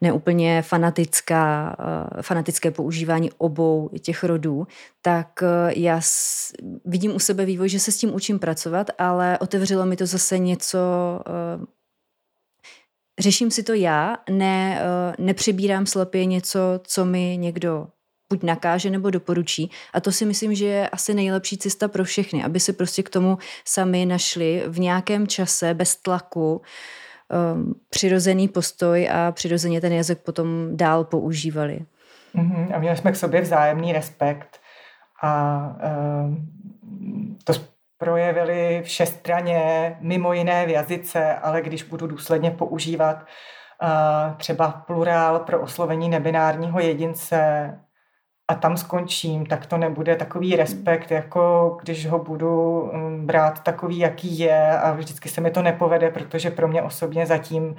[0.00, 1.76] neúplně fanatická,
[2.18, 4.66] eh, fanatické používání obou těch rodů,
[5.02, 6.00] tak eh, já
[6.84, 10.38] vidím u sebe vývoj, že se s tím učím pracovat, ale otevřelo mi to zase
[10.38, 10.78] něco
[11.26, 11.66] eh,
[13.18, 14.82] řeším si to já, ne,
[15.18, 17.86] nepřibírám slepě něco, co mi někdo
[18.30, 19.70] buď nakáže nebo doporučí.
[19.92, 23.10] A to si myslím, že je asi nejlepší cesta pro všechny, aby si prostě k
[23.10, 26.62] tomu sami našli v nějakém čase, bez tlaku,
[27.54, 31.80] um, přirozený postoj a přirozeně ten jazyk potom dál používali.
[32.34, 32.74] Mm-hmm.
[32.74, 34.60] A měli jsme k sobě vzájemný respekt
[35.22, 35.62] a
[36.22, 36.48] um,
[37.44, 37.52] to
[37.98, 45.60] projevili všestraně, mimo jiné v jazyce, ale když budu důsledně používat uh, třeba plurál pro
[45.60, 47.70] oslovení nebinárního jedince,
[48.50, 53.98] a tam skončím, tak to nebude takový respekt, jako když ho budu mm, brát takový,
[53.98, 57.76] jaký je a vždycky se mi to nepovede, protože pro mě osobně zatím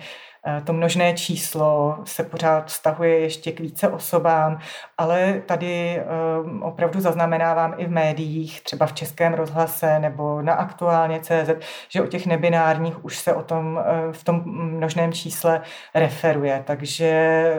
[0.48, 4.60] eh, to množné číslo se pořád vztahuje ještě k více osobám,
[4.98, 6.06] ale tady eh,
[6.62, 11.50] opravdu zaznamenávám i v médiích, třeba v Českém rozhlase nebo na aktuálně CZ,
[11.90, 15.62] že o těch nebinárních už se o tom eh, v tom množném čísle
[15.96, 17.12] referuje, takže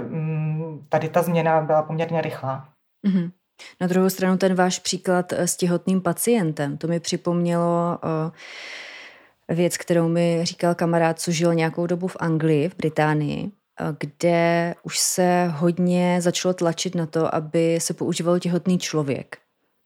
[0.09, 2.73] mm, tady ta změna byla poměrně rychlá.
[3.07, 3.31] Mm-hmm.
[3.81, 9.77] Na druhou stranu ten váš příklad eh, s těhotným pacientem, to mi připomnělo uh, věc,
[9.77, 13.51] kterou mi říkal kamarád, co žil nějakou dobu v Anglii, v Británii, uh,
[14.01, 19.39] kde už se hodně začalo tlačit na to, aby se používal těhotný člověk.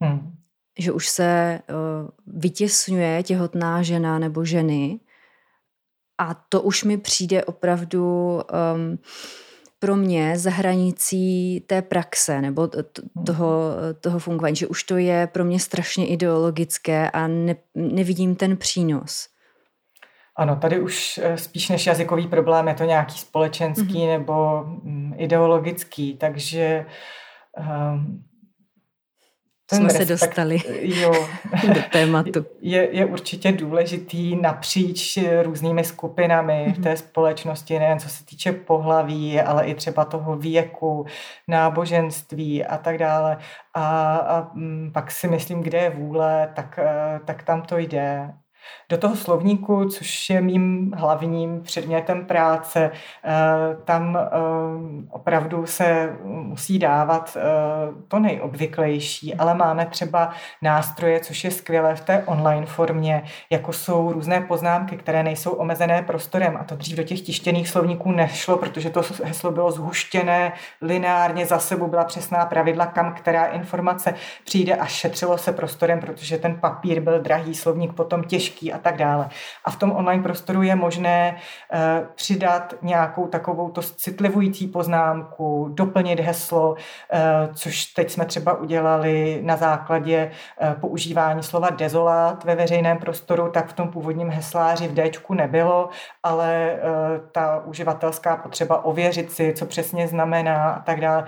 [0.03, 0.33] Hmm.
[0.79, 1.61] Že už se
[2.27, 5.01] vytěsňuje těhotná žena nebo ženy
[6.19, 8.41] a to už mi přijde opravdu...
[8.75, 8.99] Um,
[9.79, 12.69] pro mě za hranicí té praxe nebo
[13.27, 18.57] toho, toho fungování, že už to je pro mě strašně ideologické a ne, nevidím ten
[18.57, 19.29] přínos.
[20.37, 24.19] Ano, tady už eh, spíš než jazykový problém je to nějaký společenský mm-hmm.
[24.19, 26.87] nebo mm, ideologický, takže
[27.59, 28.25] um,
[29.71, 31.29] ten jsme respekt, se dostali jo,
[31.75, 32.47] do tématu.
[32.61, 36.75] Je, je určitě důležitý napříč různými skupinami mm-hmm.
[36.75, 36.97] v té mhm.
[36.97, 41.07] společnosti, nejen co se týče pohlaví, ale i třeba toho věku,
[41.49, 43.39] náboženství a tak dále.
[43.75, 48.33] A, a mm, pak si myslím, kde je vůle, tak, eh, tak tam to jde
[48.89, 52.91] do toho slovníku, což je mým hlavním předmětem práce,
[53.25, 53.33] eh,
[53.85, 54.29] tam eh,
[55.11, 57.43] opravdu se musí dávat eh,
[58.09, 60.31] to nejobvyklejší, ale máme třeba
[60.63, 66.03] nástroje, což je skvělé v té online formě, jako jsou různé poznámky, které nejsou omezené
[66.03, 66.57] prostorem.
[66.61, 70.53] A to dřív do těch tištěných slovníků nešlo, protože to heslo bylo zhuštěné,
[70.83, 74.15] lineárně za sebou byla přesná pravidla, kam která informace
[74.45, 78.97] přijde a šetřilo se prostorem, protože ten papír byl drahý, slovník potom těžký a tak
[78.97, 79.29] dále.
[79.65, 86.21] A v tom online prostoru je možné uh, přidat nějakou takovou to citlivující poznámku, doplnit
[86.21, 86.77] heslo, uh,
[87.55, 90.31] což teď jsme třeba udělali na základě
[90.63, 95.89] uh, používání slova dezolát ve veřejném prostoru, tak v tom původním hesláři v D nebylo,
[96.23, 96.79] ale
[97.33, 101.25] ta uživatelská potřeba ověřit si, co přesně znamená a tak dále,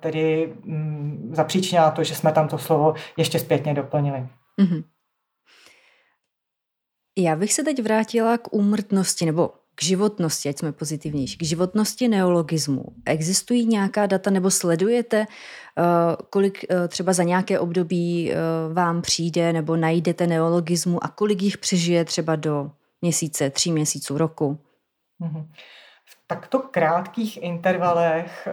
[0.00, 4.26] tedy um, zapříčinila to, že jsme tam to slovo ještě zpětně doplnili.
[4.60, 4.84] Mm-hmm.
[7.18, 12.08] Já bych se teď vrátila k úmrtnosti nebo k životnosti, ať jsme pozitivnější, k životnosti
[12.08, 12.84] neologismu.
[13.04, 15.26] Existují nějaká data nebo sledujete,
[15.78, 15.82] eh,
[16.30, 18.36] kolik eh, třeba za nějaké období eh,
[18.72, 22.70] vám přijde nebo najdete neologismu a kolik jich přežije třeba do
[23.02, 24.58] měsíce, tří měsíců, roku?
[25.18, 25.50] Mhm.
[26.04, 28.48] V takto krátkých intervalech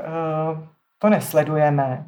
[0.99, 2.05] to nesledujeme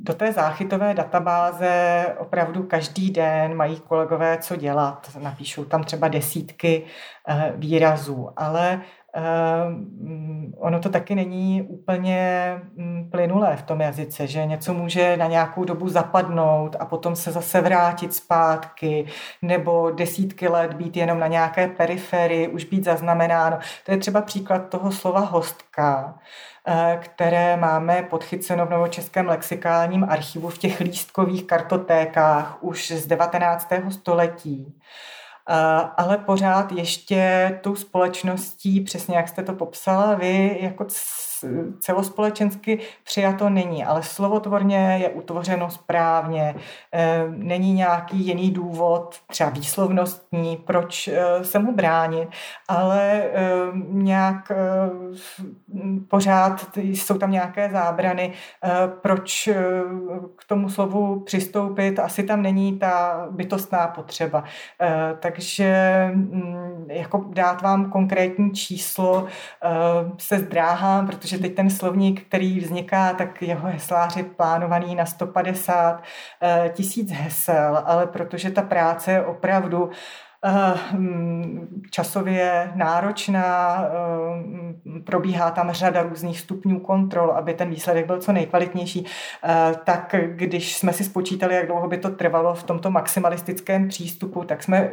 [0.00, 5.10] do té záchytové databáze opravdu každý den mají kolegové co dělat.
[5.22, 6.82] Napíšou tam třeba desítky
[7.28, 8.80] eh, výrazů, ale
[9.16, 15.26] Uh, ono to taky není úplně um, plynulé v tom jazyce, že něco může na
[15.26, 19.06] nějakou dobu zapadnout a potom se zase vrátit zpátky,
[19.42, 23.58] nebo desítky let být jenom na nějaké periferii, už být zaznamenáno.
[23.86, 26.18] To je třeba příklad toho slova hostka,
[27.00, 33.68] které máme podchyceno v novočeském lexikálním archivu v těch lístkových kartotékách už z 19.
[33.90, 34.74] století
[35.96, 40.86] ale pořád ještě tou společností, přesně jak jste to popsala vy, jako
[41.80, 46.54] celospolečensky přijato není, ale slovotvorně je utvořeno správně,
[46.92, 52.28] eh, není nějaký jiný důvod, třeba výslovnostní, proč eh, se mu bránit,
[52.68, 53.42] ale eh,
[53.88, 54.52] nějak
[56.08, 58.32] pořád jsou tam nějaké zábrany,
[59.02, 59.48] proč
[60.36, 64.44] k tomu slovu přistoupit, asi tam není ta bytostná potřeba.
[65.20, 69.26] Takže mm, jako dát vám konkrétní číslo
[70.18, 76.02] se zdráhám, protože protože teď ten slovník, který vzniká, tak jeho hesláři plánovaný na 150
[76.42, 79.90] eh, tisíc hesel, ale protože ta práce je opravdu
[81.90, 89.06] časově náročná, eh, probíhá tam řada různých stupňů kontrol, aby ten výsledek byl co nejkvalitnější,
[89.44, 94.44] eh, tak když jsme si spočítali, jak dlouho by to trvalo v tomto maximalistickém přístupu,
[94.44, 94.90] tak jsme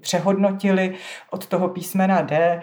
[0.00, 0.94] přehodnotili
[1.30, 2.60] od toho písmena D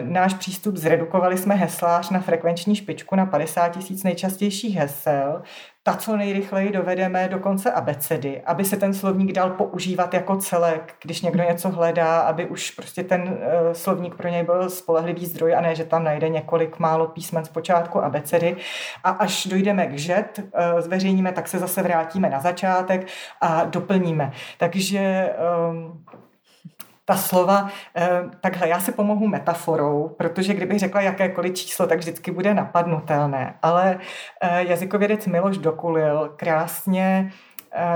[0.00, 5.42] náš přístup, zredukovali jsme heslář na frekvenční špičku na 50 tisíc nejčastějších hesel,
[5.86, 10.94] ta co nejrychleji dovedeme do konce abecedy, aby se ten slovník dal používat jako celek,
[11.02, 15.54] když někdo něco hledá, aby už prostě ten uh, slovník pro něj byl spolehlivý zdroj
[15.54, 18.56] a ne, že tam najde několik málo písmen z počátku abecedy.
[19.04, 23.06] A až dojdeme k žet, uh, zveřejníme, tak se zase vrátíme na začátek
[23.40, 24.32] a doplníme.
[24.58, 25.32] Takže
[25.70, 26.04] um,
[27.08, 32.30] ta slova, eh, takhle já si pomohu metaforou, protože kdybych řekla jakékoliv číslo, tak vždycky
[32.30, 33.58] bude napadnutelné.
[33.62, 33.98] Ale
[34.40, 37.32] eh, jazykovědec Miloš Dokulil krásně
[37.72, 37.86] eh,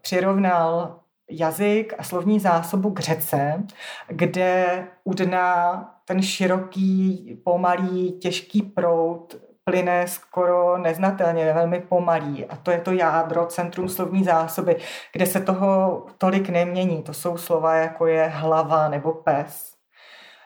[0.00, 1.00] přirovnal
[1.30, 3.62] jazyk a slovní zásobu k řece,
[4.08, 9.36] kde u dna ten široký, pomalý, těžký prout
[9.68, 12.46] plyne skoro neznatelně, velmi pomalý.
[12.46, 14.76] A to je to jádro, centrum slovní zásoby,
[15.12, 17.02] kde se toho tolik nemění.
[17.02, 19.72] To jsou slova, jako je hlava nebo pes.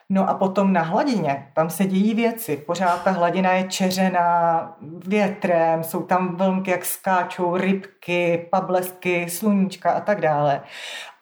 [0.08, 2.56] No a potom na hladině, tam se dějí věci.
[2.56, 10.00] Pořád ta hladina je čeřená větrem, jsou tam vlnky, jak skáčou rybky, pablesky, sluníčka a
[10.00, 10.62] tak dále.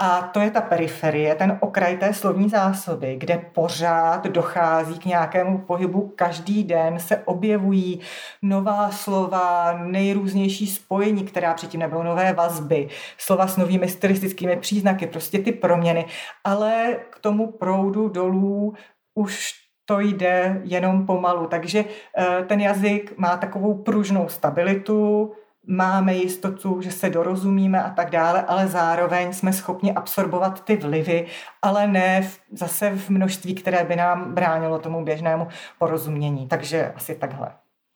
[0.03, 5.59] A to je ta periferie, ten okraj té slovní zásoby, kde pořád dochází k nějakému
[5.59, 6.13] pohybu.
[6.17, 8.01] Každý den se objevují
[8.43, 12.89] nová slova, nejrůznější spojení, která předtím nebylo, nové vazby,
[13.19, 16.07] slova s novými stylistickými příznaky, prostě ty proměny.
[16.45, 18.75] Ale k tomu proudu dolů
[19.15, 19.53] už
[19.85, 21.47] to jde jenom pomalu.
[21.47, 21.85] Takže
[22.17, 25.33] eh, ten jazyk má takovou pružnou stabilitu,
[25.67, 31.27] máme jistotu, že se dorozumíme a tak dále, ale zároveň jsme schopni absorbovat ty vlivy,
[31.63, 35.49] ale ne v, zase v množství, které by nám bránilo tomu běžnému
[35.79, 36.49] porozumění.
[36.49, 37.53] Takže asi takhle.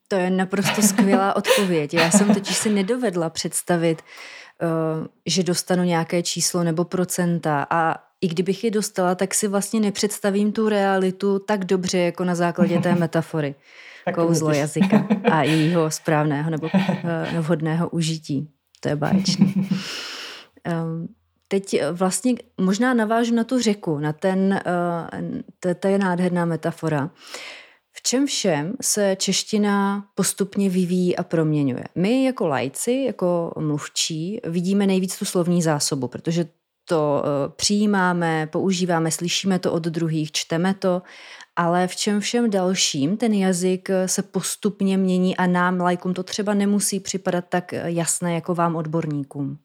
[0.09, 1.95] To je naprosto skvělá odpověď.
[1.95, 4.67] Já jsem totiž si nedovedla představit, eh,
[5.27, 10.53] že dostanu nějaké číslo nebo procenta a i kdybych je dostala, tak si vlastně nepředstavím
[10.53, 13.55] tu realitu tak dobře, jako na základě té metafory.
[14.13, 18.49] Kouzlo jazyka a jejího správného nebo uh, vhodného užití.
[18.81, 19.47] To je báječné.
[19.47, 21.09] Um,
[21.49, 27.11] teď vlastně možná navážu na tu řeku, na ten, uh, to je nádherná metafora.
[27.97, 31.85] V čem všem se čeština postupně vyvíjí a proměňuje?
[31.95, 36.47] My jako lajci, jako mluvčí, vidíme nejvíc tu slovní zásobu, protože
[36.85, 41.03] to uh, přijímáme, používáme, slyšíme to od druhých, čteme to,
[41.57, 46.55] ale v čem všem dalším ten jazyk se postupně mění a nám, lajkům, to třeba
[46.55, 49.59] nemusí připadat tak jasné jako vám odborníkům.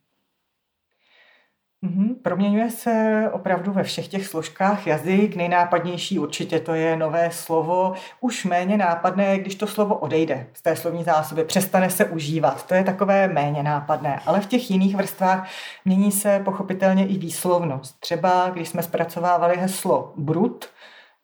[1.83, 2.15] Mm-hmm.
[2.21, 5.35] Proměňuje se opravdu ve všech těch složkách jazyk.
[5.35, 7.93] Nejnápadnější určitě to je nové slovo.
[8.21, 12.67] Už méně nápadné, když to slovo odejde z té slovní zásoby, přestane se užívat.
[12.67, 14.19] To je takové méně nápadné.
[14.25, 15.49] Ale v těch jiných vrstvách
[15.85, 17.99] mění se pochopitelně i výslovnost.
[17.99, 20.65] Třeba když jsme zpracovávali heslo brut,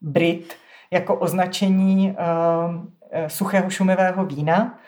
[0.01, 0.55] Brit
[0.91, 4.79] jako označení uh, suchého šumivého vína,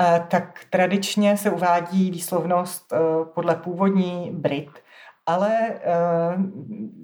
[0.00, 2.98] uh, tak tradičně se uvádí výslovnost uh,
[3.34, 4.70] podle původní Brit.
[5.26, 5.50] Ale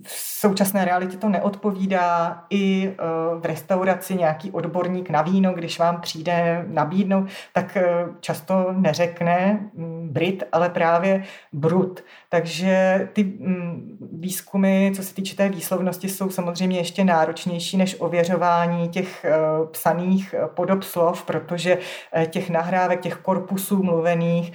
[0.03, 2.45] v současné realitě to neodpovídá.
[2.51, 2.95] I
[3.39, 7.79] v restauraci nějaký odborník na víno, když vám přijde nabídnout, tak
[8.21, 12.05] často neřekne mm, Brit, ale právě Brut.
[12.29, 18.89] Takže ty mm, výzkumy, co se týče té výslovnosti, jsou samozřejmě ještě náročnější než ověřování
[18.89, 19.27] těch
[19.71, 21.79] psaných podob slov, protože
[22.27, 24.53] těch nahrávek, těch korpusů mluvených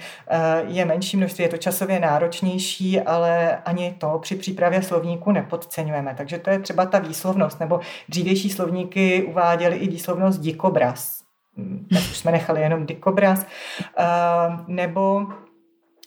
[0.66, 6.14] je menší množství, je to časově náročnější, ale ani to při přípravě slovníku nepodceňujeme.
[6.16, 11.18] Takže to je třeba ta výslovnost, nebo dřívější slovníky uváděly i výslovnost dikobraz.
[11.92, 13.46] Tak už jsme nechali jenom dikobraz.
[14.66, 15.26] Nebo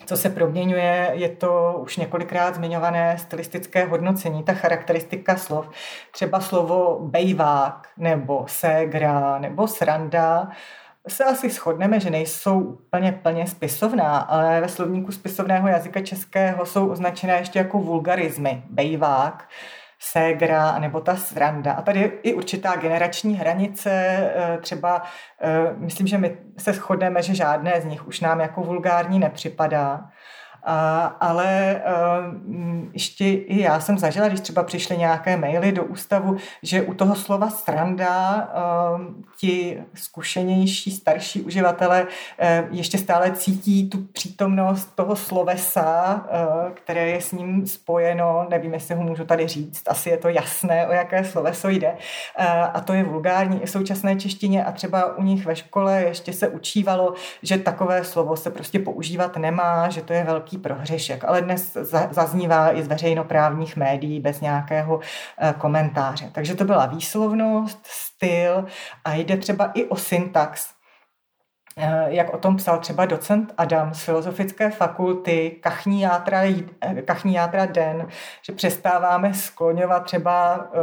[0.06, 5.70] co se proměňuje, je to už několikrát zmiňované stylistické hodnocení, ta charakteristika slov.
[6.12, 10.48] Třeba slovo bejvák, nebo ségra, nebo sranda
[11.08, 16.88] se asi shodneme, že nejsou úplně plně spisovná, ale ve slovníku spisovného jazyka českého jsou
[16.92, 19.50] označené ještě jako vulgarizmy, bejvák,
[20.00, 21.74] ségra nebo ta sranda.
[21.74, 25.04] A tady je i určitá generační hranice, eh, třeba
[25.42, 30.10] eh, myslím, že my se shodneme, že žádné z nich už nám jako vulgární nepřipadá.
[30.64, 32.36] A, ale uh,
[32.94, 37.16] ještě i já jsem zažila, když třeba přišly nějaké maily do ústavu, že u toho
[37.16, 38.48] slova stranda
[38.96, 39.02] uh,
[39.40, 42.08] ti zkušenější, starší uživatelé uh,
[42.72, 48.96] ještě stále cítí tu přítomnost toho slovesa, uh, které je s ním spojeno, nevím, jestli
[48.96, 51.92] ho můžu tady říct, asi je to jasné, o jaké sloveso jde.
[51.92, 54.66] Uh, a to je vulgární i v současné češtině.
[54.66, 59.38] A třeba u nich ve škole ještě se učívalo, že takové slovo se prostě používat
[59.38, 61.78] nemá, že to je velký velký prohřešek, ale dnes
[62.12, 65.00] zaznívá i z veřejnoprávních médií bez nějakého
[65.38, 66.30] eh, komentáře.
[66.32, 68.66] Takže to byla výslovnost, styl
[69.06, 70.74] a jde třeba i o syntax.
[71.78, 76.42] Eh, jak o tom psal třeba docent Adam z Filozofické fakulty, kachní játra,
[76.82, 78.08] eh, kachní játra den,
[78.42, 80.80] že přestáváme skloňovat třeba, eh,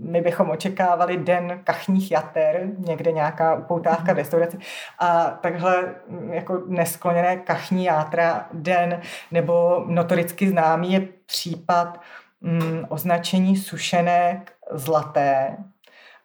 [0.00, 4.58] my bychom očekávali den kachních jater, někde nějaká upoutávka v restauraci,
[4.98, 12.00] a takhle mm, jako neskloněné kachní játra den, nebo notoricky známý je případ
[12.40, 15.56] mm, označení sušenek zlaté,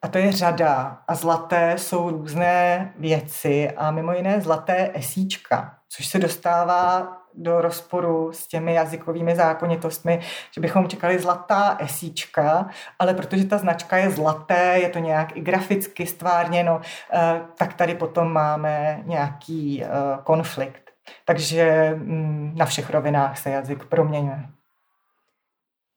[0.02, 1.02] a to je řada.
[1.08, 8.32] A zlaté jsou různé věci a mimo jiné zlaté esíčka, což se dostává do rozporu
[8.34, 10.20] s těmi jazykovými zákonitostmi,
[10.52, 12.70] že bychom čekali zlatá esíčka,
[13.00, 16.82] ale protože ta značka je zlaté, je to nějak i graficky stvárněno,
[17.14, 19.88] eh, tak tady potom máme nějaký eh,
[20.24, 20.92] konflikt.
[21.26, 24.50] Takže mm, na všech rovinách se jazyk proměňuje.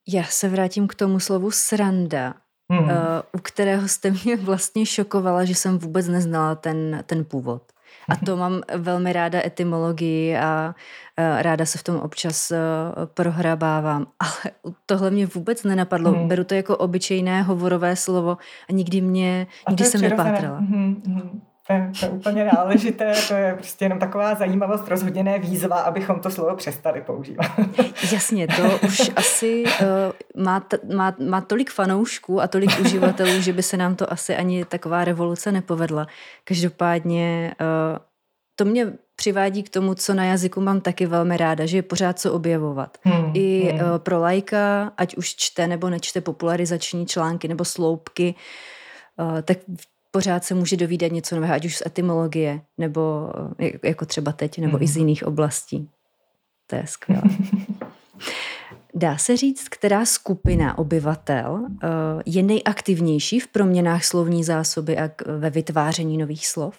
[0.07, 2.33] Já se vrátím k tomu slovu sranda
[2.71, 2.83] hmm.
[2.83, 2.89] uh,
[3.33, 7.63] u kterého jste mě vlastně šokovala, že jsem vůbec neznala ten, ten původ.
[8.09, 10.75] A to mám velmi ráda etymologii a
[11.19, 12.57] uh, ráda se v tom občas uh,
[13.05, 14.07] prohrabávám.
[14.19, 14.53] Ale
[14.85, 16.11] tohle mě vůbec nenapadlo.
[16.11, 16.27] Hmm.
[16.27, 18.37] Beru to jako obyčejné hovorové slovo
[18.69, 20.57] a nikdy mě, nikdy jsem nepátrala.
[20.57, 21.41] Hmm, hmm.
[21.67, 25.81] To je, to je úplně náležité, to je prostě jenom taková zajímavost, rozhodně ne výzva,
[25.81, 27.51] abychom to slovo přestali používat.
[28.11, 33.53] Jasně, to už asi uh, má, t- má, má tolik fanoušků a tolik uživatelů, že
[33.53, 36.07] by se nám to asi ani taková revoluce nepovedla.
[36.43, 37.97] Každopádně uh,
[38.55, 42.19] to mě přivádí k tomu, co na jazyku mám taky velmi ráda, že je pořád
[42.19, 42.97] co objevovat.
[43.01, 43.91] Hmm, I hmm.
[43.91, 48.35] Uh, pro lajka, ať už čte nebo nečte popularizační články nebo sloupky,
[49.17, 49.57] uh, tak
[50.13, 54.59] pořád se může dovídat něco nového, ať už z etymologie, nebo eh, jako třeba teď,
[54.59, 54.83] nebo mm.
[54.83, 54.99] i z mhm.
[54.99, 55.89] jiných oblastí.
[56.67, 57.23] To je skvělé.
[58.95, 61.87] Dá se říct, která skupina obyvatel eh,
[62.25, 66.77] je nejaktivnější v proměnách slovní zásoby a ve vytváření nových slov?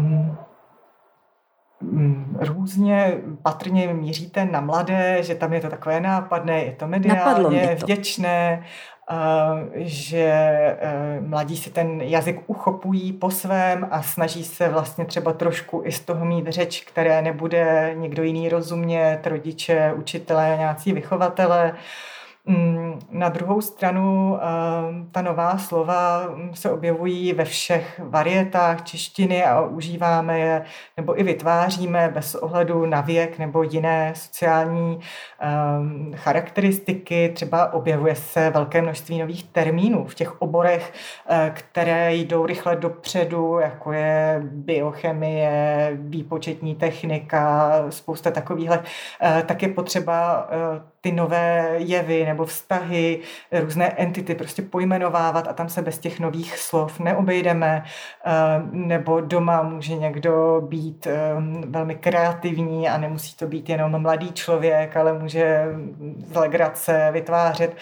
[0.00, 0.38] Um,
[2.38, 7.84] různě patrně míříte na mladé, že tam je to takové nápadné, je to mediálně to.
[7.84, 8.64] vděčné
[9.74, 15.82] že e, mladí si ten jazyk uchopují po svém a snaží se vlastně třeba trošku
[15.84, 21.74] i z toho mít řeč, které nebude někdo jiný rozumět, rodiče, učitelé, nějací vychovatele.
[22.46, 24.44] Mm, na druhou stranu eh,
[25.12, 30.64] ta nová slova se objevují ve všech varietách češtiny a užíváme je
[30.96, 35.00] nebo i vytváříme bez ohledu na věk nebo jiné sociální
[35.40, 37.32] eh, charakteristiky.
[37.34, 40.92] Třeba objevuje se velké množství nových termínů v těch oborech,
[41.28, 48.82] eh, které jdou rychle dopředu, jako je biochemie, výpočetní technika, spousta takovýchhle.
[49.46, 50.48] Tak je potřeba
[51.04, 53.20] ty nové jevy nebo vztahy,
[53.52, 57.84] různé entity prostě pojmenovávat a tam se bez těch nových slov neobejdeme.
[58.26, 58.32] Eh,
[58.70, 61.34] nebo doma může někdo být eh,
[61.66, 65.66] velmi kreativní a nemusí to být jenom mladý člověk, ale může
[66.26, 67.76] z legrace vytvářet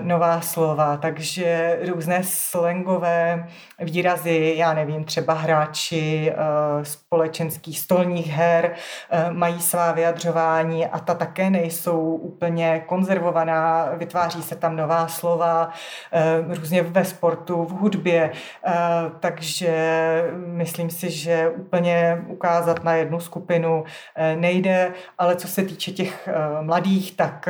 [0.00, 0.96] nová slova.
[0.96, 3.48] Takže různé slangové
[3.78, 6.32] výrazy, já nevím, třeba hráči
[6.82, 8.74] společenských stolních her
[9.30, 15.70] mají svá vyjadřování a ta také nejsou úplně konzervovaná, vytváří se tam nová slova,
[16.12, 18.32] eh, různě ve sportu, v hudbě,
[18.66, 18.72] eh,
[19.20, 19.76] takže
[20.34, 23.84] myslím si, že úplně ukázat na jednu skupinu
[24.16, 26.28] eh, nejde, ale co se týče těch
[26.60, 27.48] mladých, tak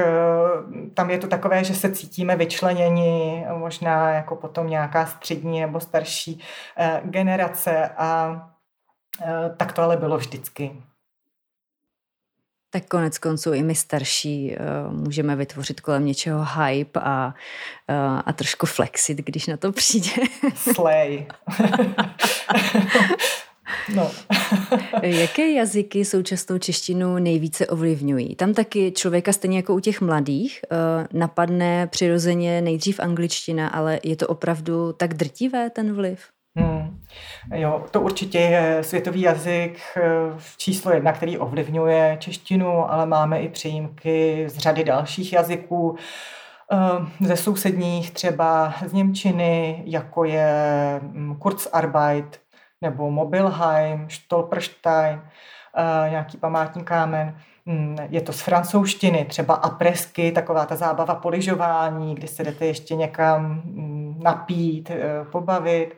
[0.94, 6.40] tam je to takové, že se cítíme vyčleněni, možná jako potom nějaká střední nebo starší
[7.04, 8.40] generace a
[9.56, 10.82] tak to ale bylo vždycky.
[12.70, 17.34] Tak konec konců i my starší uh, můžeme vytvořit kolem něčeho hype a,
[17.88, 20.10] uh, a trošku flexit, když na to přijde.
[20.54, 21.26] Slay.
[23.94, 24.10] no.
[25.02, 28.34] Jaké jazyky současnou češtinu nejvíce ovlivňují?
[28.34, 34.16] Tam taky člověka stejně jako u těch mladých uh, napadne přirozeně nejdřív angličtina, ale je
[34.16, 36.35] to opravdu tak drtivé ten vliv?
[36.56, 36.96] Hmm.
[37.54, 40.02] Jo, to určitě je světový jazyk eh,
[40.56, 45.96] číslo jedna, který ovlivňuje češtinu, ale máme i přijímky z řady dalších jazyků,
[46.72, 50.50] eh, ze sousedních třeba z Němčiny, jako je
[51.02, 52.40] hm, Kurzarbeit
[52.80, 55.20] nebo Mobilheim, Stolperstein,
[55.76, 57.38] eh, nějaký památní kámen.
[57.66, 62.94] Hm, je to z francouzštiny, třeba apresky, taková ta zábava poližování, kdy se jdete ještě
[62.94, 64.90] někam hm, napít,
[65.32, 65.94] pobavit.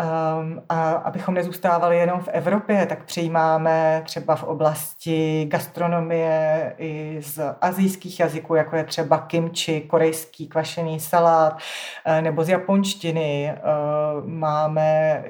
[0.00, 7.40] Um, a abychom nezůstávali jenom v Evropě, tak přijímáme třeba v oblasti gastronomie i z
[7.60, 11.58] azijských jazyků, jako je třeba kimchi, korejský kvašený salát,
[12.04, 13.54] eh, nebo z japonštiny.
[13.54, 15.22] Uh, máme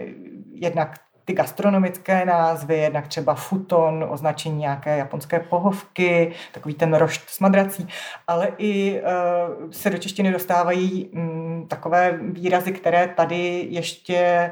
[0.52, 0.98] jednak
[1.30, 7.88] ty gastronomické názvy, jednak třeba futon, označení nějaké japonské pohovky, takový ten rošt s madrací,
[8.26, 14.50] ale i uh, se do češtiny dostávají um, takové výrazy, které tady ještě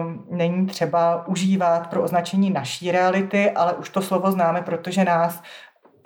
[0.00, 5.42] um, není třeba užívat pro označení naší reality, ale už to slovo známe, protože nás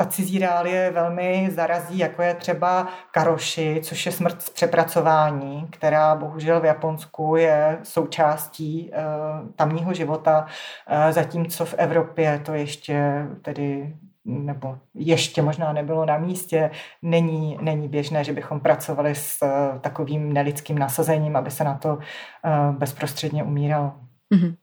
[0.05, 6.15] ta cizí reálie velmi zarazí, jako je třeba karoši, což je smrt z přepracování, která
[6.15, 13.97] bohužel v Japonsku je součástí uh, tamního života, uh, zatímco v Evropě to ještě tedy
[14.24, 16.70] nebo ještě možná nebylo na místě,
[17.03, 21.99] není, není běžné, že bychom pracovali s uh, takovým nelidským nasazením, aby se na to
[22.79, 23.93] bezprostředně umíralo.
[24.35, 24.55] Mm-hmm.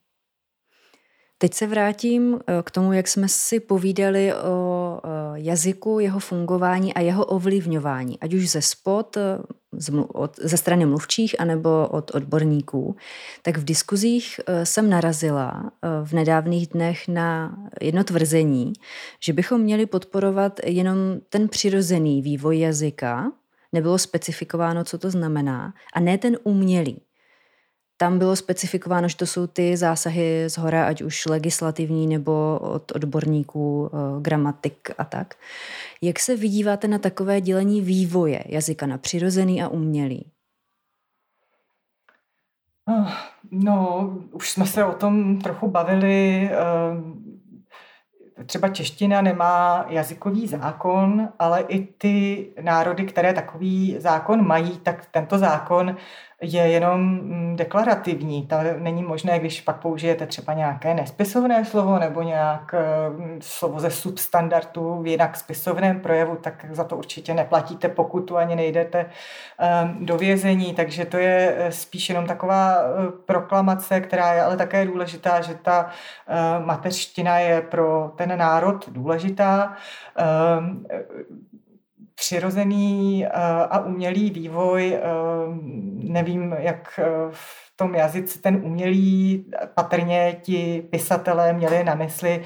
[1.41, 6.93] Teď se vrátím eh, k tomu, jak jsme si povídali o eh, jazyku, jeho fungování
[6.93, 9.37] a jeho ovlivňování, ať už ze spod, eh,
[10.41, 12.95] ze strany mluvčích, anebo od odborníků.
[13.41, 15.71] Tak v diskuzích jsem narazila
[16.03, 18.73] v nedávných dnech na jedno tvrzení,
[19.23, 20.97] že bychom měli podporovat jenom
[21.29, 23.31] ten přirozený vývoj jazyka,
[23.71, 27.01] nebylo specifikováno, co to znamená, a ne ten umělý
[28.01, 32.91] tam bylo specifikováno, že to jsou ty zásahy z hora, ať už legislativní nebo od
[32.91, 35.35] odborníků, eh, gramatik a tak.
[36.01, 40.31] Jak se vidíváte na takové dělení vývoje jazyka na přirozený a umělý?
[42.87, 43.11] Ah,
[43.51, 46.49] no, už jsme se o tom trochu bavili.
[46.51, 55.05] Eh, třeba čeština nemá jazykový zákon, ale i ty národy, které takový zákon mají, tak
[55.11, 55.95] tento zákon
[56.41, 58.47] je jenom mm, deklarativní.
[58.47, 62.83] To není možné, když pak použijete třeba nějaké nespisovné slovo nebo nějak eh,
[63.39, 69.05] slovo ze substandardu v jinak spisovném projevu, tak za to určitě neplatíte pokutu ani nejdete
[69.59, 70.73] eh, do vězení.
[70.73, 72.77] Takže to je eh, spíš jenom taková
[73.25, 75.89] proklamace, která je ale také důležitá, že ta
[76.65, 79.75] mateřština je pro ten národ důležitá
[82.19, 83.29] přirozený eh,
[83.69, 85.01] a umělý vývoj, eh,
[85.93, 92.43] nevím, jak eh, v tom jazyce ten umělý, patrně ti pisatelé měli na mysli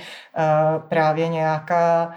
[0.88, 2.14] právě nějaká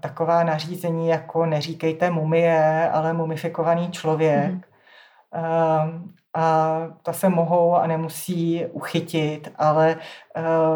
[0.00, 4.50] taková nařízení, jako neříkejte mumie, ale mumifikovaný člověk.
[4.50, 6.12] Mm.
[6.34, 9.96] A ta se mohou a nemusí uchytit, ale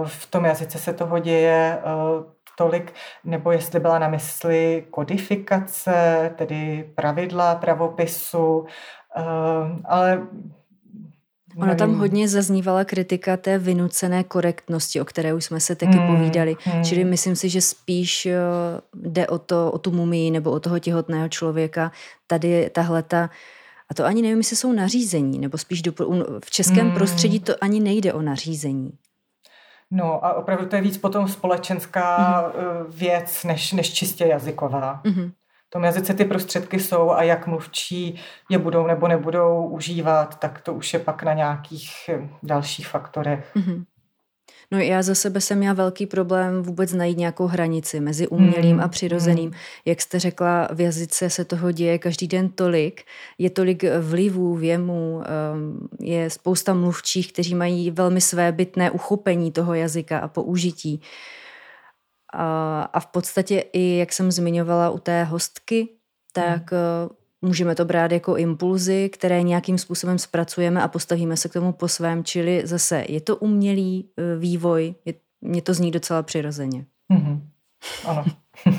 [0.04, 1.78] v tom jazyce se toho děje
[2.58, 2.92] tolik,
[3.24, 8.66] nebo jestli byla na mysli kodifikace, tedy pravidla pravopisu,
[9.16, 9.22] eh,
[9.84, 10.26] ale
[11.56, 16.16] Ona tam hodně zaznívala kritika té vynucené korektnosti, o které už jsme se taky hmm,
[16.16, 16.56] povídali.
[16.64, 16.84] Hmm.
[16.84, 18.38] Čili myslím si, že spíš eh,
[18.94, 21.92] jde o, to, o tu mumii nebo o toho těhotného člověka.
[22.26, 23.30] Tady tahle ta
[23.90, 25.92] a to ani nevím, jestli jsou nařízení, nebo spíš do,
[26.44, 26.94] v českém hmm.
[26.94, 28.90] prostředí to ani nejde o nařízení.
[29.90, 32.52] No a opravdu to je víc potom společenská mm.
[32.88, 35.00] věc, než, než čistě jazyková.
[35.04, 35.30] Mm.
[35.66, 38.20] V tom jazyce ty prostředky jsou a jak mluvčí
[38.50, 43.54] je budou nebo nebudou užívat, tak to už je pak na nějakých eh, dalších faktorech.
[43.54, 43.84] Mm.
[44.74, 48.82] No já za sebe jsem měla velký problém vůbec najít nějakou hranici mezi umělým a
[48.82, 49.50] hmm, přirozeným.
[49.50, 49.60] Hmm.
[49.84, 53.02] Jak jste řekla, v jazyce se toho děje každý den tolik,
[53.38, 59.74] je tolik vlivů, věmů, ehm, je spousta mluvčích, kteří mají velmi své bytné uchopení toho
[59.74, 61.00] jazyka a použití.
[62.92, 65.88] A v podstatě i, jak jsem zmiňovala u té hostky,
[66.32, 71.52] tak hmm Můžeme to brát jako impulzy, které nějakým způsobem zpracujeme a postavíme se k
[71.52, 76.22] tomu po svém, čili zase je to umělý e, vývoj, je, mě to zní docela
[76.22, 76.86] přirozeně.
[77.12, 77.40] Mm-hmm.
[78.04, 78.24] Ano.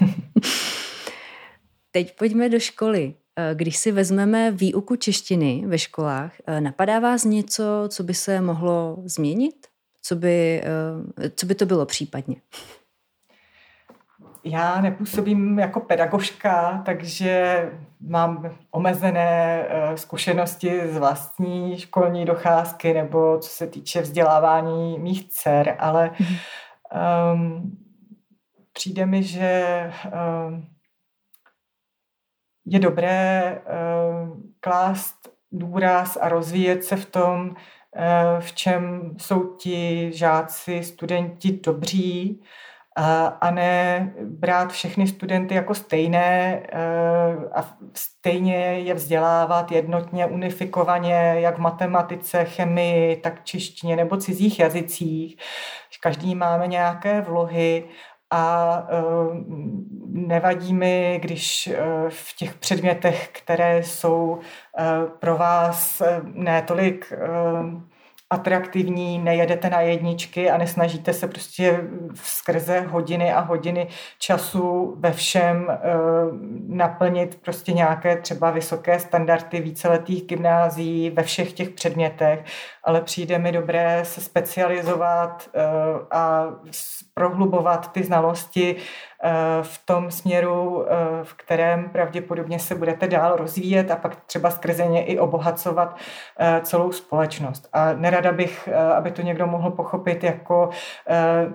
[1.92, 3.14] Teď pojďme do školy.
[3.36, 8.42] E, když si vezmeme výuku češtiny ve školách, e, napadá vás něco, co by se
[8.42, 9.68] mohlo změnit?
[10.02, 10.64] Co by,
[11.36, 12.36] co by to bylo případně?
[14.48, 17.64] Já nepůsobím jako pedagožka, takže
[18.00, 25.76] mám omezené eh, zkušenosti z vlastní školní docházky nebo co se týče vzdělávání mých dcer,
[25.80, 26.12] ale
[27.34, 27.78] um,
[28.74, 29.92] přijde mi, že
[30.48, 30.68] um,
[32.66, 33.62] je dobré
[34.22, 37.56] um, klást důraz a rozvíjet se v tom, uh,
[38.40, 42.75] v čem jsou ti žáci, studenti dobří, a,
[43.42, 51.56] a ne brát všechny studenty jako stejné eh, a stejně je vzdělávat jednotně, unifikovaně, jak
[51.58, 55.38] v matematice, chemii, tak češtině nebo cizích jazycích.
[56.02, 57.84] Každý máme nějaké vlohy
[58.32, 59.38] a uh,
[60.08, 64.40] nevadí mi, když uh, v těch předmětech, které jsou
[65.20, 67.14] pro vás ne tolik
[68.36, 71.82] atraktivní, nejedete na jedničky a nesnažíte se prostě
[72.14, 73.88] skrze hodiny a hodiny
[74.20, 75.78] času ve všem e,
[76.68, 82.44] naplnit prostě nějaké třeba vysoké standardy víceletých gymnázií ve všech těch předmětech,
[82.84, 85.64] ale přijde mi dobré se specializovat e,
[86.12, 86.48] a
[87.14, 88.76] prohlubovat ty znalosti
[89.62, 94.86] v tom směru, eh, v kterém pravděpodobně se budete dál rozvíjet a pak třeba skrze
[94.86, 95.98] ně i obohacovat
[96.40, 97.70] eh, celou společnost.
[97.74, 100.70] A nerada bych, aby to někdo mohl pochopit jako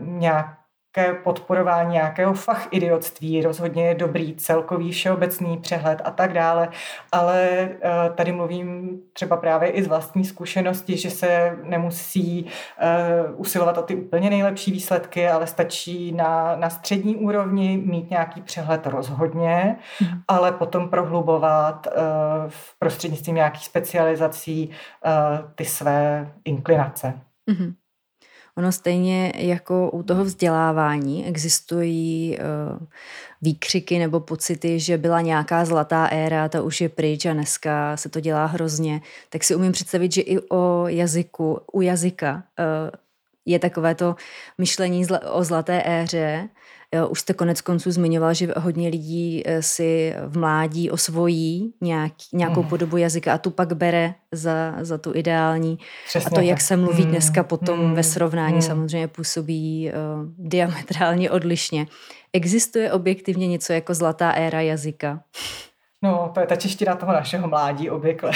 [0.01, 0.60] nějak
[0.93, 6.69] ke podporování nějakého fach idiotství, rozhodně je dobrý celkový všeobecný přehled a tak dále,
[7.13, 12.47] ale eh, tady mluvím třeba právě i z vlastní zkušenosti, že se nemusí
[12.79, 18.43] eh, usilovat o ty úplně nejlepší výsledky, ale stačí na, na střední úrovni mít nějaký
[18.43, 20.21] přehled rozhodně, mm.
[20.29, 21.91] ale potom prohlubovat eh,
[22.49, 24.71] v prostřednictvím nějakých specializací
[25.55, 27.21] ty své inklinace.
[27.51, 27.75] Mm-hmm.
[28.57, 32.87] Ono stejně jako u toho vzdělávání existují uh,
[33.43, 38.09] výkřiky nebo pocity, že byla nějaká zlatá éra, ta už je pryč a dneska se
[38.09, 42.91] to dělá hrozně, tak si umím představit, že i o jazyku, u jazyka uh,
[43.47, 44.17] je takové to
[44.59, 46.49] myšlení o zlaté éře,
[47.09, 52.63] už jste konec konců zmiňoval, že hodně lidí eh, si v mládí osvojí nějak, nějakou
[52.63, 52.69] mm.
[52.69, 55.79] podobu jazyka a tu pak bere za, za tu ideální.
[56.09, 57.11] Přesně a to, jak se mluví mm.
[57.11, 57.95] dneska potom mm.
[57.95, 58.63] ve srovnání, mm.
[58.63, 61.87] samozřejmě působí uh, diametrálně odlišně.
[62.33, 65.21] Existuje objektivně něco jako zlatá éra jazyka?
[66.03, 68.31] No, to je ta čeština toho našeho mládí obvykle.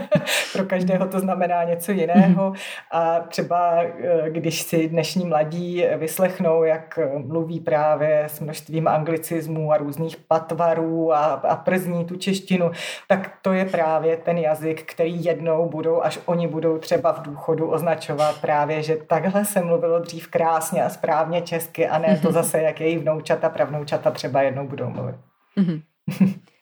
[0.52, 2.52] Pro každého to znamená něco jiného
[2.92, 9.76] a třeba eh, když si dnešní mladí vyslechnou, jak mluví právě s množstvím anglicismů a
[9.76, 12.70] různých patvarů a, a przní tu češtinu,
[13.08, 17.70] tak to je právě ten jazyk, který jednou budou, až oni budou třeba v důchodu
[17.70, 22.62] označovat právě, že takhle se mluvilo dřív krásně a správně česky a ne to zase,
[22.62, 25.16] jak její vnoučata, pravnoučata třeba jednou budou mluvit.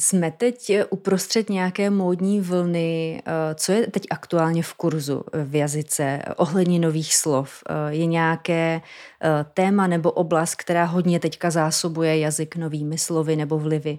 [0.00, 3.22] Jsme teď uprostřed nějaké módní vlny.
[3.26, 7.62] Eh, co je teď aktuálně v kurzu v jazyce ohledně nových slov?
[7.68, 8.80] Eh, je nějaké
[9.22, 13.98] eh, téma nebo oblast, která hodně teďka zásobuje jazyk novými slovy nebo vlivy?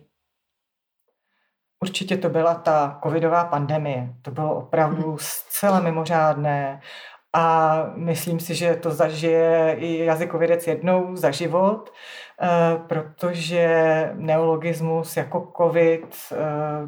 [1.84, 4.14] Určitě to byla ta covidová pandemie.
[4.22, 5.18] To bylo opravdu hmm.
[5.20, 6.82] zcela mimořádné
[7.34, 11.92] a myslím si, že to zažije i jazykovědec jednou za život.
[12.88, 16.16] protože neologismus jako covid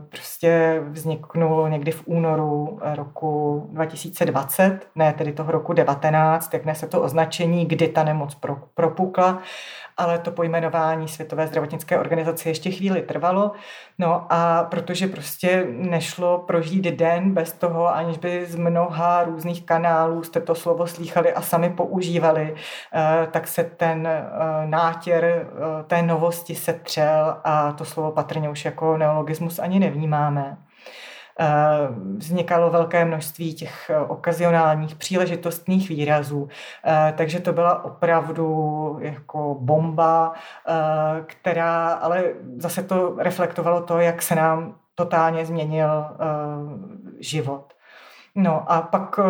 [0.10, 7.02] prostě vzniknul někdy v únoru roku 2020, ne tedy toho roku 19, jak se to
[7.02, 8.38] označení, kdy ta nemoc
[8.76, 9.42] propukla
[10.02, 13.52] ale to pojmenování Světové zdravotnické organizace ještě chvíli trvalo.
[14.00, 20.24] No a protože prostě nešlo prožít den bez toho, aniž by z mnoha různých kanálů
[20.24, 22.56] jste to slovo slýchali a sami používali,
[22.94, 24.24] eh, tak se ten eh,
[24.66, 30.58] nátěr eh, té novosti setřel a to slovo patrně už jako neologismus ani nevnímáme.
[31.42, 31.88] Eh,
[32.18, 36.50] vznikalo velké množství těch eh, okazionálních příležitostných výrazů,
[36.86, 40.34] eh, takže to byla opravdu jako bomba,
[41.26, 42.24] která ale
[42.58, 46.06] zase to reflektovalo to, jak se nám totálně změnil
[47.20, 47.74] život.
[48.36, 49.24] No a pak eh,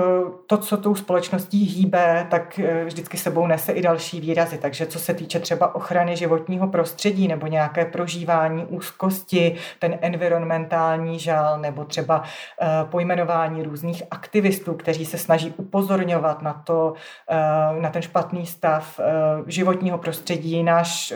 [0.47, 4.57] to, co tou společností hýbe, tak eh, vždycky sebou nese i další výrazy.
[4.57, 11.59] Takže co se týče třeba ochrany životního prostředí nebo nějaké prožívání úzkosti, ten environmentální žal
[11.59, 12.23] nebo třeba
[12.61, 16.93] eh, pojmenování různých aktivistů, kteří se snaží upozorňovat na to,
[17.79, 18.99] na ten špatný stav
[19.47, 21.13] životního prostředí, náš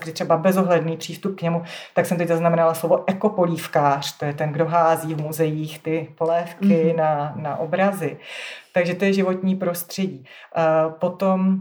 [0.00, 1.62] kdy třeba bezohledný přístup k němu,
[1.94, 6.65] tak jsem teď zaznamenala slovo ekopolívkář, to je ten, kdo hází v muzeích ty polévky
[6.74, 6.96] mm-hmm.
[6.96, 8.18] na, na obrazy.
[8.72, 10.24] Takže to je životní prostředí.
[10.98, 11.58] Potom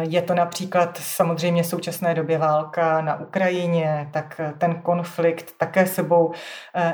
[0.00, 6.32] je to například samozřejmě v současné době válka na Ukrajině, tak ten konflikt také sebou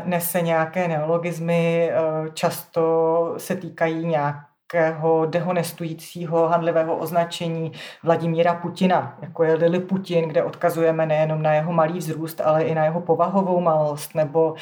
[0.05, 1.91] nese nějaké neologizmy,
[2.35, 4.37] často se týkají nějak
[4.73, 7.73] nějakého dehonestujícího handlivého označení
[8.03, 12.75] Vladimíra Putina, jako je Lili Putin, kde odkazujeme nejenom na jeho malý vzrůst, ale i
[12.75, 14.57] na jeho povahovou malost, nebo uh,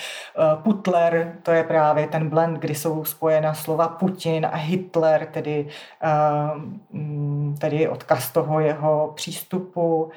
[0.62, 5.68] Putler, to je právě ten blend, kdy jsou spojena slova Putin a Hitler, tedy,
[6.04, 10.10] uh, tedy odkaz toho jeho přístupu.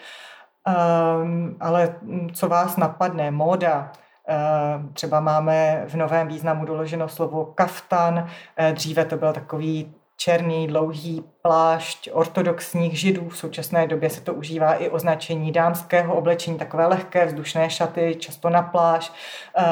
[1.24, 1.96] Um, ale
[2.34, 3.32] co vás napadne?
[3.32, 3.92] Móda.
[4.32, 8.28] Eh, třeba máme v novém významu doloženo slovo kaftan,
[8.58, 13.30] eh, dříve to byl takový černý, dlouhý plášť ortodoxních židů.
[13.30, 18.50] V současné době se to užívá i označení dámského oblečení, takové lehké vzdušné šaty, často
[18.50, 19.12] na pláž,
[19.58, 19.64] eh,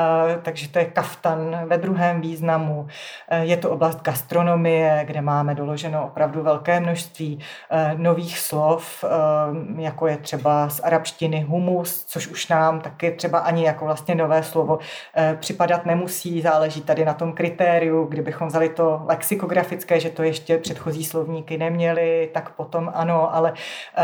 [0.42, 2.88] takže to je kaftan ve druhém významu.
[3.30, 7.40] Eh, je to oblast gastronomie, kde máme doloženo opravdu velké množství
[7.70, 9.04] eh, nových slov,
[9.78, 14.44] jako je třeba z arabštiny humus, což už nám taky třeba ani jako vlastně nové
[14.44, 14.80] slovo
[15.40, 21.06] připadat nemusí, záleží tady na tom kritériu, kdybychom vzali to lexikografické, že to ještě předchozí
[21.06, 23.54] slovníky neměli, tak potom ano, ale
[23.98, 24.04] eh,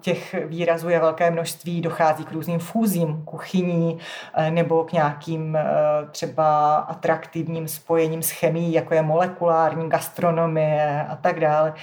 [0.00, 3.98] těch výrazů je velké množství, dochází k různým fúzím kuchyní
[4.34, 5.64] eh, nebo k nějakým eh,
[6.10, 11.74] třeba atraktivním spojením s chemií, jako je molekulární gastronomie a tak dále.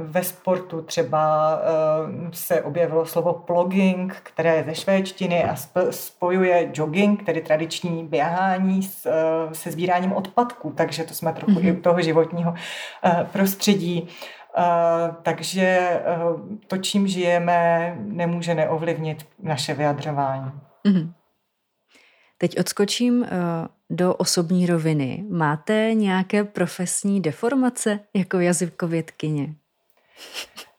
[0.00, 1.58] Ve sportu třeba
[2.32, 5.56] se objevilo slovo plogging, které je ze švédštiny a
[5.90, 8.82] spojuje jogging, tedy tradiční běhání
[9.52, 11.66] se sbíráním odpadků, takže to jsme trochu mm-hmm.
[11.66, 12.54] i u toho životního
[13.32, 14.08] prostředí.
[14.58, 20.52] Uh, takže uh, to, čím žijeme, nemůže neovlivnit naše vyjadřování.
[20.86, 21.12] Mm-hmm.
[22.38, 23.26] Teď odskočím uh,
[23.90, 25.24] do osobní roviny.
[25.30, 29.54] Máte nějaké profesní deformace jako jazykovědkyně?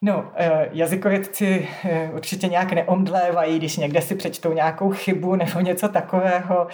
[0.02, 0.32] No,
[0.72, 1.68] jazykovědci
[2.14, 6.66] určitě nějak neomdlévají, když někde si přečtou nějakou chybu nebo něco takového,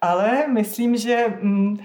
[0.00, 1.78] ale myslím, že mm,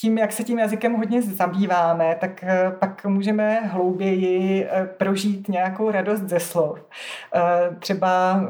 [0.00, 5.90] tím, jak se tím jazykem hodně zabýváme, tak eh, pak můžeme hlouběji eh, prožít nějakou
[5.90, 6.78] radost ze slov.
[7.34, 8.40] Eh, třeba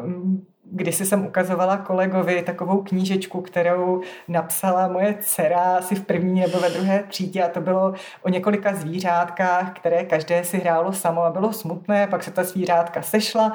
[0.74, 6.70] když jsem ukazovala kolegovi takovou knížečku, kterou napsala moje dcera asi v první nebo ve
[6.70, 11.52] druhé třídě a to bylo o několika zvířátkách, které každé si hrálo samo a bylo
[11.52, 13.52] smutné, pak se ta zvířátka sešla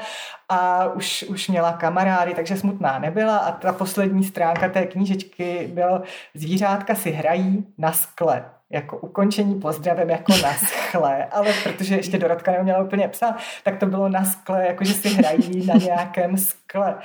[0.50, 6.02] a už, už měla kamarády, takže smutná nebyla a ta poslední stránka té knížečky byla
[6.34, 12.52] zvířátka si hrají na skle jako ukončení pozdravem jako na skle, ale protože ještě Dorotka
[12.52, 16.96] neuměla úplně psát, tak to bylo na skle, jako že si hrají na nějakém skle.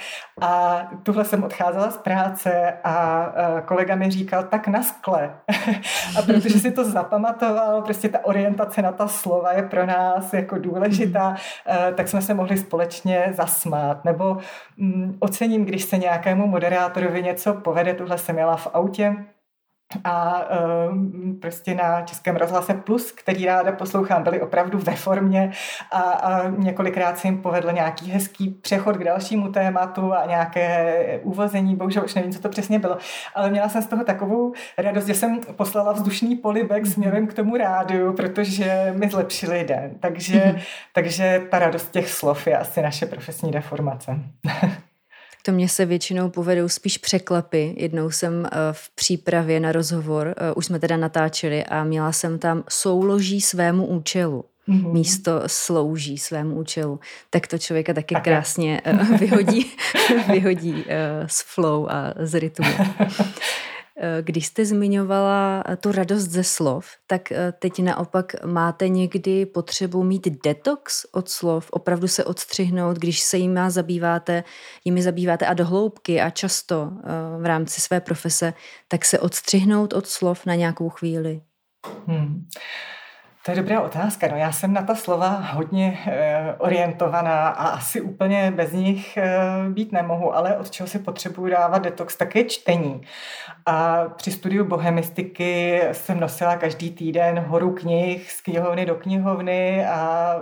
[0.41, 3.27] A tuhle jsem odcházela z práce a
[3.65, 5.35] kolega mi říkal, tak na skle.
[6.19, 10.59] a protože si to zapamatoval, prostě ta orientace na ta slova je pro nás jako
[10.59, 11.37] důležitá,
[11.95, 14.05] tak jsme se mohli společně zasmát.
[14.05, 14.39] Nebo
[14.77, 19.17] mm, ocením, když se nějakému moderátorovi něco povede, tuhle jsem jela v autě,
[20.05, 20.45] a
[20.91, 25.53] um, prostě na Českém rozhlase Plus, který ráda poslouchám, byli opravdu ve formě
[25.91, 31.77] a, a několikrát se jim povedl nějaký hezký přechod k dalšímu tématu a nějaké uvození,
[31.77, 32.99] bohužel už nevím, co to přesně bylo,
[33.35, 37.57] ale měla jsem z toho takovou radost, že jsem poslala vzdušný polibek směrem k tomu
[37.57, 39.91] rádiu, protože mi zlepšili den.
[40.01, 40.61] Takže, mm-hmm.
[40.93, 44.19] takže ta radost těch slov je asi naše profesní deformace.
[45.43, 47.75] To mě se většinou povedou spíš překlepy.
[47.77, 52.39] Jednou jsem eh, v přípravě na rozhovor, eh, už jsme teda natáčeli a měla jsem
[52.39, 54.45] tam souloží svému účelu.
[54.69, 54.93] Mm-hmm.
[54.93, 57.01] místo slouží svému účelu,
[57.31, 59.73] tak to člověka taky krásně eh, vyhodí,
[60.33, 60.85] vyhodí
[61.27, 62.67] z flow a z rytmu.
[63.97, 69.47] Eh, když jste zmiňovala eh, tu radost ze slov, tak eh, teď naopak máte někdy
[69.47, 74.45] potřebu mít detox od slov, opravdu se odstřihnout, když se jimi zabýváte,
[74.85, 76.93] jimi zabýváte a dohloubky a často
[77.41, 78.55] v rámci své profese,
[78.89, 81.41] tak se odstřihnout od slov na nějakou chvíli.
[82.07, 82.47] Hmm.
[83.45, 84.29] To je dobrá otázka.
[84.31, 89.31] No, já jsem na ta slova hodně e, orientovaná a asi úplně bez nich e,
[89.69, 93.03] být nemohu, ale od čeho si potřebuji dávat detox, tak je čtení.
[93.67, 100.35] A při studiu bohemistiky jsem nosila každý týden horu knih z knihovny do knihovny a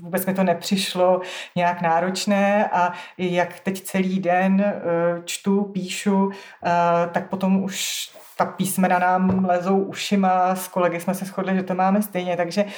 [0.00, 1.20] vůbec mi to nepřišlo
[1.56, 4.82] nějak náročné a jak teď celý den e,
[5.24, 11.24] čtu, píšu, e, tak potom už ta písmena nám lezou ušima, s kolegy jsme se
[11.24, 12.70] shodli, že to máme stejně, takže uh,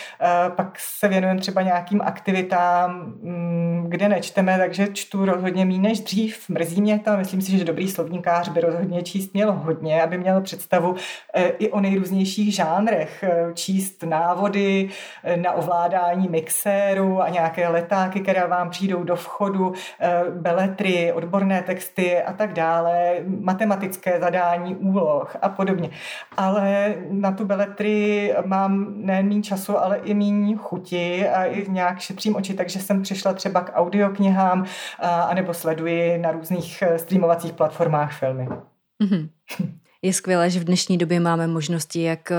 [0.54, 6.48] pak se věnujeme třeba nějakým aktivitám, um, kde nečteme, takže čtu rozhodně méně než dřív.
[6.48, 10.40] Mrzí mě to, myslím si, že dobrý slovníkář by rozhodně číst měl hodně, aby měl
[10.40, 10.96] představu uh,
[11.58, 14.88] i o nejrůznějších žánrech, uh, číst návody
[15.36, 19.72] na ovládání mixéru a nějaké letáky, které vám přijdou do vchodu,
[20.30, 25.90] beletry, odborné texty a tak dále, matematické zadání úloh a podobně.
[26.36, 31.98] Ale na tu beletry mám nejen méně času, ale i méně chuti a i nějak
[31.98, 34.64] šetřím oči, takže jsem přišla třeba k audioknihám
[34.98, 38.48] a, anebo sleduji na různých eh, streamovacích platformách filmy.
[39.02, 39.28] Mm-hmm.
[40.02, 42.36] Je skvělé, že v dnešní době máme možnosti, jak eh,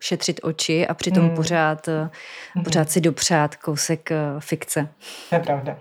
[0.00, 1.36] šetřit oči a přitom mm.
[1.36, 1.88] pořád,
[2.56, 2.64] mm.
[2.64, 4.88] pořád si dopřát kousek fikce.
[5.28, 5.76] To je pravda.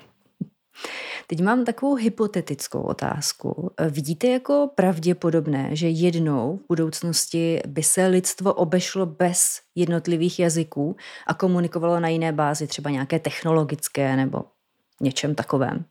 [1.32, 3.72] Teď mám takovou hypotetickou otázku.
[3.90, 10.96] Vidíte jako pravděpodobné, že jednou v budoucnosti by se lidstvo obešlo bez jednotlivých jazyků
[11.28, 14.44] a komunikovalo na jiné bázi, třeba nějaké technologické nebo
[15.02, 15.86] něčem takovém?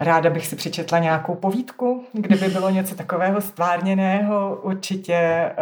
[0.00, 4.60] Ráda bych si přečetla nějakou povídku, kde by bylo něco takového stvárněného.
[4.62, 5.54] Určitě eh,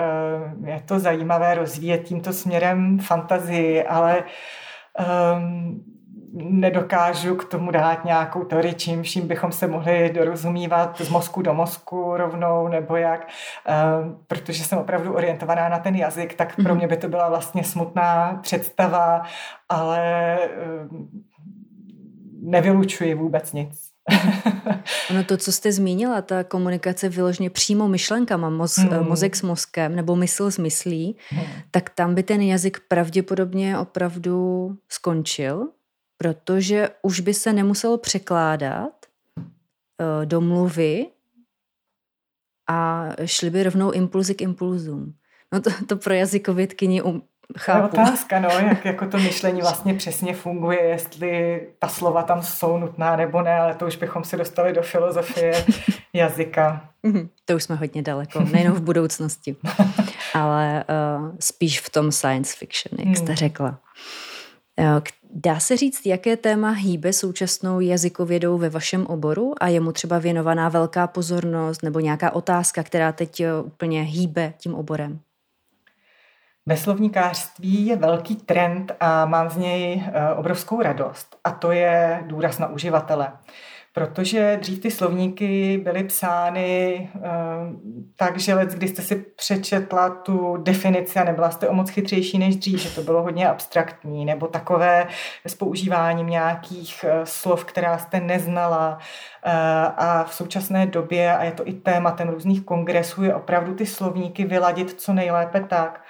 [0.70, 4.24] je to zajímavé rozvíjet tímto směrem fantazii, ale
[5.36, 5.93] um,
[6.35, 11.55] nedokážu k tomu dát nějakou teorii, čím vším bychom se mohli dorozumívat z mozku do
[11.55, 13.28] mozku rovnou, nebo jak,
[13.66, 16.77] ehm, protože jsem opravdu orientovaná na ten jazyk, tak pro mhm.
[16.77, 19.23] mě by to byla vlastně smutná představa,
[19.69, 21.09] ale ehm,
[22.43, 23.94] nevylučuji vůbec nic.
[25.11, 29.09] ono to, co jste zmínila, ta komunikace vyložně přímo myšlenkama, moz, hmm.
[29.09, 31.44] mozek s mozkem nebo mysl s myslí, hmm.
[31.70, 35.69] tak tam by ten jazyk pravděpodobně opravdu skončil
[36.16, 38.92] protože už by se nemuselo překládat
[39.36, 41.06] uh, domluvy
[42.70, 45.14] a šly by rovnou impulzy k impulzům.
[45.52, 47.22] No to, to pro jazykovědkyni um,
[47.58, 47.88] chápu.
[47.88, 52.42] To je otázka, no, jak jako to myšlení vlastně přesně funguje, jestli ta slova tam
[52.42, 55.64] jsou nutná nebo ne, ale to už bychom se dostali do filozofie
[56.12, 56.88] jazyka.
[57.02, 59.56] Mhm, to už jsme hodně daleko, nejenom v budoucnosti,
[60.34, 60.84] ale
[61.18, 63.36] uh, spíš v tom science fiction, jak jste hmm.
[63.36, 63.80] řekla.
[64.78, 65.01] Uh,
[65.36, 70.18] Dá se říct, jaké téma hýbe současnou jazykovědou ve vašem oboru a je mu třeba
[70.18, 75.20] věnovaná velká pozornost nebo nějaká otázka, která teď eh, úplně hýbe tím oborem?
[76.66, 82.22] Ve slovníkářství je velký trend a mám z něj eh, obrovskou radost a to je
[82.26, 83.32] důraz na uživatele
[83.94, 87.22] protože dřív ty slovníky byly psány uh,
[88.16, 92.38] tak, že let, když jste si přečetla tu definici a nebyla jste o moc chytřejší
[92.38, 95.06] než dřív, že to bylo hodně abstraktní, nebo takové
[95.46, 98.98] s používáním nějakých uh, slov, která jste neznala.
[99.46, 99.52] Uh,
[99.96, 104.44] a v současné době, a je to i tématem různých kongresů, je opravdu ty slovníky
[104.44, 106.04] vyladit co nejlépe tak,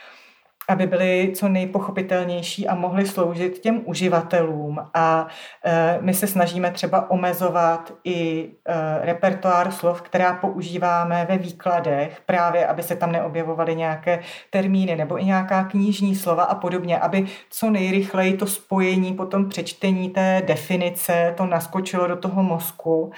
[0.68, 4.78] aby byly co nejpochopitelnější a mohly sloužit těm uživatelům.
[4.94, 5.26] A
[5.64, 12.66] e, my se snažíme třeba omezovat i e, repertoár slov, která používáme ve výkladech, právě
[12.66, 14.20] aby se tam neobjevovaly nějaké
[14.50, 19.48] termíny nebo i nějaká knižní slova a podobně, aby co nejrychleji to spojení po tom
[19.48, 23.12] přečtení té definice to naskočilo do toho mozku.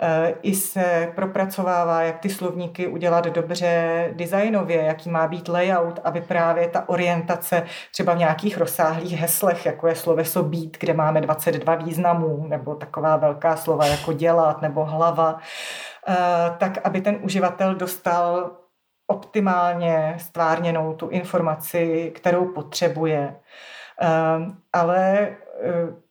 [0.00, 6.20] E, I se propracovává, jak ty slovníky udělat dobře designově, jaký má být layout, aby
[6.20, 11.74] právě ta orientace třeba v nějakých rozsáhlých heslech, jako je sloveso být, kde máme 22
[11.74, 15.38] významů, nebo taková velká slova jako dělat nebo hlava,
[16.08, 16.14] eh,
[16.58, 18.50] tak aby ten uživatel dostal
[19.06, 23.36] optimálně stvárněnou tu informaci, kterou potřebuje.
[24.02, 24.08] Eh,
[24.72, 25.28] ale
[25.62, 26.02] eh,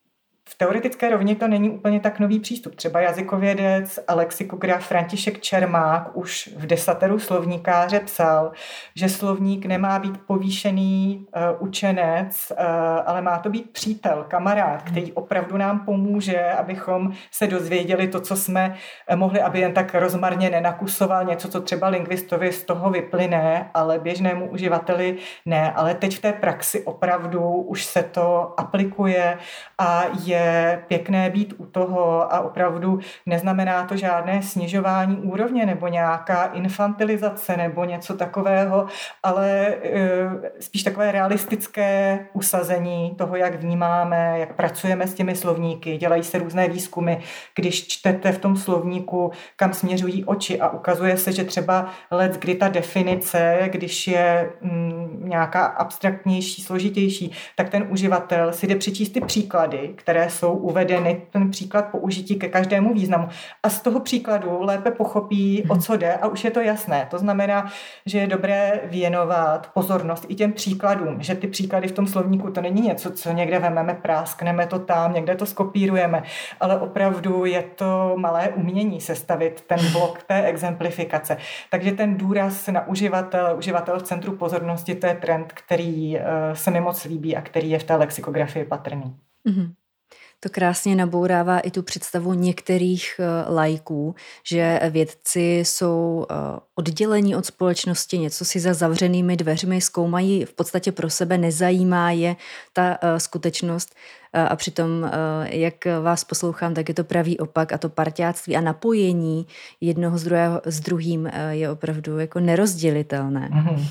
[0.52, 2.76] v teoretické rovně to není úplně tak nový přístup.
[2.76, 8.52] Třeba jazykovědec a lexikograf František Čermák už v desateru slovníkáře psal,
[8.96, 12.66] že slovník nemá být povýšený uh, učenec, uh,
[13.06, 18.36] ale má to být přítel, kamarád, který opravdu nám pomůže, abychom se dozvěděli to, co
[18.36, 18.76] jsme
[19.10, 24.00] uh, mohli, aby jen tak rozmarně nenakusoval něco, co třeba lingvistovi z toho vyplyne, ale
[24.00, 25.72] běžnému uživateli ne.
[25.72, 29.38] Ale teď v té praxi opravdu už se to aplikuje
[29.78, 30.41] a je
[30.88, 37.86] pěkné být u toho a opravdu neznamená to žádné snižování úrovně nebo nějaká infantilizace nebo
[37.86, 38.88] něco takového,
[39.24, 45.98] ale eh, spíš takové realistické usazení toho, jak vnímáme, jak pracujeme s těmi slovníky.
[45.98, 47.16] Dělají se různé výzkumy,
[47.56, 52.56] když čtete v tom slovníku, kam směřují oči a ukazuje se, že třeba let, kdy
[52.56, 59.22] ta definice, když je mm, nějaká abstraktnější, složitější, tak ten uživatel si jde přečíst ty
[59.22, 63.28] příklady, které jsou uvedeny, ten příklad použití ke každému významu.
[63.64, 67.08] A z toho příkladu lépe pochopí, o co jde a už je to jasné.
[67.12, 67.72] To znamená,
[68.06, 72.62] že je dobré věnovat pozornost i těm příkladům, že ty příklady v tom slovníku to
[72.62, 76.24] není něco, co někde vememe, práskneme to tam, někde to skopírujeme,
[76.60, 81.38] ale opravdu je to malé umění sestavit ten blok té exemplifikace.
[81.70, 86.72] Takže ten důraz na uživatel, uživatel v centru pozornosti, to je trend, který eh, se
[86.72, 89.16] mi moc líbí a který je v té lexikografii patrný.
[89.48, 89.74] Mm-hmm.
[90.44, 96.36] To krásně nabourává i tu představu některých eh, lajků, že vědci jsou eh,
[96.76, 102.36] oddělení od společnosti, něco si za zavřenými dveřmi zkoumají v podstatě pro sebe, nezajímá je
[102.74, 103.96] ta eh, skutečnost
[104.34, 105.12] a přitom,
[105.44, 109.48] jak vás poslouchám, tak je to pravý opak a to parťáctví a napojení
[109.82, 113.50] jednoho z, druhého, s druhým je opravdu jako nerozdělitelné.
[113.54, 113.86] Mm-hmm.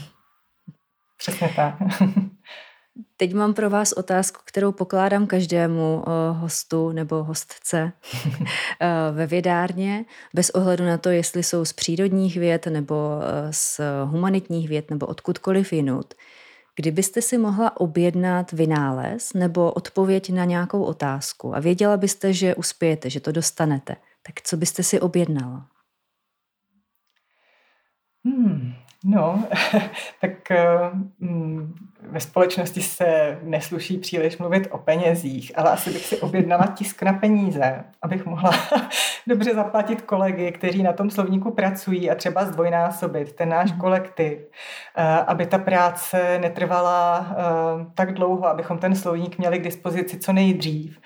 [1.17, 1.75] Přesně tak.
[3.17, 7.93] Teď mám pro vás otázku, kterou pokládám každému eh, hostu nebo hostce
[8.81, 10.05] eh, ve vědárně,
[10.35, 15.07] bez ohledu na to, jestli jsou z přírodních věd nebo eh, z humanitních věd nebo
[15.07, 16.15] odkudkoliv jinut.
[16.77, 23.11] Kdybyste si mohla objednat vynález nebo odpověď na nějakou otázku a věděla byste, že uspějete,
[23.11, 25.67] že to dostanete, tak co byste si objednala?
[28.25, 28.73] Hmm,
[29.05, 29.45] no,
[30.21, 30.53] tak
[31.21, 37.03] um, ve společnosti se nesluší příliš mluvit o penězích, ale asi bych si objednala tisk
[37.03, 38.51] na peníze, abych mohla
[39.27, 43.81] dobře zaplatit kolegy, kteří na tom slovníku pracují a třeba zdvojnásobit ten náš mhm.
[43.81, 44.39] kolektiv,
[44.97, 50.33] eh, aby ta práce netrvala eh, tak dlouho, abychom ten slovník měli k dispozici co
[50.33, 50.99] nejdřív.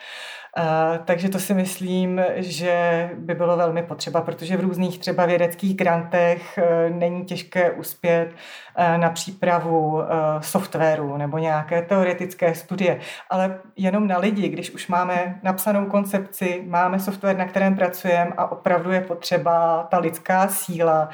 [0.58, 5.76] Uh, takže to si myslím, že by bylo velmi potřeba, protože v různých třeba vědeckých
[5.76, 10.02] grantech uh, není těžké uspět uh, na přípravu
[10.40, 13.00] softwaru nebo nějaké teoretické studie,
[13.30, 18.52] ale jenom na lidi, když už máme napsanou koncepci, máme software, na kterém pracujeme a
[18.52, 21.08] opravdu je potřeba ta lidská síla,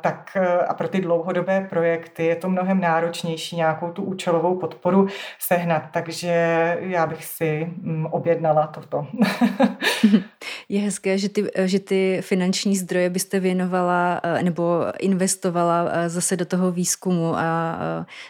[0.00, 0.36] tak
[0.68, 5.06] a pro ty dlouhodobé projekty je to mnohem náročnější nějakou tu účelovou podporu
[5.38, 9.06] sehnat, takže já bych si mm, objednala objednala toto.
[10.68, 16.36] Je hezké, že ty, že ty finanční zdroje byste věnovala eh, nebo investovala eh, zase
[16.36, 17.78] do toho výzkumu a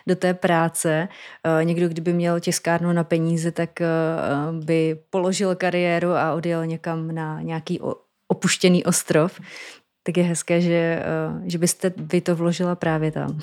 [0.07, 1.09] do té práce.
[1.45, 3.71] Eh, někdo, kdyby měl tiskárnu na peníze, tak
[4.53, 7.81] by položil kariéru a odjel někam na nějaký
[8.29, 9.41] opuštěný ostrov.
[10.03, 11.03] Tak je hezké, že,
[11.47, 13.39] že byste vy to vložila právě tam.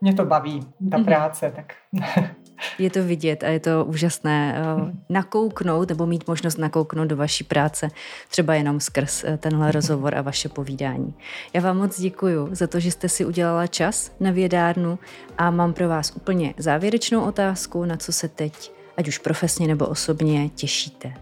[0.00, 1.04] Mě to baví, ta mm-hmm.
[1.04, 1.72] práce, tak
[2.78, 7.44] je to vidět a je to úžasné eh, nakouknout nebo mít možnost nakouknout do vaší
[7.44, 7.88] práce,
[8.28, 11.14] třeba jenom skrz eh, tenhle rozhovor a vaše povídání.
[11.52, 14.98] Já vám moc děkuji za to, že jste si udělala čas na vědárnu
[15.38, 19.86] a mám pro vás úplně závěrečnou otázku, na co se teď, ať už profesně nebo
[19.86, 21.12] osobně, těšíte.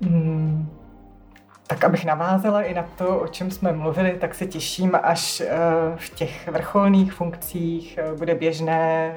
[0.00, 0.81] Hmm
[1.66, 5.56] Tak abych navázala i na to, o čem jsme mluvili, tak se těším, až eh,
[5.96, 9.16] v těch vrcholných funkcích eh, bude běžné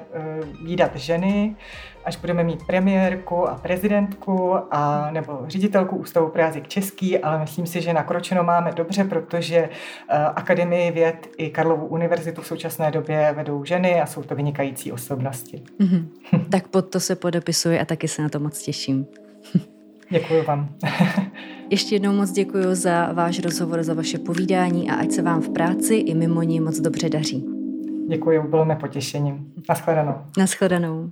[0.66, 1.56] výdat ženy,
[2.06, 7.82] až budeme mít premiérku a prezidentku a nebo ředitelku Ústavu prázik český, ale myslím si,
[7.82, 9.70] že nakročeno máme dobře, protože
[10.36, 15.64] Akademii věd i Karlovu univerzitu v současné době vedou ženy a jsou to vynikající osobnosti.
[15.80, 16.08] Mm-hmm.
[16.52, 19.06] tak pod to se podepisuji a taky se na to moc těším.
[20.10, 20.70] Děkuji vám.
[21.70, 25.50] Ještě jednou moc děkuji za váš rozhovor, za vaše povídání a ať se vám v
[25.50, 27.46] práci i mimo ní moc dobře daří.
[28.10, 29.54] Děkuji, bylo mi potěšením.
[29.70, 30.14] Naschledanou.
[30.38, 31.12] Naschledanou.